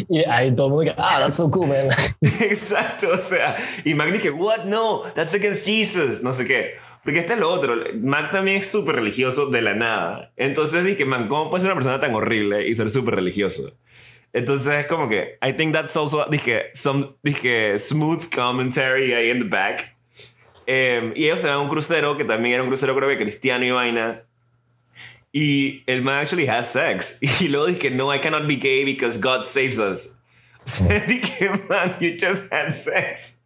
y 0.08 0.24
ahí 0.24 0.54
todo 0.54 0.66
el 0.66 0.72
mundo 0.72 0.80
dice, 0.82 0.94
ah, 0.98 1.18
that's 1.20 1.36
so 1.36 1.50
cool, 1.50 1.68
man. 1.68 1.88
Exacto, 2.20 3.10
o 3.10 3.16
sea, 3.16 3.56
y 3.84 3.94
Mac 3.94 4.12
dice, 4.12 4.30
what, 4.30 4.64
no, 4.64 5.02
that's 5.14 5.34
against 5.34 5.66
Jesus, 5.66 6.22
no 6.22 6.32
sé 6.32 6.46
qué. 6.46 6.74
Porque 7.02 7.20
este 7.20 7.32
es 7.32 7.38
lo 7.38 7.50
otro, 7.50 7.74
Mac 8.04 8.30
también 8.30 8.58
es 8.58 8.70
súper 8.70 8.96
religioso 8.96 9.46
de 9.46 9.62
la 9.62 9.74
nada. 9.74 10.32
Entonces 10.36 10.84
dije, 10.84 11.04
man, 11.04 11.28
¿cómo 11.28 11.50
puede 11.50 11.62
ser 11.62 11.70
una 11.70 11.76
persona 11.76 11.98
tan 11.98 12.14
horrible 12.14 12.68
y 12.68 12.76
ser 12.76 12.90
súper 12.90 13.14
religioso? 13.14 13.72
Entonces 14.32 14.80
es 14.80 14.86
como 14.86 15.08
que, 15.08 15.38
I 15.42 15.54
think 15.54 15.72
that's 15.72 15.96
also, 15.96 16.24
dije, 16.30 16.70
some, 16.74 17.14
dije, 17.22 17.78
smooth 17.78 18.32
commentary 18.32 19.12
ahí 19.12 19.30
in 19.30 19.40
the 19.40 19.44
back. 19.44 19.96
Em, 20.66 21.12
y 21.16 21.24
ellos 21.24 21.40
se 21.40 21.48
van 21.48 21.56
a 21.56 21.60
un 21.60 21.68
crucero, 21.68 22.16
que 22.16 22.24
también 22.24 22.54
era 22.54 22.62
un 22.62 22.68
crucero 22.68 22.94
creo 22.94 23.08
que 23.08 23.16
cristiano 23.16 23.64
y 23.64 23.70
vaina. 23.70 24.22
Y 25.32 25.82
el 25.86 26.02
man 26.02 26.18
actually 26.20 26.46
has 26.46 26.72
sex. 26.72 27.18
Y 27.40 27.48
luego 27.48 27.66
dije, 27.66 27.90
no, 27.90 28.12
I 28.12 28.18
cannot 28.18 28.46
be 28.48 28.56
gay 28.56 28.84
because 28.84 29.18
God 29.18 29.44
saves 29.44 29.78
us. 29.78 30.16
O 30.62 30.68
sea, 30.68 31.00
dije, 31.00 31.48
man, 31.68 31.96
you 32.00 32.12
just 32.18 32.52
had 32.52 32.72
sex. 32.74 33.36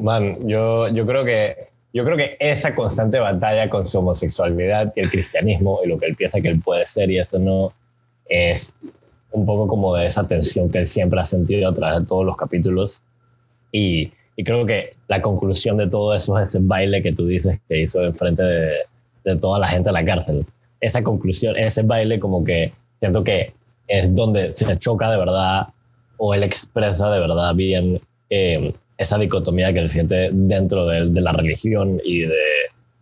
Man, 0.00 0.48
yo, 0.48 0.88
yo 0.88 1.06
creo 1.06 1.24
que 1.24 1.68
yo 1.92 2.04
creo 2.04 2.16
que 2.16 2.36
esa 2.38 2.74
constante 2.74 3.18
batalla 3.18 3.70
con 3.70 3.84
su 3.86 3.98
homosexualidad 3.98 4.92
y 4.94 5.00
el 5.00 5.10
cristianismo 5.10 5.80
y 5.84 5.88
lo 5.88 5.98
que 5.98 6.06
él 6.06 6.16
piensa 6.16 6.40
que 6.40 6.48
él 6.48 6.60
puede 6.60 6.86
ser 6.86 7.10
y 7.10 7.18
eso 7.18 7.38
no 7.38 7.72
es 8.28 8.74
un 9.30 9.46
poco 9.46 9.66
como 9.68 9.96
de 9.96 10.06
esa 10.06 10.26
tensión 10.26 10.70
que 10.70 10.78
él 10.78 10.86
siempre 10.86 11.20
ha 11.20 11.26
sentido 11.26 11.70
a 11.70 11.74
través 11.74 12.00
de 12.00 12.06
todos 12.06 12.26
los 12.26 12.36
capítulos 12.36 13.02
y, 13.72 14.12
y 14.36 14.44
creo 14.44 14.66
que 14.66 14.92
la 15.08 15.22
conclusión 15.22 15.76
de 15.76 15.88
todo 15.88 16.14
eso 16.14 16.38
es 16.38 16.50
ese 16.50 16.58
baile 16.62 17.02
que 17.02 17.12
tú 17.12 17.26
dices 17.26 17.58
que 17.68 17.80
hizo 17.80 18.04
enfrente 18.04 18.42
de, 18.42 18.76
de 19.24 19.36
toda 19.36 19.58
la 19.58 19.68
gente 19.68 19.88
de 19.88 19.92
la 19.92 20.04
cárcel. 20.04 20.46
Esa 20.80 21.02
conclusión, 21.02 21.56
ese 21.56 21.82
baile 21.82 22.20
como 22.20 22.44
que 22.44 22.72
siento 23.00 23.24
que 23.24 23.52
es 23.88 24.14
donde 24.14 24.52
se 24.52 24.78
choca 24.78 25.10
de 25.10 25.16
verdad 25.16 25.68
o 26.18 26.34
él 26.34 26.42
expresa 26.42 27.10
de 27.10 27.20
verdad 27.20 27.54
bien 27.54 28.00
eh, 28.30 28.72
esa 28.98 29.18
dicotomía 29.18 29.72
que 29.72 29.78
él 29.78 29.90
siente 29.90 30.30
dentro 30.32 30.86
de, 30.86 31.08
de 31.08 31.20
la 31.20 31.32
religión 31.32 32.00
y 32.04 32.20
de 32.20 32.36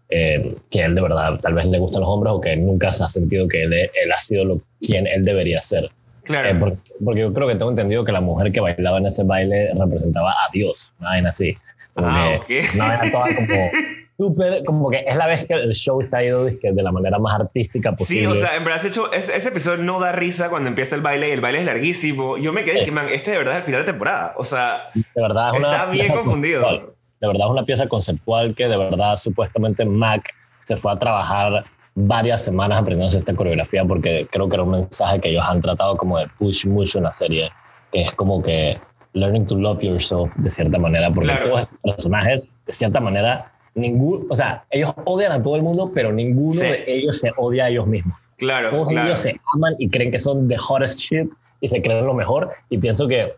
eh, 0.09 0.55
que 0.71 0.85
él 0.85 0.95
de 0.95 1.01
verdad 1.01 1.41
tal 1.41 1.55
vez 1.55 1.67
le 1.67 1.79
gustan 1.79 2.03
los 2.03 2.11
hombres 2.11 2.33
o 2.33 2.41
que 2.41 2.57
nunca 2.57 2.93
se 2.93 3.03
ha 3.03 3.09
sentido 3.09 3.49
que 3.49 3.65
él, 3.65 3.73
él 3.73 4.13
ha 4.15 4.19
sido 4.19 4.45
lo, 4.45 4.61
quien 4.81 5.07
él 5.07 5.25
debería 5.25 5.61
ser. 5.61 5.91
Claro. 6.23 6.49
Eh, 6.49 6.55
porque, 6.55 6.79
porque, 7.05 7.21
yo 7.21 7.33
creo 7.33 7.49
que 7.49 7.55
tengo 7.55 7.71
entendido 7.71 8.05
que 8.05 8.13
la 8.13 8.21
mujer 8.21 8.53
que 8.53 8.61
bailaba 8.61 8.99
en 8.99 9.07
ese 9.07 9.25
baile 9.25 9.73
representaba 9.75 10.31
a 10.31 10.51
Dios, 10.53 10.93
una 11.01 11.11
vaina 11.11 11.29
así. 11.31 11.57
Como 11.95 12.09
ah, 12.09 12.39
que 12.47 12.59
okay. 12.59 12.69
Una 12.75 12.85
vaina 12.87 13.11
toda 13.11 13.25
como 13.35 13.71
súper, 14.17 14.65
como 14.65 14.91
que 14.91 15.05
es 15.07 15.17
la 15.17 15.27
vez 15.27 15.47
que 15.47 15.55
el 15.55 15.73
show 15.73 16.03
se 16.03 16.17
ha 16.17 16.25
ido 16.25 16.45
de 16.45 16.83
la 16.83 16.93
manera 16.93 17.19
más 17.19 17.41
artística 17.41 17.93
posible. 17.93 18.23
Sí, 18.23 18.27
o 18.27 18.37
sea, 18.37 18.57
en 18.57 18.65
verdad 18.65 18.79
ese, 18.79 18.89
hecho, 18.89 19.13
ese, 19.13 19.37
ese, 19.37 19.49
episodio 19.51 19.83
no 19.83 20.01
da 20.01 20.13
risa 20.13 20.49
cuando 20.49 20.69
empieza 20.69 20.97
el 20.97 21.03
baile 21.03 21.29
y 21.29 21.33
el 21.33 21.41
baile 21.41 21.61
es 21.61 21.67
larguísimo. 21.67 22.39
Yo 22.39 22.53
me 22.53 22.65
quedé 22.65 22.81
dije, 22.81 22.93
man, 22.93 23.09
este 23.11 23.33
de 23.33 23.39
verdad 23.39 23.55
es 23.55 23.59
el 23.61 23.65
final 23.65 23.81
de 23.85 23.93
temporada. 23.93 24.35
O 24.37 24.45
sea, 24.45 24.91
de 24.95 25.23
verdad 25.23 25.55
es 25.55 25.63
está 25.63 25.87
bien 25.87 26.09
confundido. 26.09 26.63
Conceptual. 26.63 26.97
De 27.21 27.27
verdad 27.27 27.47
es 27.47 27.51
una 27.51 27.65
pieza 27.65 27.89
conceptual 27.89 28.55
que 28.55 28.65
de 28.69 28.77
verdad 28.77 29.17
supuestamente 29.17 29.85
Mac 29.85 30.33
se 30.65 30.77
fue 30.77 30.93
a 30.93 30.99
trabajar 30.99 31.65
varias 31.95 32.45
semanas 32.45 32.83
aprendiendo 32.83 33.17
esta 33.17 33.35
coreografía 33.35 33.85
porque 33.85 34.29
creo 34.31 34.49
que 34.49 34.57
era 34.57 34.65
un 34.65 34.73
mensaje 34.73 35.21
que 35.21 35.31
ellos 35.31 35.45
han 35.47 35.63
tratado 35.63 35.97
como 35.97 36.19
de 36.19 36.27
push 36.39 36.67
mucho 36.67 36.99
en 36.99 37.05
la 37.05 37.13
serie, 37.13 37.51
que 37.91 38.03
es 38.03 38.13
como 38.13 38.43
que 38.43 38.79
learning 39.15 39.47
to 39.47 39.57
love 39.57 39.81
yourself 39.81 40.31
de 40.37 40.51
cierta 40.51 40.79
manera, 40.79 41.09
porque 41.11 41.31
Claro. 41.31 41.47
todos 41.47 41.61
estos 41.61 41.79
personajes 41.83 42.51
de 42.67 42.73
cierta 42.75 43.01
manera 43.01 43.51
ningún, 43.77 44.27
o 44.29 44.35
sea, 44.37 44.65
ellos 44.71 44.93
odian 45.05 45.33
a 45.33 45.43
todo 45.43 45.57
el 45.57 45.63
mundo, 45.63 45.91
pero 45.95 46.13
ninguno 46.13 46.53
Sí. 46.53 46.63
de 46.67 46.85
ellos 46.87 47.21
se 47.21 47.31
odia 47.37 47.67
a 47.67 47.69
ellos 47.69 47.87
mismos. 47.87 48.19
Claro, 48.39 48.71
Todos 48.71 48.89
claro. 48.89 49.07
ellos 49.07 49.19
se 49.21 49.41
aman 49.55 49.75
y 49.79 49.89
creen 49.89 50.11
que 50.11 50.19
son 50.19 50.49
the 50.49 50.57
hottest 50.59 50.99
shit 50.99 51.31
y 51.61 51.69
se 51.69 51.81
creen 51.81 52.05
lo 52.05 52.15
mejor. 52.15 52.51
Y 52.69 52.79
pienso 52.79 53.07
que 53.09 53.35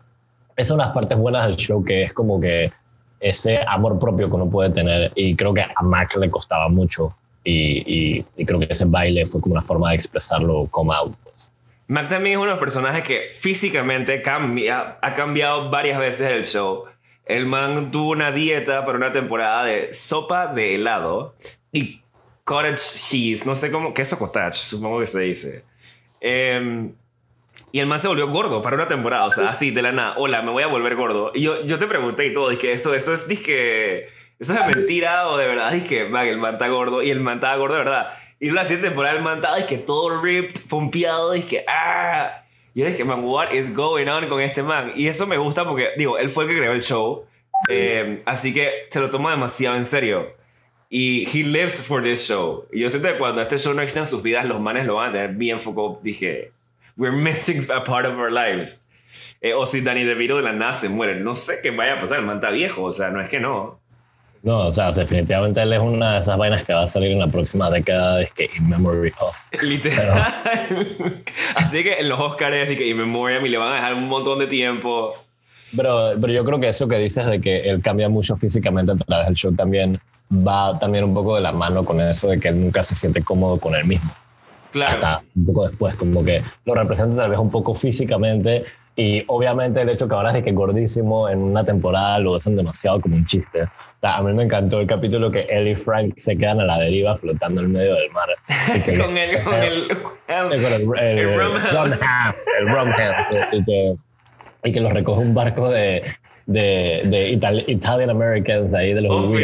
esas 0.57 0.67
son 0.69 0.79
las 0.79 0.89
partes 0.89 1.17
buenas 1.17 1.45
del 1.47 1.55
show, 1.55 1.83
que 1.83 2.03
es 2.03 2.13
como 2.13 2.39
que 2.39 2.71
ese 3.21 3.59
amor 3.67 3.97
propio 3.99 4.27
que 4.29 4.35
uno 4.35 4.49
puede 4.49 4.71
tener. 4.71 5.11
Y 5.15 5.35
creo 5.35 5.53
que 5.53 5.61
a 5.61 5.81
Mac 5.83 6.15
le 6.17 6.29
costaba 6.29 6.67
mucho. 6.69 7.15
Y, 7.45 7.83
y, 8.19 8.25
y 8.35 8.45
creo 8.45 8.59
que 8.59 8.67
ese 8.69 8.83
baile 8.85 9.25
fue 9.25 9.39
como 9.39 9.53
una 9.53 9.61
forma 9.61 9.89
de 9.89 9.95
expresarlo 9.95 10.67
como 10.69 10.91
out. 10.93 11.15
Pues. 11.23 11.49
Mac 11.87 12.09
también 12.09 12.33
es 12.33 12.37
uno 12.37 12.47
de 12.47 12.51
los 12.51 12.59
personajes 12.59 13.01
que 13.03 13.29
físicamente 13.31 14.21
cambia, 14.21 14.97
ha 15.01 15.13
cambiado 15.13 15.69
varias 15.69 15.97
veces 15.97 16.29
el 16.31 16.45
show. 16.45 16.83
El 17.29 17.45
man 17.45 17.91
tuvo 17.91 18.09
una 18.09 18.31
dieta 18.31 18.83
para 18.85 18.97
una 18.97 19.11
temporada 19.11 19.63
de 19.63 19.93
sopa 19.93 20.47
de 20.47 20.73
helado 20.73 21.35
y 21.71 22.01
cottage 22.43 22.77
cheese, 22.95 23.45
no 23.45 23.53
sé 23.53 23.71
cómo, 23.71 23.93
queso 23.93 24.17
cottage, 24.17 24.57
supongo 24.57 24.99
que 24.99 25.05
se 25.05 25.19
dice. 25.19 25.63
Eh, 26.21 26.89
y 27.71 27.79
el 27.79 27.85
man 27.85 27.99
se 27.99 28.07
volvió 28.07 28.27
gordo 28.29 28.63
para 28.63 28.75
una 28.75 28.87
temporada, 28.87 29.25
o 29.25 29.31
sea, 29.31 29.49
así 29.49 29.69
de 29.69 29.83
la 29.83 29.91
nada, 29.91 30.15
hola, 30.17 30.41
me 30.41 30.49
voy 30.49 30.63
a 30.63 30.67
volver 30.67 30.95
gordo. 30.95 31.31
Y 31.35 31.43
yo, 31.43 31.63
yo 31.67 31.77
te 31.77 31.85
pregunté 31.85 32.25
y 32.25 32.33
todo, 32.33 32.49
dije, 32.49 32.71
eso, 32.71 32.95
eso 32.95 33.13
es, 33.13 33.27
dije, 33.27 34.07
eso 34.39 34.53
es 34.53 34.65
mentira 34.65 35.27
o 35.27 35.37
de 35.37 35.45
verdad, 35.45 35.71
dije, 35.71 36.09
man, 36.09 36.25
el 36.25 36.39
man 36.39 36.53
está 36.53 36.67
gordo 36.67 37.03
y 37.03 37.11
el 37.11 37.19
man 37.19 37.35
estaba 37.35 37.55
gordo 37.57 37.75
de 37.75 37.83
verdad. 37.83 38.07
Y 38.39 38.49
la 38.49 38.63
siguiente 38.63 38.87
temporada 38.87 39.15
el 39.15 39.21
man 39.21 39.35
estaba, 39.35 39.57
dije, 39.57 39.77
todo 39.77 40.19
ripped, 40.19 40.67
pompeado, 40.67 41.33
dije, 41.33 41.63
ah. 41.67 42.43
Y 42.73 42.81
yo 42.81 42.87
dije, 42.87 43.03
man, 43.03 43.23
what 43.23 43.51
is 43.51 43.73
going 43.73 44.07
on 44.07 44.27
con 44.29 44.41
este 44.41 44.63
man? 44.63 44.91
Y 44.95 45.07
eso 45.07 45.25
me 45.27 45.37
gusta 45.37 45.65
porque, 45.65 45.89
digo, 45.97 46.17
él 46.17 46.29
fue 46.29 46.43
el 46.43 46.49
que 46.49 46.57
creó 46.57 46.71
el 46.73 46.83
show, 46.83 47.25
eh, 47.67 48.21
así 48.25 48.53
que 48.53 48.87
se 48.89 48.99
lo 48.99 49.09
toma 49.09 49.31
demasiado 49.31 49.75
en 49.75 49.83
serio. 49.83 50.33
Y 50.89 51.27
he 51.31 51.43
lives 51.43 51.81
for 51.81 52.01
this 52.01 52.27
show. 52.27 52.65
Y 52.71 52.81
yo 52.81 52.89
siento 52.89 53.09
que 53.09 53.17
cuando 53.19 53.41
este 53.41 53.59
show 53.59 53.73
no 53.73 53.81
exista 53.81 53.99
en 53.99 54.05
sus 54.07 54.23
vidas, 54.23 54.45
los 54.45 54.59
manes 54.59 54.87
lo 54.87 54.95
van 54.95 55.09
a 55.09 55.11
tener 55.11 55.37
bien 55.37 55.57
enfocado. 55.57 55.99
Dije, 56.01 56.51
we're 56.97 57.15
missing 57.15 57.69
a 57.71 57.83
part 57.83 58.07
of 58.07 58.17
our 58.17 58.31
lives. 58.31 58.81
Eh, 59.41 59.53
o 59.53 59.65
si 59.65 59.81
Danny 59.81 60.03
DeVito 60.03 60.37
de 60.37 60.43
la 60.43 60.51
nada 60.51 60.73
se 60.73 60.89
muere. 60.89 61.19
No 61.19 61.35
sé 61.35 61.59
qué 61.61 61.69
vaya 61.69 61.93
a 61.93 61.99
pasar. 61.99 62.19
El 62.19 62.25
man 62.25 62.37
está 62.37 62.49
viejo. 62.49 62.83
O 62.83 62.91
sea, 62.91 63.11
no 63.11 63.21
es 63.21 63.29
que 63.29 63.39
no. 63.39 63.79
No, 64.41 64.67
o 64.67 64.73
sea, 64.73 64.91
definitivamente 64.91 65.61
él 65.61 65.73
es 65.73 65.79
una 65.79 66.13
de 66.13 66.19
esas 66.19 66.37
vainas 66.37 66.63
que 66.63 66.73
va 66.73 66.83
a 66.83 66.87
salir 66.87 67.11
en 67.11 67.19
la 67.19 67.27
próxima 67.27 67.69
década, 67.69 68.21
es 68.21 68.31
que 68.31 68.49
in 68.57 68.69
memory 68.69 69.11
of. 69.19 69.37
Literal. 69.61 70.23
Así 71.55 71.83
que 71.83 71.99
en 71.99 72.07
los 72.07 72.19
Oscars, 72.19 72.67
de 72.67 72.77
que 72.77 72.87
in 72.87 72.97
memoriam 72.97 73.45
y 73.45 73.49
le 73.49 73.57
van 73.57 73.73
a 73.73 73.75
dejar 73.75 73.95
un 73.95 74.07
montón 74.07 74.39
de 74.39 74.47
tiempo. 74.47 75.13
Pero, 75.75 76.13
pero 76.19 76.33
yo 76.33 76.45
creo 76.45 76.59
que 76.59 76.69
eso 76.69 76.87
que 76.87 76.97
dices 76.97 77.25
de 77.25 77.41
que 77.41 77.69
él 77.69 77.81
cambia 77.81 78.07
mucho 78.07 78.37
físicamente 78.37 78.93
a 78.93 78.95
través 78.95 79.27
del 79.27 79.35
show 79.35 79.53
también 79.53 79.99
va 80.31 80.77
también 80.79 81.03
un 81.03 81.13
poco 81.13 81.35
de 81.35 81.41
la 81.41 81.51
mano 81.51 81.83
con 81.83 81.99
eso 81.99 82.29
de 82.29 82.39
que 82.39 82.47
él 82.49 82.61
nunca 82.61 82.83
se 82.83 82.95
siente 82.95 83.23
cómodo 83.23 83.59
con 83.59 83.75
él 83.75 83.85
mismo. 83.85 84.11
Claro. 84.71 84.93
Hasta 84.93 85.21
un 85.35 85.45
poco 85.47 85.67
después, 85.67 85.95
como 85.95 86.23
que 86.23 86.43
lo 86.65 86.75
representa 86.75 87.17
tal 87.17 87.31
vez 87.31 87.39
un 87.39 87.49
poco 87.49 87.75
físicamente 87.75 88.65
y 89.01 89.23
obviamente 89.27 89.81
el 89.81 89.89
hecho 89.89 90.07
que 90.07 90.15
ahora 90.15 90.29
es 90.29 90.35
de 90.35 90.43
que 90.43 90.51
gordísimo 90.51 91.29
en 91.29 91.39
una 91.45 91.63
temporada 91.63 92.19
lo 92.19 92.35
hacen 92.35 92.55
demasiado 92.55 92.99
como 92.99 93.15
un 93.15 93.25
chiste. 93.25 93.63
O 93.63 93.99
sea, 94.01 94.17
a 94.17 94.21
mí 94.23 94.31
me 94.33 94.43
encantó 94.43 94.79
el 94.79 94.87
capítulo 94.87 95.29
que 95.31 95.41
él 95.49 95.67
y 95.69 95.75
Frank 95.75 96.13
se 96.17 96.35
quedan 96.37 96.59
a 96.61 96.65
la 96.65 96.77
deriva 96.79 97.17
flotando 97.17 97.61
en 97.61 97.71
medio 97.71 97.95
del 97.95 98.09
mar. 98.11 98.29
Que- 98.85 98.97
con 98.97 99.17
el. 99.17 99.43
Con 99.43 99.53
el, 99.55 99.83
el, 100.27 100.97
el, 100.97 101.19
El 101.19 101.39
rum 101.39 101.55
hand. 101.55 101.71
rum 101.73 101.93
hand, 102.01 102.35
el 102.59 102.67
rum 102.67 102.89
hand, 102.91 103.53
y 103.53 103.63
que, 103.65 103.95
y 104.65 104.71
que 104.73 104.79
los 104.81 104.91
recoge 104.93 105.21
un 105.21 105.33
barco 105.33 105.69
de, 105.69 106.03
de, 106.45 107.01
de 107.05 107.29
Ital- 107.31 107.65
Italian 107.67 108.09
Americans 108.09 108.73
ahí 108.73 108.93
de 108.93 109.01
los 109.01 109.11
Oh, 109.13 109.39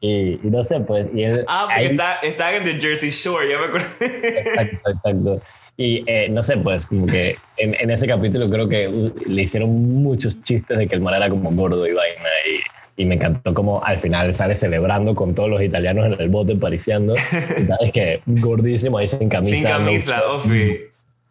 y, 0.00 0.38
y 0.42 0.50
no 0.50 0.62
sé, 0.62 0.80
pues. 0.80 1.06
Y 1.14 1.24
Ah, 1.46 1.64
porque 1.68 1.80
ahí- 1.80 1.86
está, 1.86 2.14
está 2.22 2.54
en 2.56 2.64
The 2.64 2.78
Jersey 2.80 3.08
Shore, 3.10 3.50
ya 3.50 3.58
me 3.58 3.64
acuerdo. 3.66 3.86
Exacto, 4.00 4.90
exacto. 4.90 5.42
Y 5.76 6.04
eh, 6.06 6.28
no 6.28 6.42
sé, 6.42 6.56
pues 6.58 6.86
como 6.86 7.06
que 7.06 7.36
en, 7.56 7.74
en 7.80 7.90
ese 7.90 8.06
capítulo 8.06 8.46
creo 8.46 8.68
que 8.68 8.86
uh, 8.88 9.12
le 9.26 9.42
hicieron 9.42 9.70
muchos 10.02 10.40
chistes 10.42 10.78
de 10.78 10.86
que 10.86 10.94
el 10.94 11.00
man 11.00 11.14
era 11.14 11.28
como 11.28 11.50
gordo 11.52 11.86
y 11.86 11.92
vaina. 11.92 12.28
Y, 12.96 13.02
y 13.02 13.04
me 13.06 13.16
encantó 13.16 13.52
como 13.54 13.82
al 13.84 13.98
final 13.98 14.32
sale 14.36 14.54
celebrando 14.54 15.16
con 15.16 15.34
todos 15.34 15.50
los 15.50 15.60
italianos 15.62 16.06
en 16.06 16.12
el 16.20 16.28
bote 16.28 16.54
pariciando. 16.54 17.14
sabes 17.16 17.92
que 17.92 18.22
gordísimo 18.26 18.98
ahí 18.98 19.08
sin 19.08 19.28
camisa. 19.28 19.56
Sin 19.56 19.66
camisa, 19.66 20.18
no- 20.18 20.34
Ofi. 20.34 20.80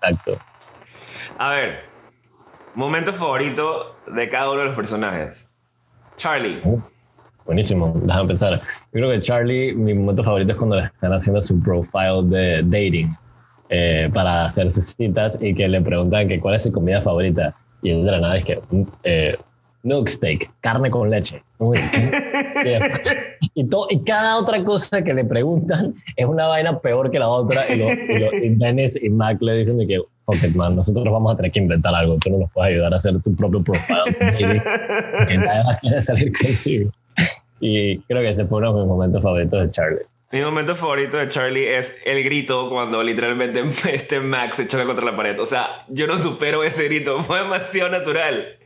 Exacto. 0.02 0.38
A 1.38 1.52
ver, 1.52 1.80
momento 2.76 3.14
favorito 3.14 3.96
de 4.14 4.28
cada 4.28 4.52
uno 4.52 4.60
de 4.60 4.66
los 4.68 4.76
personajes. 4.76 5.50
Charlie. 6.18 6.60
Buenísimo, 7.46 7.94
déjame 8.04 8.28
pensar. 8.28 8.62
Yo 8.62 8.92
creo 8.92 9.12
que 9.12 9.22
Charlie, 9.22 9.74
mi 9.74 9.94
momento 9.94 10.24
favorito 10.24 10.52
es 10.52 10.58
cuando 10.58 10.76
le 10.78 10.84
están 10.84 11.14
haciendo 11.14 11.42
su 11.42 11.62
profile 11.62 12.22
de 12.26 12.62
dating 12.64 13.16
eh, 13.70 14.10
para 14.14 14.46
hacerse 14.46 14.82
citas 14.82 15.38
y 15.42 15.54
que 15.56 15.68
le 15.68 15.82
preguntan 15.82 16.28
que 16.28 16.40
cuál 16.40 16.56
es 16.56 16.64
su 16.64 16.72
comida 16.72 17.02
favorita. 17.02 17.56
Y 17.82 17.90
él 17.92 18.06
de 18.06 18.12
la 18.12 18.20
nada 18.20 18.38
es 18.38 18.46
que 18.46 18.60
eh, 19.04 19.36
milk 19.84 20.08
steak, 20.08 20.50
carne 20.62 20.90
con 20.90 21.10
leche. 21.10 21.42
Uy, 21.58 21.78
y, 23.56 23.64
to- 23.68 23.88
y 23.90 24.04
cada 24.04 24.38
otra 24.38 24.64
cosa 24.64 25.04
que 25.04 25.14
le 25.14 25.26
preguntan 25.26 25.94
es 26.16 26.26
una 26.26 26.48
vaina 26.48 26.80
peor 26.80 27.12
que 27.12 27.20
la 27.20 27.28
otra. 27.30 27.60
Y, 27.74 27.78
lo, 27.80 27.86
y, 27.86 28.20
lo- 28.20 28.46
y 28.46 28.50
Dennis 28.56 29.02
y 29.02 29.10
Mac 29.10 29.42
le 29.42 29.54
dicen 29.58 29.78
de 29.78 29.88
que, 29.88 30.00
ok, 30.00 30.38
man, 30.56 30.76
nosotros 30.76 31.04
vamos 31.12 31.34
a 31.34 31.36
tener 31.38 31.52
que 31.52 31.60
inventar 31.60 31.94
algo. 31.96 32.18
Tú 32.18 32.30
no 32.32 32.38
nos 32.40 32.52
puedes 32.52 32.72
ayudar 32.74 32.94
a 32.94 32.98
hacer 32.98 33.22
tu 33.22 33.36
propio 33.36 33.62
profile. 33.64 34.62
Que 35.28 35.38
nadie 35.38 36.04
salir 36.04 36.32
contigo. 36.38 36.92
Y 37.60 38.00
creo 38.00 38.22
que 38.22 38.30
ese 38.32 38.44
fue 38.44 38.60
uno 38.60 38.74
de 38.74 38.80
mis 38.82 38.88
momentos 38.88 39.22
favoritos 39.22 39.62
de 39.62 39.72
Charlie. 39.72 40.00
Mi 40.34 40.42
momento 40.42 40.76
favorito 40.76 41.18
de 41.18 41.28
Charlie 41.28 41.76
es 41.76 41.96
el 42.06 42.24
grito 42.24 42.68
cuando 42.68 43.04
literalmente 43.04 43.64
este 43.94 44.20
Max 44.20 44.56
se 44.56 44.68
choca 44.68 44.84
contra 44.84 45.06
la 45.06 45.16
pared. 45.16 45.40
O 45.40 45.46
sea, 45.46 45.86
yo 45.90 46.08
no 46.08 46.18
supero 46.18 46.64
ese 46.64 46.86
grito. 46.86 47.22
Fue 47.24 47.38
demasiado 47.38 47.92
natural. 47.92 48.58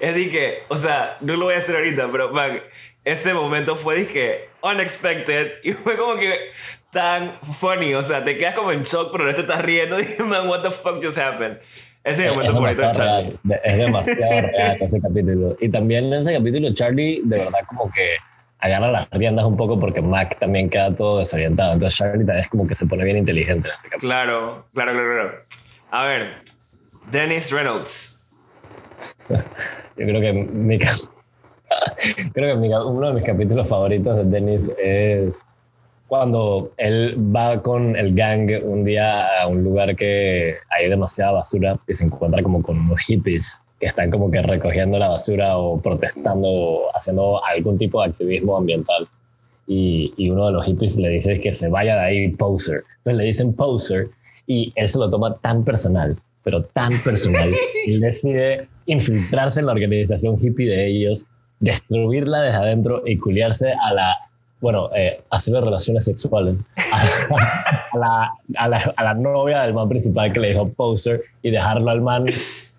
Es 0.00 0.16
de 0.16 0.30
que, 0.30 0.58
o 0.68 0.76
sea, 0.76 1.18
no 1.20 1.36
lo 1.36 1.44
voy 1.44 1.54
a 1.54 1.58
hacer 1.58 1.76
ahorita, 1.76 2.08
pero 2.10 2.32
man, 2.32 2.60
ese 3.04 3.34
momento 3.34 3.76
fue 3.76 4.04
que 4.08 4.48
unexpected 4.62 5.52
y 5.62 5.72
fue 5.72 5.96
como 5.96 6.16
que 6.16 6.50
tan 6.90 7.38
funny. 7.40 7.94
O 7.94 8.02
sea, 8.02 8.24
te 8.24 8.36
quedas 8.36 8.56
como 8.56 8.72
en 8.72 8.82
shock, 8.82 9.12
pero 9.12 9.24
no 9.24 9.32
te 9.32 9.42
estás 9.42 9.62
riendo. 9.62 9.96
Dije, 9.98 10.24
man, 10.24 10.48
what 10.48 10.62
the 10.62 10.72
fuck 10.72 11.00
just 11.00 11.18
happened? 11.18 11.58
Ese 12.02 12.26
es 12.26 12.32
momento 12.32 12.52
favorito 12.52 12.82
de 12.82 12.90
Charlie. 12.90 13.38
real, 13.44 13.60
es 13.62 13.78
demasiado 13.78 14.48
real 14.48 14.76
ese 14.80 15.00
capítulo. 15.00 15.56
Y 15.60 15.70
también 15.70 16.12
en 16.12 16.22
ese 16.22 16.32
capítulo 16.32 16.74
Charlie 16.74 17.20
de 17.22 17.38
verdad 17.38 17.60
como 17.68 17.88
que 17.92 18.16
agarra 18.62 18.90
las 18.90 19.10
riendas 19.10 19.44
un 19.44 19.56
poco 19.56 19.78
porque 19.78 20.00
Mac 20.00 20.38
también 20.38 20.70
queda 20.70 20.94
todo 20.94 21.18
desorientado. 21.18 21.74
Entonces 21.74 21.98
Charlie 21.98 22.24
también 22.24 22.44
es 22.44 22.48
como 22.48 22.66
que 22.66 22.74
se 22.74 22.86
pone 22.86 23.04
bien 23.04 23.18
inteligente 23.18 23.68
en 23.68 23.74
ese 23.74 23.88
capítulo. 23.88 24.08
Claro, 24.08 24.64
claro, 24.72 24.92
claro, 24.92 25.12
claro. 25.14 25.32
A 25.90 26.04
ver, 26.04 26.28
Dennis 27.10 27.52
Reynolds. 27.52 28.24
Yo 29.28 30.06
creo 30.06 30.20
que 30.20 30.32
mi, 30.32 30.78
Creo 32.32 32.60
que 32.60 32.68
uno 32.68 33.08
de 33.08 33.14
mis 33.14 33.24
capítulos 33.24 33.68
favoritos 33.68 34.16
de 34.16 34.24
Dennis 34.24 34.72
es 34.82 35.44
cuando 36.06 36.72
él 36.76 37.16
va 37.34 37.60
con 37.62 37.96
el 37.96 38.14
gang 38.14 38.48
un 38.62 38.84
día 38.84 39.40
a 39.40 39.46
un 39.48 39.64
lugar 39.64 39.96
que 39.96 40.56
hay 40.70 40.88
demasiada 40.88 41.32
basura 41.32 41.78
y 41.88 41.94
se 41.94 42.04
encuentra 42.04 42.42
como 42.42 42.62
con 42.62 42.78
unos 42.78 43.00
hippies 43.00 43.60
que 43.82 43.88
están 43.88 44.12
como 44.12 44.30
que 44.30 44.40
recogiendo 44.40 44.96
la 44.96 45.08
basura 45.08 45.58
o 45.58 45.76
protestando 45.80 46.46
o 46.46 46.96
haciendo 46.96 47.44
algún 47.44 47.76
tipo 47.76 48.00
de 48.00 48.10
activismo 48.10 48.56
ambiental. 48.56 49.08
Y, 49.66 50.14
y, 50.16 50.30
uno 50.30 50.46
de 50.46 50.52
los 50.52 50.64
hippies 50.66 50.98
le 50.98 51.08
dice 51.08 51.40
que 51.40 51.52
se 51.52 51.66
vaya 51.66 51.96
de 51.96 52.00
ahí, 52.00 52.28
poser. 52.28 52.84
Entonces 52.98 53.16
le 53.16 53.24
dicen 53.24 53.52
poser 53.54 54.10
y 54.46 54.72
él 54.76 54.88
se 54.88 55.00
lo 55.00 55.10
toma 55.10 55.36
tan 55.38 55.64
personal, 55.64 56.16
pero 56.44 56.62
tan 56.62 56.92
personal. 57.04 57.50
y 57.88 57.98
decide 57.98 58.68
infiltrarse 58.86 59.58
en 59.58 59.66
la 59.66 59.72
organización 59.72 60.36
hippie 60.40 60.70
de 60.70 60.86
ellos, 60.86 61.26
destruirla 61.58 62.42
desde 62.42 62.58
adentro 62.58 63.02
y 63.04 63.18
culiarse 63.18 63.72
a 63.72 63.94
la, 63.94 64.14
bueno, 64.60 64.90
eh, 64.94 65.20
hacerle 65.30 65.60
relaciones 65.60 66.04
sexuales 66.04 66.60
a, 66.92 67.96
la, 67.98 68.32
a, 68.58 68.68
la, 68.68 68.94
a 68.94 69.02
la 69.02 69.14
novia 69.14 69.62
del 69.62 69.74
man 69.74 69.88
principal 69.88 70.32
que 70.32 70.38
le 70.38 70.50
dijo 70.50 70.68
poser 70.68 71.24
y 71.42 71.50
dejarlo 71.50 71.90
al 71.90 72.00
man 72.00 72.26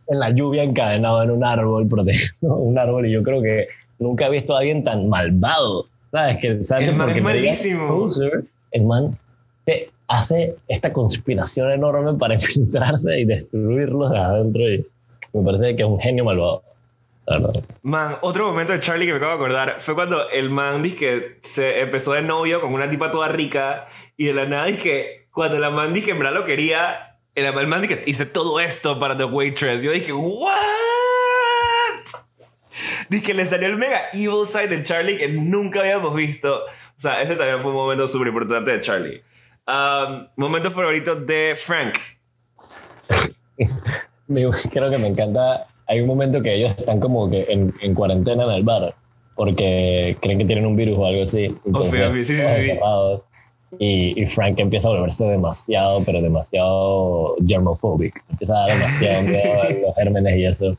en 0.07 0.19
la 0.19 0.29
lluvia 0.31 0.63
encadenado 0.63 1.23
en 1.23 1.31
un 1.31 1.43
árbol, 1.43 1.87
protegiendo 1.87 2.55
un 2.57 2.77
árbol. 2.77 3.07
Y 3.07 3.11
yo 3.11 3.23
creo 3.23 3.41
que 3.41 3.67
nunca 3.99 4.27
he 4.27 4.31
visto 4.31 4.55
a 4.55 4.59
alguien 4.59 4.83
tan 4.83 5.09
malvado. 5.09 5.87
¿Sabes? 6.11 6.37
Que, 6.39 6.63
¿sabes? 6.63 6.89
El 6.89 6.95
man 6.95 7.09
es 7.09 7.23
malísimo. 7.23 8.09
el 8.71 8.83
man 8.83 9.17
te 9.65 9.89
hace 10.07 10.55
esta 10.67 10.93
conspiración 10.93 11.71
enorme 11.71 12.13
para 12.19 12.33
infiltrarse 12.35 13.19
y 13.19 13.25
destruirlo 13.25 14.09
de 14.09 14.17
adentro. 14.17 14.61
Y 14.69 14.85
me 15.33 15.43
parece 15.43 15.75
que 15.75 15.83
es 15.83 15.89
un 15.89 15.99
genio 15.99 16.25
malvado. 16.25 16.63
Man, 17.83 18.17
otro 18.21 18.47
momento 18.47 18.73
de 18.73 18.81
Charlie 18.81 19.05
que 19.05 19.13
me 19.13 19.17
acabo 19.17 19.31
de 19.31 19.37
acordar 19.37 19.75
fue 19.79 19.95
cuando 19.95 20.29
el 20.29 20.49
man 20.49 20.83
dice 20.83 20.97
que 20.97 21.37
se 21.41 21.79
empezó 21.79 22.13
de 22.13 22.21
novio 22.21 22.59
con 22.59 22.73
una 22.73 22.89
tipa 22.89 23.11
toda 23.11 23.29
rica 23.29 23.85
y 24.17 24.25
de 24.25 24.33
la 24.33 24.45
nada 24.45 24.65
dice 24.65 24.81
que 24.81 25.27
cuando 25.31 25.57
la 25.57 25.69
man 25.69 25.93
dice 25.93 26.07
que 26.07 26.11
en 26.11 26.19
verdad 26.19 26.33
lo 26.33 26.45
quería 26.45 27.12
el, 27.36 27.45
el 27.45 27.67
man 27.67 27.88
que 27.88 28.01
hice 28.05 28.25
todo 28.25 28.59
esto 28.59 28.99
para 28.99 29.15
The 29.15 29.25
Waitress. 29.25 29.84
Yo 29.84 29.91
dije, 29.91 30.13
¿what? 30.13 30.59
Dije 33.09 33.23
que 33.23 33.34
le 33.34 33.45
salió 33.45 33.67
el 33.67 33.77
mega 33.77 33.99
evil 34.13 34.45
side 34.45 34.67
de 34.67 34.84
Charlie 34.84 35.17
que 35.17 35.27
nunca 35.27 35.81
habíamos 35.81 36.15
visto. 36.15 36.55
O 36.55 36.99
sea, 36.99 37.21
ese 37.21 37.36
también 37.36 37.59
fue 37.59 37.71
un 37.71 37.77
momento 37.77 38.07
súper 38.07 38.27
importante 38.29 38.71
de 38.71 38.79
Charlie. 38.81 39.21
Um, 39.67 40.27
momento 40.36 40.71
favorito 40.71 41.15
de 41.15 41.55
Frank. 41.55 41.97
Creo 44.71 44.89
que 44.89 44.97
me 44.97 45.07
encanta. 45.07 45.67
Hay 45.88 46.01
un 46.01 46.07
momento 46.07 46.41
que 46.41 46.55
ellos 46.55 46.73
están 46.77 46.99
como 46.99 47.29
que 47.29 47.45
en, 47.49 47.73
en 47.81 47.93
cuarentena 47.93 48.45
en 48.45 48.51
el 48.51 48.63
bar 48.63 48.95
porque 49.36 50.17
creen 50.21 50.39
que 50.39 50.45
tienen 50.45 50.65
un 50.65 50.75
virus 50.75 50.97
o 50.97 51.05
algo 51.05 51.23
así. 51.23 51.55
sí, 51.65 52.25
sí, 52.25 52.38
sí. 52.38 52.79
Y, 53.80 54.26
Frank 54.28 54.59
empieza 54.59 54.88
a 54.88 54.91
volverse 54.91 55.26
demasiado, 55.26 56.01
pero 56.05 56.21
demasiado 56.21 57.36
germophobic. 57.45 58.24
Empieza 58.30 58.53
a 58.53 58.59
dar 58.59 58.69
demasiado 58.69 59.24
miedo 59.24 59.61
a 59.61 59.65
los 59.88 59.95
gérmenes 59.95 60.38
y 60.38 60.45
eso, 60.45 60.78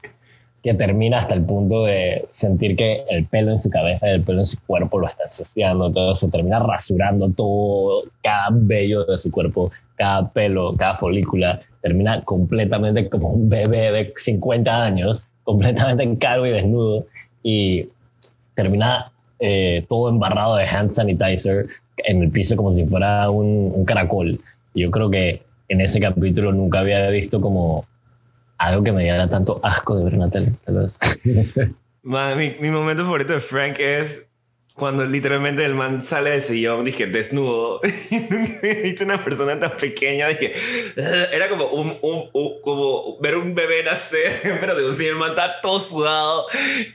que 0.64 0.72
termina 0.72 1.18
hasta 1.18 1.34
el 1.34 1.44
punto 1.44 1.84
de 1.84 2.26
sentir 2.30 2.74
que 2.74 3.04
el 3.10 3.26
pelo 3.26 3.52
en 3.52 3.58
su 3.58 3.68
cabeza 3.68 4.08
y 4.08 4.12
el 4.12 4.22
pelo 4.22 4.40
en 4.40 4.46
su 4.46 4.58
cuerpo 4.66 4.98
lo 4.98 5.06
está 5.06 5.24
ensuciando, 5.24 5.92
todo 5.92 6.16
se 6.16 6.28
termina 6.28 6.58
rasurando 6.58 7.28
todo, 7.30 8.04
cada 8.22 8.48
vello 8.50 9.04
de 9.04 9.18
su 9.18 9.30
cuerpo, 9.30 9.70
cada 9.96 10.26
pelo, 10.30 10.74
cada 10.76 10.94
folícula, 10.94 11.60
termina 11.82 12.22
completamente 12.24 13.10
como 13.10 13.28
un 13.28 13.50
bebé 13.50 13.92
de 13.92 14.12
50 14.16 14.84
años, 14.84 15.26
completamente 15.44 16.16
calvo 16.18 16.46
y 16.46 16.52
desnudo, 16.52 17.04
y 17.42 17.86
termina 18.54 19.12
eh, 19.40 19.84
todo 19.86 20.08
embarrado 20.08 20.56
de 20.56 20.64
hand 20.64 20.92
sanitizer, 20.92 21.66
en 21.98 22.22
el 22.22 22.30
piso 22.30 22.56
como 22.56 22.72
si 22.72 22.84
fuera 22.86 23.30
un, 23.30 23.72
un 23.74 23.84
caracol. 23.84 24.40
Yo 24.74 24.90
creo 24.90 25.10
que 25.10 25.42
en 25.68 25.80
ese 25.80 26.00
capítulo 26.00 26.52
nunca 26.52 26.80
había 26.80 27.08
visto 27.10 27.40
como 27.40 27.86
algo 28.58 28.82
que 28.82 28.92
me 28.92 29.02
diera 29.02 29.28
tanto 29.28 29.60
asco 29.62 29.96
de 29.96 30.04
ver 30.04 30.14
una 30.14 30.30
tele. 30.30 30.52
mi, 32.02 32.56
mi, 32.60 32.70
momento 32.70 33.04
favorito 33.04 33.32
de 33.32 33.40
Frank 33.40 33.76
es 33.78 34.26
cuando 34.74 35.06
literalmente 35.06 35.64
el 35.64 35.74
man 35.76 36.02
sale 36.02 36.30
del 36.30 36.42
sillón, 36.42 36.84
dije, 36.84 37.06
desnudo. 37.06 37.80
Y 38.10 38.16
nunca 38.16 38.58
había 38.58 38.82
visto 38.82 39.04
una 39.04 39.24
persona 39.24 39.58
tan 39.58 39.76
pequeña. 39.76 40.26
Dije, 40.28 40.52
era 41.32 41.48
como, 41.48 41.66
un, 41.68 41.96
un, 42.02 42.60
como 42.60 43.18
ver 43.20 43.36
un 43.36 43.54
bebé 43.54 43.84
nacer, 43.84 44.40
pero 44.60 44.74
de 44.74 44.84
un 44.84 44.96
sillón, 44.96 45.14
el 45.14 45.20
man 45.20 45.30
está 45.30 45.60
todo 45.60 45.78
sudado. 45.78 46.46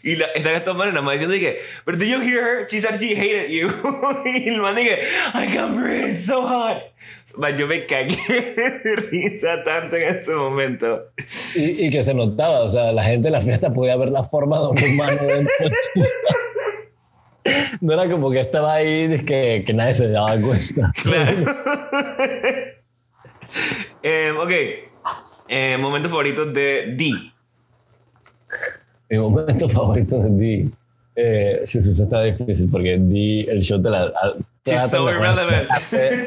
Y 0.04 0.18
la, 0.18 0.26
está 0.28 0.64
tomando 0.64 0.94
la 0.94 1.02
mano 1.02 1.12
diciendo, 1.14 1.34
dije, 1.34 1.58
but 1.86 1.96
did 1.96 2.08
you 2.08 2.22
hear 2.22 2.44
her? 2.44 2.68
She 2.70 2.80
said 2.80 3.00
she 3.00 3.16
hated 3.16 3.50
you. 3.50 3.70
y 4.26 4.50
el 4.50 4.62
man 4.62 4.76
dije, 4.76 5.00
I 5.34 5.48
can't 5.48 5.78
breathe, 5.78 6.12
it's 6.12 6.26
so 6.26 6.42
hot. 6.42 6.84
Man, 7.38 7.56
yo 7.56 7.68
me 7.68 7.86
cagué 7.86 8.16
de 8.84 8.96
risa 8.96 9.64
tanto 9.64 9.96
en 9.96 10.18
ese 10.18 10.32
momento. 10.32 11.06
Y, 11.56 11.86
y, 11.86 11.92
que 11.92 12.04
se 12.04 12.14
notaba, 12.14 12.62
o 12.62 12.70
sea, 12.70 12.92
la 12.92 13.04
gente 13.04 13.30
en 13.30 13.34
la 13.34 13.42
fiesta 13.42 13.72
podía 13.72 13.96
ver 13.96 14.10
la 14.10 14.24
forma 14.24 14.60
de 14.60 14.68
un 14.68 14.94
humano 14.94 15.22
dentro. 15.22 15.78
No 17.82 17.94
era 17.94 18.10
como 18.10 18.32
que 18.32 18.40
estaba 18.42 18.74
ahí 18.76 19.24
que, 19.26 19.64
que 19.66 19.74
nadie 19.74 19.96
se 19.96 20.10
daba 20.10 20.40
cuenta. 20.40 20.92
Claro. 21.04 21.32
eh, 24.04 24.32
ok. 24.32 24.52
Eh, 25.48 25.78
momento 25.80 26.10
favorito 26.10 26.46
de 26.46 26.96
D. 26.96 27.12
Mi 29.10 29.18
momento 29.18 29.68
favorito 29.70 30.20
de 30.20 30.30
D. 30.30 30.70
Eh, 31.16 31.62
sí, 31.66 31.82
sí, 31.82 31.92
está 31.92 32.22
difícil 32.22 32.70
porque 32.70 32.98
D, 32.98 33.42
el 33.50 33.62
show 33.62 33.82
te 33.82 33.90
la. 33.90 34.12
She's 34.66 34.92
so 34.92 35.10
irrelevant. 35.10 35.68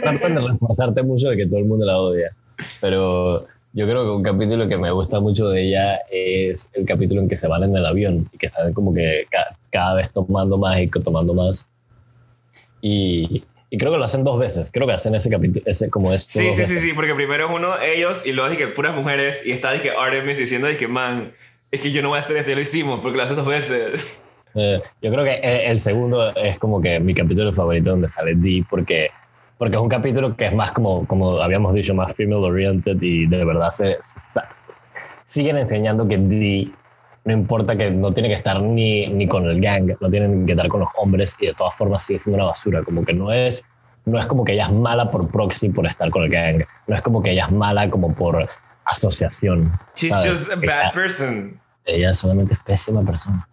Tratan 0.02 0.34
de 0.34 0.40
reforzarte 0.48 1.02
mucho 1.02 1.30
de 1.30 1.36
que 1.36 1.46
todo 1.46 1.60
el 1.60 1.66
mundo 1.66 1.86
la 1.86 1.98
odia. 1.98 2.34
Pero 2.80 3.46
yo 3.72 3.86
creo 3.86 4.04
que 4.04 4.10
un 4.10 4.22
capítulo 4.22 4.68
que 4.68 4.76
me 4.76 4.90
gusta 4.90 5.20
mucho 5.20 5.48
de 5.48 5.68
ella 5.68 6.00
es 6.10 6.68
el 6.74 6.84
capítulo 6.84 7.22
en 7.22 7.28
que 7.28 7.38
se 7.38 7.48
van 7.48 7.62
en 7.62 7.76
el 7.76 7.86
avión 7.86 8.28
y 8.32 8.38
que 8.38 8.48
están 8.48 8.72
como 8.74 8.92
que 8.92 9.24
cada, 9.72 9.94
vez 9.94 10.12
tomando 10.12 10.58
más 10.58 10.80
y 10.80 10.88
tomando 10.88 11.34
más. 11.34 11.66
Y, 12.80 13.44
y, 13.70 13.78
creo 13.78 13.92
que 13.92 13.98
lo 13.98 14.04
hacen 14.04 14.24
dos 14.24 14.38
veces. 14.38 14.70
Creo 14.70 14.86
que 14.86 14.92
hacen 14.92 15.14
ese 15.14 15.30
capítulo, 15.30 15.64
ese 15.66 15.88
como 15.90 16.12
esto. 16.12 16.38
Sí, 16.38 16.52
sí, 16.52 16.64
sí, 16.64 16.78
sí, 16.78 16.92
porque 16.92 17.14
primero 17.14 17.46
es 17.46 17.52
uno, 17.52 17.80
ellos, 17.80 18.24
y 18.26 18.32
luego 18.32 18.50
dije 18.50 18.68
puras 18.68 18.94
mujeres, 18.94 19.42
y 19.44 19.52
está 19.52 19.72
dije 19.72 19.90
Artemis 19.90 20.38
diciendo 20.38 20.68
dije, 20.68 20.88
man, 20.88 21.32
es 21.70 21.80
que 21.80 21.90
yo 21.90 22.02
no 22.02 22.10
voy 22.10 22.16
a 22.16 22.20
hacer 22.20 22.36
esto, 22.36 22.50
ya 22.50 22.56
lo 22.56 22.62
hicimos, 22.62 23.00
porque 23.00 23.16
lo 23.16 23.22
haces 23.22 23.36
dos 23.36 23.46
veces. 23.46 24.20
Eh, 24.54 24.82
yo 25.00 25.10
creo 25.10 25.24
que 25.24 25.40
el 25.40 25.80
segundo 25.80 26.28
es 26.36 26.58
como 26.58 26.82
que 26.82 27.00
mi 27.00 27.14
capítulo 27.14 27.54
favorito 27.54 27.88
donde 27.88 28.10
sale 28.10 28.34
Dee, 28.34 28.62
porque 28.68 29.08
porque 29.56 29.76
es 29.76 29.80
un 29.80 29.88
capítulo 29.88 30.36
que 30.36 30.46
es 30.46 30.52
más 30.52 30.72
como, 30.72 31.06
como 31.06 31.40
habíamos 31.40 31.72
dicho, 31.72 31.94
más 31.94 32.14
female 32.16 32.44
oriented 32.44 33.00
y 33.00 33.26
de 33.26 33.44
verdad 33.44 33.70
se, 33.70 33.96
siguen 35.24 35.56
enseñando 35.56 36.06
que 36.08 36.18
Dee 36.18 36.72
no 37.24 37.32
importa 37.32 37.76
que 37.76 37.90
no 37.90 38.12
tiene 38.12 38.28
que 38.28 38.34
estar 38.34 38.60
ni, 38.60 39.06
ni 39.06 39.28
con 39.28 39.44
el 39.44 39.60
gang, 39.60 39.92
no 40.00 40.10
tiene 40.10 40.44
que 40.46 40.52
estar 40.52 40.68
con 40.68 40.80
los 40.80 40.88
hombres 40.96 41.36
y 41.40 41.46
de 41.46 41.54
todas 41.54 41.74
formas 41.76 42.04
sigue 42.04 42.18
siendo 42.18 42.36
una 42.36 42.46
basura, 42.46 42.82
como 42.82 43.04
que 43.04 43.12
no 43.12 43.32
es, 43.32 43.64
no 44.04 44.18
es 44.18 44.26
como 44.26 44.44
que 44.44 44.52
ella 44.52 44.66
es 44.66 44.72
mala 44.72 45.10
por 45.10 45.30
proxy 45.30 45.68
por 45.68 45.86
estar 45.86 46.10
con 46.10 46.24
el 46.24 46.30
gang, 46.30 46.64
no 46.86 46.96
es 46.96 47.02
como 47.02 47.22
que 47.22 47.30
ella 47.30 47.46
es 47.46 47.52
mala 47.52 47.88
como 47.90 48.14
por 48.14 48.48
asociación. 48.84 49.72
She's 49.94 50.26
just 50.26 50.50
a 50.50 50.56
bad 50.56 50.92
person. 50.92 51.60
Ella 51.84 52.12
solamente 52.14 52.54
es 52.54 52.60
pésima 52.60 53.04
persona. 53.04 53.46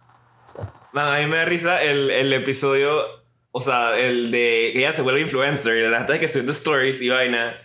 a 0.94 1.18
mí 1.18 1.26
me 1.26 1.36
da 1.36 1.44
risa 1.44 1.82
el, 1.82 2.10
el 2.10 2.32
episodio 2.32 3.20
o 3.52 3.60
sea, 3.60 3.98
el 3.98 4.30
de 4.30 4.70
que 4.72 4.78
ella 4.78 4.92
se 4.92 5.02
vuelve 5.02 5.20
influencer 5.20 5.76
y 5.76 5.82
la 5.82 5.90
verdad 5.90 6.12
es 6.12 6.20
que 6.20 6.28
subiendo 6.28 6.52
stories 6.52 7.02
y 7.02 7.08
vaina. 7.08 7.56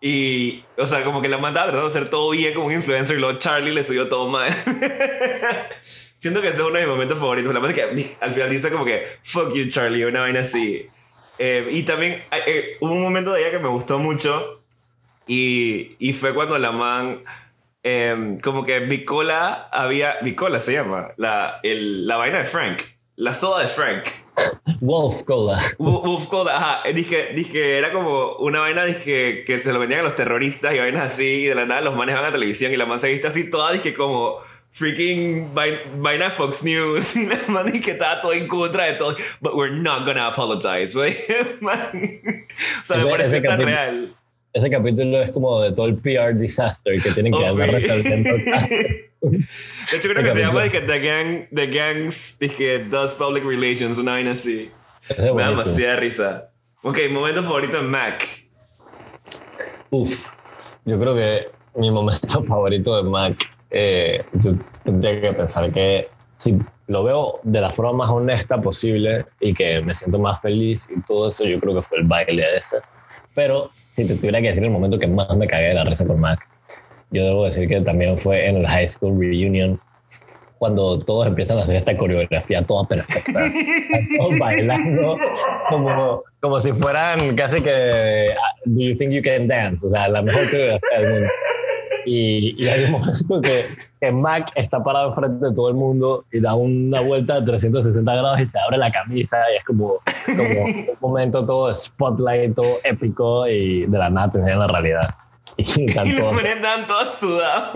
Y, 0.00 0.64
o 0.78 0.86
sea, 0.86 1.04
como 1.04 1.20
que 1.20 1.28
la 1.28 1.36
mandaba 1.36 1.66
tratando 1.66 1.90
de 1.90 1.98
hacer 1.98 2.08
todo 2.08 2.30
bien 2.30 2.54
como 2.54 2.66
un 2.66 2.72
influencer 2.72 3.16
y 3.16 3.20
luego 3.20 3.38
Charlie 3.38 3.72
le 3.72 3.84
subió 3.84 4.08
todo 4.08 4.28
mal. 4.28 4.50
Siento 6.18 6.40
que 6.40 6.48
ese 6.48 6.58
es 6.58 6.62
uno 6.62 6.74
de 6.74 6.80
mis 6.80 6.88
momentos 6.88 7.18
favoritos. 7.18 7.52
La 7.52 7.60
verdad 7.60 7.74
que 7.74 8.16
al 8.20 8.32
final 8.32 8.50
dice 8.50 8.70
como 8.70 8.84
que, 8.84 9.06
fuck 9.22 9.52
you, 9.54 9.68
Charlie, 9.68 10.04
una 10.04 10.20
vaina 10.20 10.40
así. 10.40 10.86
Eh, 11.38 11.66
y 11.70 11.82
también 11.84 12.22
eh, 12.46 12.76
hubo 12.80 12.92
un 12.92 13.02
momento 13.02 13.32
de 13.32 13.40
ella 13.40 13.50
que 13.50 13.58
me 13.58 13.68
gustó 13.68 13.98
mucho 13.98 14.62
y, 15.26 15.96
y 15.98 16.12
fue 16.12 16.34
cuando 16.34 16.58
la 16.58 16.72
man, 16.72 17.22
eh, 17.82 18.38
como 18.42 18.64
que 18.64 18.80
Bicola 18.80 19.68
había, 19.72 20.16
Bicola 20.22 20.60
se 20.60 20.74
llama, 20.74 21.08
la, 21.16 21.60
el, 21.62 22.06
la 22.06 22.16
vaina 22.16 22.38
de 22.38 22.44
Frank, 22.44 22.82
la 23.16 23.32
soda 23.32 23.62
de 23.62 23.68
Frank 23.68 24.04
Wolf 24.80 25.24
Cola. 25.24 25.60
Wolf 25.78 26.26
Cola, 26.26 26.56
ajá. 26.56 26.82
Dije, 26.92 27.32
dije, 27.34 27.78
era 27.78 27.92
como 27.92 28.36
una 28.36 28.60
vaina 28.60 28.84
dije, 28.84 29.44
que 29.44 29.58
se 29.58 29.72
lo 29.72 29.78
vendían 29.78 30.00
a 30.00 30.04
los 30.04 30.14
terroristas 30.14 30.74
y 30.74 30.78
vainas 30.78 31.12
así, 31.14 31.24
y 31.24 31.46
de 31.46 31.54
la 31.54 31.66
nada 31.66 31.80
los 31.80 31.96
manes 31.96 32.14
van 32.14 32.24
a 32.24 32.30
televisión 32.30 32.72
y 32.72 32.76
la 32.76 32.86
man 32.86 32.98
se 32.98 33.08
viste 33.08 33.26
así 33.26 33.50
toda, 33.50 33.72
dije, 33.72 33.94
como 33.94 34.38
freaking 34.72 35.52
vaina 35.54 36.30
Fox 36.30 36.62
News 36.62 37.16
y 37.16 37.26
la 37.26 37.38
man 37.48 37.66
dije 37.66 37.80
que 37.80 37.90
estaba 37.92 38.20
todo 38.20 38.32
en 38.32 38.46
contra 38.46 38.86
de 38.86 38.94
todo. 38.94 39.16
But 39.40 39.54
we're 39.54 39.74
not 39.74 40.04
gonna 40.04 40.28
apologize, 40.28 40.94
güey. 40.94 41.12
o 41.62 42.84
sea, 42.84 42.98
me 42.98 43.10
parece 43.10 43.40
tan 43.40 43.60
real. 43.60 44.14
Ese 44.52 44.68
capítulo 44.68 45.22
es 45.22 45.30
como 45.30 45.60
de 45.60 45.72
todo 45.72 45.86
el 45.86 45.96
PR 45.96 46.36
disaster 46.36 47.00
que 47.00 47.12
tienen 47.12 47.32
que 47.32 47.46
andar 47.46 47.70
resaltando. 47.70 48.30
De 49.22 49.96
hecho, 49.96 50.08
creo 50.08 50.24
que 50.24 50.32
se 50.32 50.40
llama 50.40 50.62
The, 50.68 51.00
Gang, 51.00 51.48
The 51.54 51.66
Gangs 51.66 52.38
que 52.56 52.78
Does 52.78 53.14
Public 53.14 53.44
Relations, 53.44 53.98
una 53.98 54.12
vaina 54.12 54.32
así. 54.32 54.70
Me 55.18 55.42
da 55.42 55.50
demasiada 55.50 55.96
risa. 55.96 56.50
Ok, 56.82 56.98
momento 57.10 57.42
favorito 57.42 57.78
en 57.78 57.90
Mac. 57.90 58.26
Uf, 59.90 60.26
yo 60.84 60.98
creo 60.98 61.14
que 61.14 61.48
mi 61.74 61.90
momento 61.90 62.42
favorito 62.48 62.96
de 62.96 63.10
Mac, 63.10 63.36
eh, 63.70 64.24
yo 64.34 64.54
tendría 64.84 65.20
que 65.20 65.32
pensar 65.32 65.72
que 65.72 66.08
si 66.38 66.56
lo 66.86 67.04
veo 67.04 67.40
de 67.42 67.60
la 67.60 67.70
forma 67.70 67.92
más 67.92 68.10
honesta 68.10 68.60
posible 68.60 69.26
y 69.40 69.52
que 69.52 69.80
me 69.82 69.94
siento 69.94 70.18
más 70.18 70.40
feliz 70.40 70.88
y 70.90 71.00
todo 71.02 71.28
eso, 71.28 71.44
yo 71.44 71.60
creo 71.60 71.74
que 71.74 71.82
fue 71.82 71.98
el 71.98 72.04
baile 72.04 72.44
ese. 72.56 72.78
Pero 73.34 73.70
si 73.94 74.06
te 74.06 74.16
tuviera 74.16 74.40
que 74.40 74.48
decir 74.48 74.64
el 74.64 74.70
momento 74.70 74.98
que 74.98 75.06
más 75.06 75.36
me 75.36 75.46
cagué 75.46 75.68
de 75.68 75.74
la 75.74 75.84
risa 75.84 76.06
con 76.06 76.18
Mac, 76.18 76.48
yo 77.10 77.24
debo 77.24 77.44
decir 77.44 77.68
que 77.68 77.80
también 77.80 78.18
fue 78.18 78.48
en 78.48 78.56
el 78.56 78.66
High 78.66 78.88
School 78.88 79.18
Reunion, 79.18 79.80
cuando 80.60 80.98
todos 80.98 81.26
empiezan 81.26 81.58
a 81.58 81.62
hacer 81.62 81.76
esta 81.76 81.96
coreografía 81.96 82.62
toda 82.62 82.86
perfecta, 82.86 83.40
todos 84.18 84.38
bailando 84.38 85.16
como, 85.70 86.22
como 86.38 86.60
si 86.60 86.72
fueran 86.72 87.34
casi 87.34 87.62
que 87.62 88.34
Do 88.66 88.80
you 88.80 88.94
think 88.94 89.10
you 89.12 89.22
can 89.22 89.48
dance? 89.48 89.86
O 89.86 89.90
sea, 89.90 90.08
la 90.08 90.20
mejor 90.20 90.44
coreografía 90.50 91.00
del 91.00 91.12
mundo. 91.12 91.28
Y, 92.04 92.62
y 92.62 92.68
hay 92.68 92.84
un 92.84 92.92
momento 92.92 93.40
que, 93.40 93.64
que, 94.00 94.12
Mac 94.12 94.50
está 94.54 94.82
parado 94.82 95.08
enfrente 95.08 95.46
de 95.46 95.54
todo 95.54 95.68
el 95.68 95.74
mundo 95.74 96.24
y 96.32 96.40
da 96.40 96.54
una 96.54 97.00
vuelta 97.00 97.40
de 97.40 97.46
360 97.46 98.14
grados 98.14 98.40
y 98.40 98.46
se 98.46 98.58
abre 98.58 98.78
la 98.78 98.90
camisa 98.90 99.38
y 99.52 99.56
es 99.56 99.64
como, 99.64 99.98
como 100.26 100.64
un 100.64 100.98
momento 101.00 101.44
todo 101.44 101.72
spotlight, 101.72 102.54
todo 102.54 102.78
épico 102.84 103.46
y 103.46 103.86
de 103.86 103.98
la 103.98 104.10
nada 104.10 104.30
te 104.30 104.38
la 104.38 104.66
realidad. 104.66 105.08
Y, 105.76 106.12
los 106.12 106.32
manes 106.32 106.56
estaban 106.56 106.86
todos 106.86 107.14
sudados. 107.14 107.72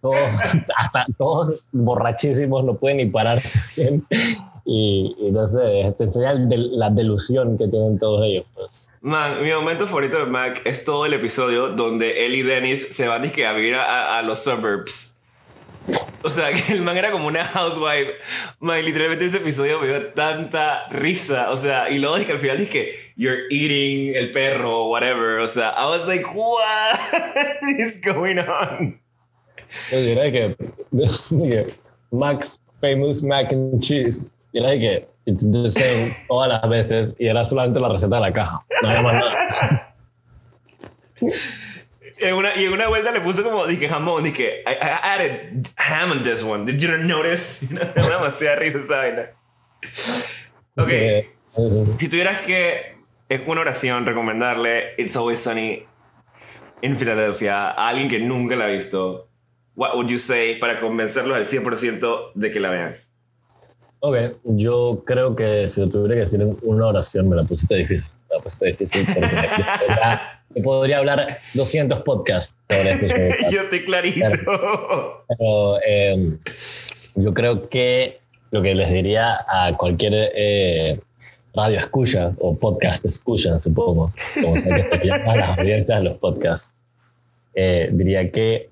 Todos, 0.00 0.16
hasta 0.76 1.06
todos 1.16 1.64
borrachísimos, 1.72 2.64
no 2.64 2.74
pueden 2.74 2.98
ni 2.98 3.06
pararse 3.06 3.58
bien. 3.76 4.06
Y, 4.64 5.16
y 5.18 5.30
no 5.30 5.48
sé, 5.48 5.94
te 5.96 6.04
enseña 6.04 6.34
la 6.34 6.90
delusión 6.90 7.58
que 7.58 7.66
tienen 7.68 7.98
todos 7.98 8.24
ellos. 8.24 8.46
Pues. 8.54 8.88
Man, 9.00 9.42
mi 9.42 9.50
momento 9.52 9.86
favorito 9.86 10.18
de 10.18 10.26
Mac 10.26 10.60
es 10.64 10.84
todo 10.84 11.06
el 11.06 11.14
episodio 11.14 11.68
donde 11.68 12.26
él 12.26 12.34
y 12.34 12.42
Dennis 12.42 12.88
se 12.90 13.08
van 13.08 13.24
a 13.24 13.52
vivir 13.52 13.74
a, 13.74 14.18
a 14.18 14.22
los 14.22 14.42
suburbs. 14.42 15.17
O 16.24 16.30
sea, 16.30 16.52
que 16.52 16.72
el 16.72 16.82
man 16.82 16.96
era 16.96 17.10
como 17.10 17.26
una 17.26 17.44
housewife. 17.44 18.12
Man, 18.60 18.84
literalmente 18.84 19.24
ese 19.24 19.38
episodio 19.38 19.80
me 19.80 19.88
dio 19.88 20.12
tanta 20.12 20.88
risa. 20.88 21.50
O 21.50 21.56
sea, 21.56 21.90
y 21.90 21.98
luego 21.98 22.16
dije 22.16 22.26
que 22.26 22.32
al 22.32 22.38
final 22.38 22.58
dije, 22.58 22.92
you're 23.16 23.44
eating 23.50 24.14
el 24.14 24.32
perro 24.32 24.88
whatever. 24.88 25.38
O 25.38 25.46
sea, 25.46 25.70
I 25.70 25.86
was 25.86 26.06
like, 26.06 26.26
what 26.34 26.98
is 27.78 27.98
going 28.00 28.38
on? 28.38 29.00
Yo 29.90 30.00
diría 30.00 30.32
que, 30.32 30.56
Max 32.10 32.58
Famous 32.80 33.22
Mac 33.22 33.52
and 33.52 33.82
Cheese. 33.82 34.28
Yo 34.52 34.62
diría 34.62 34.78
que 34.80 35.08
it's 35.26 35.50
the 35.50 35.70
same 35.70 36.10
todas 36.26 36.48
las 36.48 36.68
veces 36.68 37.12
y 37.18 37.28
era 37.28 37.44
solamente 37.44 37.78
la 37.78 37.90
receta 37.90 38.16
de 38.16 38.22
la 38.22 38.32
caja. 38.32 38.64
No 38.82 38.88
había 38.88 39.02
más 39.02 39.14
nada. 39.14 39.94
En 42.20 42.34
una, 42.34 42.56
y 42.56 42.64
en 42.64 42.72
una 42.72 42.88
vuelta 42.88 43.10
le 43.12 43.20
puse 43.20 43.42
como, 43.42 43.66
dije, 43.66 43.88
jamón, 43.88 44.24
dije, 44.24 44.60
I, 44.66 44.70
I 44.70 44.98
added 45.02 45.68
ham 45.76 46.10
on 46.10 46.22
this 46.22 46.42
one. 46.42 46.64
Did 46.64 46.80
you 46.80 46.96
notice? 46.98 47.66
Me 47.70 47.78
da 47.78 48.16
demasiada 48.16 48.56
risa 48.56 48.78
esa 48.78 48.96
vaina. 48.96 49.30
Ok. 50.76 51.98
Si 51.98 52.08
tuvieras 52.08 52.42
que, 52.42 52.96
en 53.28 53.42
una 53.46 53.60
oración, 53.60 54.06
recomendarle 54.06 54.94
It's 54.96 55.16
Always 55.16 55.40
Sunny 55.40 55.84
en 56.82 56.96
Filadelfia 56.96 57.70
a 57.70 57.88
alguien 57.88 58.08
que 58.08 58.18
nunca 58.20 58.56
la 58.56 58.66
ha 58.66 58.68
visto, 58.68 59.28
what 59.74 59.94
would 59.94 60.08
you 60.08 60.18
say 60.18 60.58
para 60.58 60.80
convencerlos 60.80 61.36
al 61.36 61.46
100% 61.46 62.32
de 62.34 62.50
que 62.50 62.60
la 62.60 62.70
vean? 62.70 62.96
Ok, 64.00 64.16
yo 64.44 65.02
creo 65.04 65.34
que 65.34 65.68
si 65.68 65.80
lo 65.80 65.88
tuviera 65.88 66.14
que 66.14 66.20
decir 66.20 66.40
en 66.40 66.56
una 66.62 66.86
oración, 66.86 67.28
me 67.28 67.34
la 67.34 67.44
pusiste 67.44 67.74
difícil. 67.74 68.08
Me 68.28 68.36
la 68.36 68.42
pusiste 68.42 68.66
difícil 68.66 69.06
porque 69.12 69.26
te 70.58 70.64
podría 70.64 70.98
hablar 70.98 71.38
200 71.54 72.00
podcasts 72.00 72.56
sobre 72.68 72.90
este 72.90 73.50
Yo 73.52 73.62
estoy 73.62 73.84
clarito. 73.84 74.26
Pero, 75.28 75.82
em, 75.84 76.38
yo 77.14 77.32
creo 77.32 77.68
que 77.68 78.18
lo 78.50 78.62
que 78.62 78.74
les 78.74 78.90
diría 78.90 79.44
a 79.46 79.76
cualquier 79.76 80.32
eh, 80.34 80.98
radio 81.54 81.78
escucha 81.78 82.32
o 82.40 82.56
podcast 82.56 83.04
escucha, 83.06 83.60
supongo, 83.60 84.12
como 84.42 84.56
se 84.56 85.04
llama 85.04 85.36
las 85.36 85.58
audiencias 85.58 85.98
de 85.98 86.04
los 86.04 86.18
podcasts, 86.18 86.72
eh, 87.54 87.88
diría 87.92 88.30
que 88.30 88.68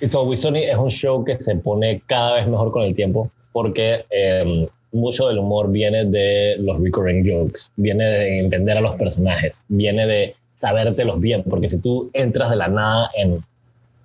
It's 0.00 0.14
Always 0.14 0.40
Sunny 0.40 0.64
es 0.64 0.76
un 0.76 0.90
show 0.90 1.24
que 1.24 1.36
se 1.36 1.54
pone 1.56 2.02
cada 2.06 2.34
vez 2.34 2.48
mejor 2.48 2.72
con 2.72 2.82
el 2.82 2.94
tiempo 2.94 3.30
porque 3.52 4.04
em, 4.10 4.66
mucho 4.92 5.28
del 5.28 5.38
humor 5.38 5.70
viene 5.70 6.04
de 6.04 6.56
los 6.58 6.80
recurring 6.80 7.24
jokes, 7.24 7.70
viene 7.76 8.04
de 8.04 8.38
entender 8.38 8.76
a 8.76 8.80
los 8.80 8.96
personajes, 8.96 9.64
viene 9.68 10.06
de 10.06 10.34
sabértelos 10.56 11.20
bien, 11.20 11.44
porque 11.48 11.68
si 11.68 11.78
tú 11.78 12.10
entras 12.12 12.50
de 12.50 12.56
la 12.56 12.66
nada 12.66 13.10
en, 13.14 13.44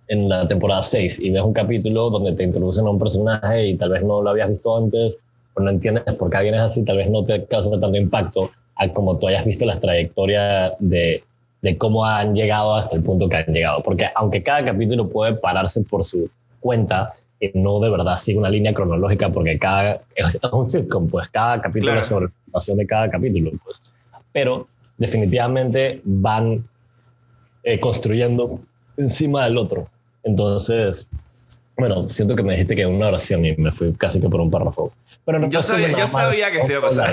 en 0.08 0.30
la 0.30 0.48
temporada 0.48 0.84
6 0.84 1.20
y 1.20 1.32
ves 1.32 1.42
un 1.42 1.54
capítulo 1.54 2.10
donde 2.10 2.34
te 2.34 2.44
introducen 2.44 2.86
a 2.86 2.92
un 2.92 3.00
personaje 3.00 3.70
y 3.70 3.78
tal 3.78 3.90
vez 3.90 4.04
no 4.04 4.22
lo 4.22 4.30
habías 4.30 4.50
visto 4.50 4.78
antes, 4.78 5.18
o 5.56 5.62
no 5.62 5.72
entiendes 5.72 6.04
por 6.16 6.30
qué 6.30 6.38
alguien 6.38 6.56
es 6.56 6.62
así, 6.62 6.84
tal 6.84 6.98
vez 6.98 7.10
no 7.10 7.26
te 7.26 7.46
causa 7.46 7.72
tanto 7.80 7.98
impacto 7.98 8.52
a 8.76 8.88
como 8.90 9.18
tú 9.18 9.28
hayas 9.28 9.46
visto 9.46 9.66
la 9.66 9.80
trayectoria 9.80 10.74
de, 10.80 11.24
de 11.62 11.78
cómo 11.78 12.06
han 12.06 12.36
llegado 12.36 12.76
hasta 12.76 12.98
el 12.98 13.04
punto 13.04 13.30
que 13.30 13.38
han 13.38 13.54
llegado. 13.54 13.82
Porque 13.82 14.08
aunque 14.16 14.44
cada 14.44 14.66
capítulo 14.66 15.08
puede 15.08 15.34
pararse 15.34 15.82
por 15.82 16.04
su 16.04 16.30
cuenta, 16.60 17.14
y 17.40 17.50
no 17.54 17.80
de 17.80 17.90
verdad 17.90 18.18
sigue 18.18 18.38
una 18.38 18.50
línea 18.50 18.74
cronológica 18.74 19.30
porque 19.30 19.58
cada 19.58 20.02
es 20.16 20.40
un 20.52 20.66
sitcom, 20.66 21.10
pues 21.10 21.28
cada 21.30 21.62
capítulo 21.62 22.00
es 22.00 22.08
sobre 22.08 22.26
la 22.26 22.32
situación 22.46 22.78
de 22.78 22.88
cada 22.88 23.10
capítulo, 23.10 23.52
pues. 23.64 23.82
Pero 24.32 24.68
definitivamente 25.02 26.00
van 26.04 26.64
eh, 27.64 27.80
construyendo 27.80 28.60
encima 28.98 29.46
del 29.46 29.58
otro. 29.58 29.88
Entonces, 30.24 31.08
bueno, 31.76 32.08
siento 32.08 32.36
que 32.36 32.44
me 32.44 32.52
dijiste 32.52 32.76
que 32.76 32.86
una 32.86 33.08
oración 33.08 33.44
y 33.44 33.58
me 33.58 33.72
fui 33.72 33.94
casi 33.94 34.22
que 34.22 34.30
por 34.30 34.40
un 34.40 34.52
párrafo. 34.52 34.92
Pero 35.26 35.50
yo 35.50 35.60
sabía, 35.64 35.90
yo 35.90 36.06
sabía 36.06 36.52
que 36.52 36.60
esto 36.60 36.74
iba 36.74 36.82
a 36.82 36.84
pasar. 36.84 37.10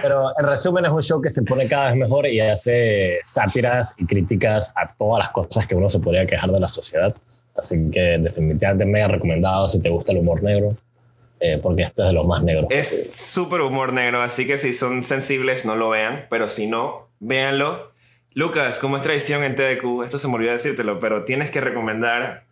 Pero 0.00 0.30
en 0.38 0.46
resumen 0.46 0.84
es 0.84 0.92
un 0.92 1.02
show 1.02 1.20
que 1.20 1.30
se 1.30 1.42
pone 1.42 1.66
cada 1.66 1.86
vez 1.88 1.96
mejor 1.96 2.24
y 2.24 2.38
hace 2.38 3.18
sátiras 3.24 3.92
y 3.98 4.06
críticas 4.06 4.72
a 4.76 4.94
todas 4.94 5.24
las 5.24 5.30
cosas 5.30 5.66
que 5.66 5.74
uno 5.74 5.88
se 5.88 5.98
podría 5.98 6.24
quejar 6.24 6.52
de 6.52 6.60
la 6.60 6.68
sociedad. 6.68 7.12
Así 7.56 7.90
que 7.90 8.18
definitivamente 8.20 8.84
me 8.84 9.02
ha 9.02 9.08
recomendado 9.08 9.68
si 9.68 9.80
te 9.80 9.88
gusta 9.88 10.12
el 10.12 10.18
humor 10.18 10.40
negro. 10.40 10.76
Eh, 11.40 11.58
porque 11.62 11.82
este 11.82 12.02
es 12.02 12.08
de 12.08 12.12
los 12.14 12.26
más 12.26 12.42
negros. 12.42 12.66
Es 12.70 13.12
súper 13.14 13.60
humor 13.60 13.92
negro, 13.92 14.22
así 14.22 14.46
que 14.46 14.58
si 14.58 14.72
son 14.72 15.02
sensibles 15.02 15.64
no 15.64 15.76
lo 15.76 15.90
vean, 15.90 16.26
pero 16.30 16.48
si 16.48 16.66
no, 16.66 17.08
véanlo. 17.20 17.92
Lucas, 18.32 18.78
como 18.78 18.96
es 18.96 19.02
tradición 19.02 19.44
en 19.44 19.54
TDQ, 19.54 20.02
esto 20.04 20.18
se 20.18 20.28
me 20.28 20.34
olvidó 20.34 20.52
decírtelo, 20.52 21.00
pero 21.00 21.24
tienes 21.24 21.50
que 21.50 21.60
recomendar 21.60 22.44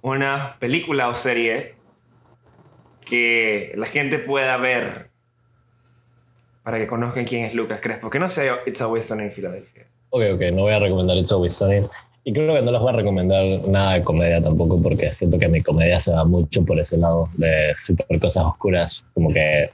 una 0.00 0.56
película 0.58 1.08
o 1.08 1.14
serie 1.14 1.74
que 3.08 3.72
la 3.76 3.86
gente 3.86 4.18
pueda 4.18 4.56
ver 4.56 5.10
para 6.62 6.78
que 6.78 6.86
conozcan 6.86 7.24
quién 7.24 7.44
es 7.44 7.54
Lucas 7.54 7.80
Crespo. 7.80 8.10
Que 8.10 8.18
no 8.18 8.28
sea 8.28 8.58
It's 8.66 8.82
Always 8.82 9.06
Sunny 9.06 9.24
en 9.24 9.30
Filadelfia. 9.30 9.86
Ok, 10.10 10.22
ok, 10.34 10.42
no 10.52 10.62
voy 10.62 10.74
a 10.74 10.78
recomendar 10.78 11.16
It's 11.16 11.32
Always 11.32 11.54
Sunny. 11.54 11.86
Y 12.28 12.32
creo 12.34 12.54
que 12.54 12.60
no 12.60 12.72
les 12.72 12.80
voy 12.82 12.92
a 12.92 12.96
recomendar 12.96 13.42
nada 13.68 13.94
de 13.94 14.04
comedia 14.04 14.42
tampoco, 14.42 14.82
porque 14.82 15.10
siento 15.12 15.38
que 15.38 15.48
mi 15.48 15.62
comedia 15.62 15.98
se 15.98 16.12
va 16.12 16.26
mucho 16.26 16.62
por 16.62 16.78
ese 16.78 16.98
lado 16.98 17.30
de 17.38 17.72
super 17.74 18.20
cosas 18.20 18.44
oscuras. 18.44 19.06
Como 19.14 19.32
que 19.32 19.70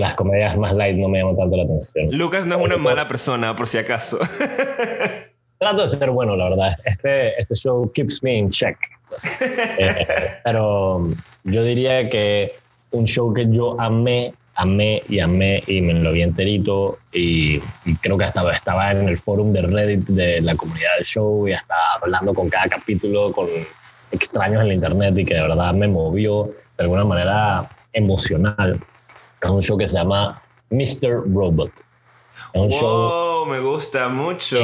las 0.00 0.14
comedias 0.14 0.56
más 0.56 0.74
light 0.74 0.96
no 0.96 1.10
me 1.10 1.18
llaman 1.18 1.36
tanto 1.36 1.58
la 1.58 1.64
atención. 1.64 2.08
Lucas 2.10 2.46
no 2.46 2.58
es 2.58 2.64
una 2.64 2.78
mala 2.78 3.06
persona, 3.06 3.54
por 3.54 3.66
si 3.66 3.76
acaso. 3.76 4.18
Trato 5.58 5.82
de 5.82 5.88
ser 5.88 6.10
bueno, 6.10 6.36
la 6.36 6.48
verdad. 6.48 6.74
Este, 6.86 7.38
este 7.38 7.54
show 7.54 7.92
keeps 7.92 8.22
me 8.22 8.38
in 8.38 8.48
check. 8.48 8.78
Pues. 9.10 9.42
Eh, 9.78 10.06
pero 10.44 11.06
yo 11.44 11.62
diría 11.64 12.08
que 12.08 12.54
un 12.92 13.04
show 13.04 13.34
que 13.34 13.46
yo 13.50 13.78
amé 13.78 14.32
amé 14.58 15.04
y 15.08 15.20
amé 15.20 15.62
y 15.68 15.80
me 15.80 15.94
lo 15.94 16.12
vi 16.12 16.22
enterito 16.22 16.98
y, 17.12 17.60
creo 18.02 18.18
que 18.18 18.24
hasta 18.24 18.52
estaba 18.52 18.90
en 18.90 19.08
el 19.08 19.16
forum 19.16 19.52
de 19.52 19.62
Reddit 19.62 20.06
de 20.08 20.40
la 20.40 20.56
comunidad 20.56 20.96
del 20.96 21.04
show 21.04 21.46
y 21.46 21.52
hasta 21.52 21.76
hablando 22.02 22.34
con 22.34 22.50
cada 22.50 22.68
capítulo 22.68 23.30
con 23.32 23.46
extraños 24.10 24.62
en 24.62 24.68
la 24.68 24.74
internet 24.74 25.16
y 25.16 25.24
que 25.24 25.34
de 25.34 25.42
verdad 25.42 25.72
me 25.74 25.86
movió 25.86 26.46
de 26.76 26.84
alguna 26.84 27.04
manera 27.04 27.70
emocional. 27.92 28.84
Es 29.40 29.48
un 29.48 29.62
show 29.62 29.78
que 29.78 29.86
se 29.86 29.96
llama 29.96 30.42
Mr. 30.70 31.32
Robot. 31.32 31.70
Es 32.52 32.60
un 32.60 32.70
show, 32.72 33.46
me 33.46 33.60
gusta 33.60 34.08
mucho. 34.08 34.58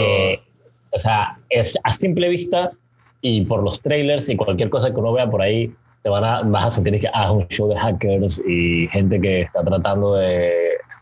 o 0.91 0.99
sea, 0.99 1.39
es 1.49 1.79
a 1.85 1.91
simple 1.91 2.29
vista 2.29 2.73
y 3.21 3.43
por 3.43 3.63
los 3.63 3.81
trailers 3.81 4.29
y 4.29 4.37
cualquier 4.37 4.71
cosa 4.71 4.91
que 4.91 4.99
uno 4.99 5.13
vea 5.13 5.31
por 5.31 5.41
ahí, 5.41 5.73
te 6.05 6.11
van 6.11 6.23
a, 6.23 6.43
vas 6.43 6.67
a 6.67 6.71
sentir 6.71 7.01
que 7.01 7.09
ah, 7.15 7.33
un 7.33 7.49
show 7.49 7.67
de 7.67 7.79
hackers 7.79 8.41
y 8.47 8.87
gente 8.89 9.19
que 9.19 9.41
está 9.41 9.65
tratando 9.65 10.15
de 10.17 10.53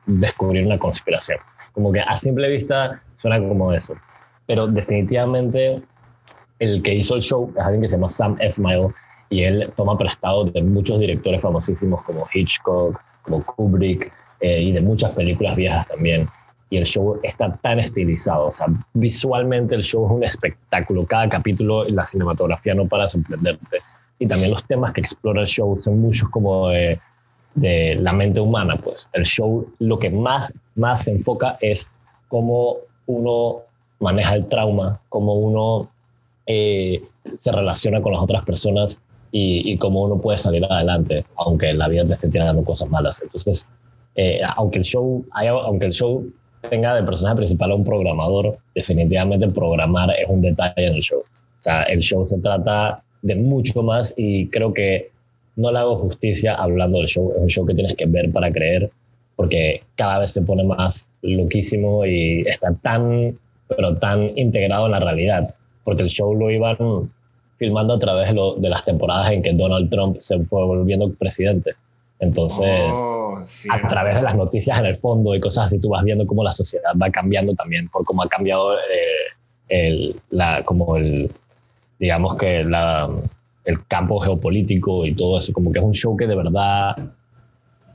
descubrir 0.07 0.65
una 0.65 0.79
conspiración. 0.79 1.39
Como 1.73 1.91
que 1.91 2.01
a 2.01 2.15
simple 2.15 2.49
vista 2.49 3.03
suena 3.17 3.41
como 3.41 3.73
eso. 3.73 3.95
Pero 4.47 4.69
definitivamente 4.69 5.83
el 6.61 6.83
que 6.85 6.95
hizo 6.95 7.17
el 7.17 7.23
show 7.23 7.53
es 7.57 7.61
alguien 7.61 7.83
que 7.83 7.89
se 7.89 7.97
llama 7.97 8.11
Sam 8.11 8.37
Esmail 8.39 8.95
y 9.29 9.43
él 9.43 9.73
toma 9.77 9.99
prestado 9.99 10.45
de 10.45 10.63
muchos 10.63 11.01
directores 11.01 11.43
famosísimos 11.43 12.01
como 12.03 12.29
Hitchcock, 12.33 13.01
como 13.23 13.45
Kubrick 13.45 14.13
eh, 14.39 14.63
y 14.63 14.71
de 14.71 14.81
muchas 14.83 15.11
películas 15.13 15.57
viejas 15.57 15.89
también. 15.89 16.29
Y 16.71 16.77
el 16.77 16.87
show 16.87 17.19
está 17.25 17.57
tan 17.57 17.81
estilizado, 17.81 18.47
o 18.47 18.53
sea, 18.53 18.67
visualmente 18.95 19.75
el 19.75 19.83
show 19.83 20.07
es 20.07 20.13
un 20.13 20.25
espectáculo. 20.25 21.05
Cada 21.07 21.29
capítulo 21.29 21.89
la 21.89 22.05
cinematografía 22.05 22.75
no 22.75 22.87
para 22.87 23.09
sorprenderte. 23.09 23.81
Y 24.23 24.27
también 24.29 24.53
los 24.53 24.65
temas 24.69 24.93
que 24.93 25.01
explora 25.01 25.41
el 25.41 25.49
show 25.49 25.77
son 25.81 26.01
muchos 26.01 26.29
como 26.29 26.69
de, 26.69 27.01
de 27.57 27.97
la 27.97 28.13
mente 28.13 28.39
humana, 28.39 28.77
pues. 28.77 29.09
El 29.13 29.25
show 29.25 29.67
lo 29.81 29.99
que 29.99 30.11
más, 30.11 30.55
más 30.77 31.03
se 31.03 31.11
enfoca 31.11 31.59
es 31.61 31.89
cómo 32.29 32.77
uno 33.07 33.63
maneja 33.99 34.37
el 34.37 34.47
trauma, 34.47 35.01
cómo 35.09 35.35
uno 35.35 35.91
eh, 36.47 37.03
se 37.37 37.51
relaciona 37.51 38.01
con 38.01 38.13
las 38.13 38.23
otras 38.23 38.45
personas 38.45 39.01
y, 39.33 39.77
cómo 39.79 40.03
uno 40.03 40.21
puede 40.21 40.39
salir 40.39 40.65
adelante, 40.67 41.25
aunque 41.35 41.73
la 41.73 41.89
vida 41.89 42.07
te 42.07 42.13
esté 42.13 42.29
tirando 42.29 42.63
cosas 42.63 42.89
malas. 42.91 43.21
Entonces, 43.23 43.67
eh, 44.15 44.41
aunque, 44.55 44.79
el 44.79 44.85
show 44.85 45.25
aunque 45.33 45.87
el 45.87 45.93
show 45.93 46.25
tenga 46.71 46.95
de 46.95 47.03
personaje 47.03 47.39
principal 47.39 47.73
a 47.73 47.75
un 47.75 47.85
programador, 47.85 48.57
definitivamente 48.73 49.49
programar 49.49 50.11
es 50.11 50.29
un 50.29 50.43
detalle 50.43 50.87
en 50.87 50.95
el 50.95 51.01
show. 51.01 51.23
O 51.23 51.63
sea, 51.63 51.83
el 51.83 51.99
show 51.99 52.25
se 52.25 52.39
trata 52.39 53.03
de 53.23 53.37
mucho 53.37 53.83
más 53.83 54.15
y 54.17 54.49
creo 54.49 54.75
que 54.75 55.11
no 55.57 55.71
le 55.71 55.79
hago 55.79 55.97
justicia 55.97 56.55
hablando 56.55 56.99
del 56.99 57.07
show. 57.07 57.33
Es 57.35 57.43
un 57.43 57.49
show 57.49 57.67
que 57.67 57.75
tienes 57.75 57.97
que 57.97 58.07
ver 58.07 58.31
para 58.31 58.53
creer 58.53 58.91
porque 59.37 59.83
cada 59.97 60.21
vez 60.21 60.33
se 60.33 60.43
pone 60.43 60.65
más 60.65 61.15
loquísimo 61.23 62.05
y 62.05 62.43
está 62.43 62.75
tan, 62.75 63.39
pero 63.69 63.97
tan 63.97 64.37
integrado 64.39 64.87
en 64.87 64.93
la 64.93 65.01
realidad. 65.01 65.55
Porque 65.85 66.03
el 66.03 66.09
show 66.09 66.35
lo 66.35 66.51
iban 66.51 66.77
filmando 67.59 67.95
a 67.95 67.99
través 67.99 68.29
de, 68.33 68.69
las 68.69 68.85
temporadas 68.85 69.33
en 69.33 69.43
que 69.43 69.53
Donald 69.53 69.91
Trump 69.91 70.17
se 70.19 70.39
fue 70.47 70.65
volviendo 70.65 71.13
presidente. 71.15 71.73
Entonces, 72.19 72.93
oh, 72.95 73.43
a 73.71 73.89
través 73.89 74.15
de 74.15 74.23
las 74.23 74.37
noticias 74.37 74.79
en 74.79 74.87
el 74.87 74.97
fondo 74.99 75.35
y 75.35 75.41
cosas 75.41 75.65
así, 75.65 75.81
tú 75.81 75.89
vas 75.89 76.05
viendo 76.05 76.25
cómo 76.27 76.45
la 76.45 76.53
sociedad 76.53 76.93
va 77.01 77.11
cambiando 77.11 77.53
también, 77.55 77.89
por 77.89 78.05
cómo 78.05 78.23
ha 78.23 78.29
cambiado 78.29 78.75
eh, 78.75 78.79
el, 79.69 80.21
la, 80.31 80.63
como 80.65 80.97
el, 80.97 81.31
digamos 82.03 82.35
que 82.35 82.65
la, 82.65 83.09
el 83.65 83.87
campo 83.87 84.19
geopolítico 84.19 85.07
y 85.07 85.15
todo 85.15 85.39
eso, 85.39 85.53
como 85.53 85.71
que 85.71 85.79
es 85.79 85.85
un 85.85 85.95
show 85.95 86.17
que 86.17 86.27
de 86.27 86.35
verdad 86.35 86.97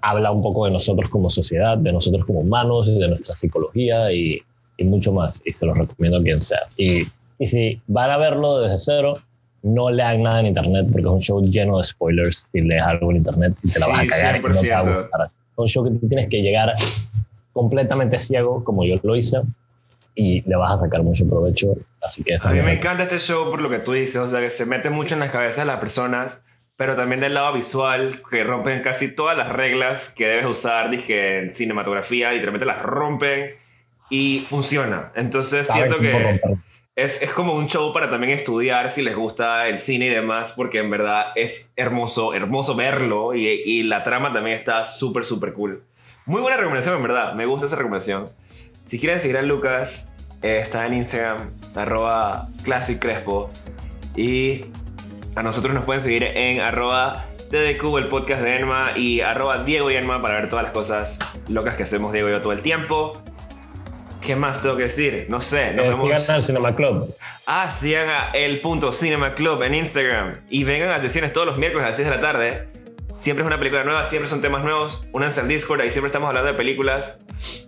habla 0.01 0.31
un 0.31 0.41
poco 0.41 0.63
de 0.63 0.71
nosotros 0.71 1.09
como 1.09 1.29
sociedad, 1.29 1.77
de 1.77 1.91
nosotros 1.91 2.25
como 2.25 2.39
humanos, 2.39 2.87
de 2.97 3.05
nuestra 3.05 3.35
psicología 3.35 4.09
y, 4.13 4.41
y 4.77 4.83
mucho 4.85 5.11
más. 5.11 5.41
Y 5.43 5.51
se 5.51 5.65
los 5.65 5.77
recomiendo 5.77 6.19
a 6.19 6.23
quien 6.23 6.41
sea. 6.41 6.61
Y, 6.77 7.05
y, 7.37 7.47
si 7.49 7.81
van 7.87 8.09
a 8.11 8.17
verlo 8.17 8.61
desde 8.61 8.77
cero, 8.77 9.19
no 9.61 9.91
lean 9.91 10.23
nada 10.23 10.39
en 10.39 10.45
internet 10.45 10.87
porque 10.89 11.05
es 11.05 11.13
un 11.13 11.19
show 11.19 11.41
lleno 11.41 11.77
de 11.77 11.83
spoilers 11.83 12.47
si 12.49 12.61
lees 12.61 12.83
algo 12.83 13.11
en 13.11 13.17
internet 13.17 13.57
y 13.61 13.73
te 13.73 13.79
la 13.81 13.87
vas 13.87 13.99
a 13.99 14.07
cagar. 14.07 14.37
Y 14.37 14.41
no 14.41 14.61
te 14.61 14.69
va 14.69 14.77
a 14.77 15.01
gustar. 15.01 15.21
Es 15.25 15.57
un 15.57 15.67
show 15.67 15.83
que 15.83 15.99
tú 15.99 16.07
tienes 16.07 16.29
que 16.29 16.41
llegar 16.41 16.71
completamente 17.51 18.19
ciego, 18.19 18.63
como 18.63 18.85
yo 18.85 18.95
lo 19.03 19.17
hice, 19.17 19.39
y 20.17 20.41
le 20.49 20.55
vas 20.55 20.73
a 20.73 20.77
sacar 20.85 21.03
mucho 21.03 21.29
provecho. 21.29 21.75
Así 22.01 22.23
que 22.23 22.35
a 22.43 22.49
mí 22.49 22.59
me 22.61 22.73
encanta 22.73 23.03
este 23.03 23.19
show 23.19 23.51
por 23.51 23.61
lo 23.61 23.69
que 23.69 23.77
tú 23.77 23.93
dices, 23.93 24.17
o 24.17 24.27
sea, 24.27 24.41
que 24.41 24.49
se 24.49 24.65
mete 24.65 24.89
mucho 24.89 25.13
en 25.13 25.19
las 25.19 25.31
cabezas 25.31 25.63
de 25.63 25.71
las 25.71 25.79
personas, 25.79 26.43
pero 26.75 26.95
también 26.95 27.21
del 27.21 27.35
lado 27.35 27.53
visual, 27.53 28.19
que 28.27 28.43
rompen 28.43 28.81
casi 28.81 29.13
todas 29.13 29.37
las 29.37 29.49
reglas 29.49 30.09
que 30.09 30.25
debes 30.25 30.47
usar, 30.47 30.89
dije, 30.89 31.39
en 31.39 31.53
cinematografía, 31.53 32.31
literalmente 32.31 32.65
las 32.65 32.81
rompen 32.81 33.57
y 34.09 34.43
funciona. 34.47 35.11
Entonces 35.15 35.67
siento 35.67 35.99
que 35.99 36.41
es, 36.95 37.21
es, 37.21 37.31
como 37.31 37.53
un 37.53 37.67
show 37.67 37.93
para 37.93 38.09
también 38.09 38.33
estudiar 38.33 38.89
si 38.89 39.03
les 39.03 39.15
gusta 39.15 39.67
el 39.67 39.77
cine 39.77 40.07
y 40.07 40.09
demás, 40.09 40.51
porque 40.53 40.79
en 40.79 40.89
verdad 40.89 41.27
es 41.35 41.71
hermoso, 41.75 42.33
hermoso 42.33 42.75
verlo 42.75 43.35
y, 43.35 43.47
y 43.47 43.83
la 43.83 44.01
trama 44.01 44.33
también 44.33 44.55
está 44.55 44.83
súper, 44.83 45.25
súper 45.25 45.53
cool. 45.53 45.83
Muy 46.25 46.41
buena 46.41 46.57
recomendación, 46.57 46.95
en 46.95 47.03
verdad, 47.03 47.35
me 47.35 47.45
gusta 47.45 47.67
esa 47.67 47.77
recomendación. 47.77 48.31
Si 48.87 48.97
quieren 48.99 49.19
seguir 49.19 49.35
a 49.35 49.41
Lucas, 49.41 50.07
eh, 50.41 50.59
está 50.61 50.85
en 50.85 50.93
Instagram, 50.93 51.51
arroba 51.75 52.47
Classic 52.63 52.97
Crespo. 52.97 53.51
Y 54.15 54.67
a 55.35 55.43
nosotros 55.43 55.73
nos 55.73 55.83
pueden 55.83 56.01
seguir 56.01 56.23
en 56.23 56.61
arroba 56.61 57.25
TDQ, 57.51 57.97
el 57.97 58.07
podcast 58.07 58.41
de 58.41 58.59
Enma, 58.59 58.93
y 58.95 59.19
arroba 59.19 59.65
Diego 59.65 59.91
y 59.91 59.95
Enma 59.95 60.21
para 60.21 60.35
ver 60.35 60.47
todas 60.47 60.63
las 60.63 60.71
cosas 60.71 61.19
locas 61.49 61.75
que 61.75 61.83
hacemos 61.83 62.13
Diego 62.13 62.29
y 62.29 62.31
yo 62.31 62.39
todo 62.39 62.53
el 62.53 62.61
tiempo. 62.61 63.21
¿Qué 64.21 64.37
más 64.37 64.61
tengo 64.61 64.77
que 64.77 64.83
decir? 64.83 65.25
No 65.27 65.41
sé. 65.41 65.73
Nos 65.73 65.85
eh, 65.85 65.89
vemos. 65.89 66.29
al 66.29 66.43
Cinema 66.45 66.73
Club. 66.73 67.13
Ah, 67.45 67.69
sigan 67.69 68.07
a 68.07 68.31
el 68.31 68.61
punto 68.61 68.93
Cinema 68.93 69.33
Club 69.33 69.63
en 69.63 69.75
Instagram. 69.75 70.33
Y 70.49 70.63
vengan 70.63 70.91
a 70.91 70.99
sesiones 71.01 71.33
todos 71.33 71.45
los 71.45 71.57
miércoles 71.57 71.83
a 71.83 71.87
las 71.87 71.97
6 71.97 72.07
de 72.07 72.15
la 72.15 72.21
tarde. 72.21 72.67
Siempre 73.19 73.43
es 73.43 73.47
una 73.47 73.57
película 73.57 73.83
nueva, 73.83 74.05
siempre 74.05 74.27
son 74.29 74.41
temas 74.41 74.63
nuevos. 74.63 75.07
Únanse 75.11 75.41
al 75.41 75.47
Discord, 75.47 75.81
ahí 75.81 75.89
siempre 75.89 76.07
estamos 76.07 76.27
hablando 76.27 76.51
de 76.51 76.57
películas. 76.57 77.19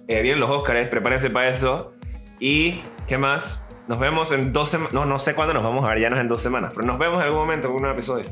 Eh, 0.07 0.21
vienen 0.21 0.39
los 0.39 0.49
Oscars, 0.49 0.89
prepárense 0.89 1.29
para 1.29 1.49
eso. 1.49 1.93
Y, 2.39 2.83
¿qué 3.07 3.17
más? 3.17 3.63
Nos 3.87 3.99
vemos 3.99 4.31
en 4.31 4.53
dos 4.53 4.69
semanas. 4.69 4.93
No, 4.93 5.05
no 5.05 5.17
sé 5.17 5.33
cuándo 5.33 5.53
nos 5.53 5.63
vamos 5.63 5.89
a 5.89 5.93
ver, 5.93 6.01
ya 6.01 6.09
no 6.09 6.17
es 6.17 6.21
en 6.21 6.27
dos 6.27 6.41
semanas, 6.41 6.73
pero 6.75 6.85
nos 6.85 6.99
vemos 6.99 7.19
en 7.19 7.25
algún 7.25 7.39
momento 7.39 7.67
en 7.69 7.73
un 7.73 7.89
episodio. 7.89 8.25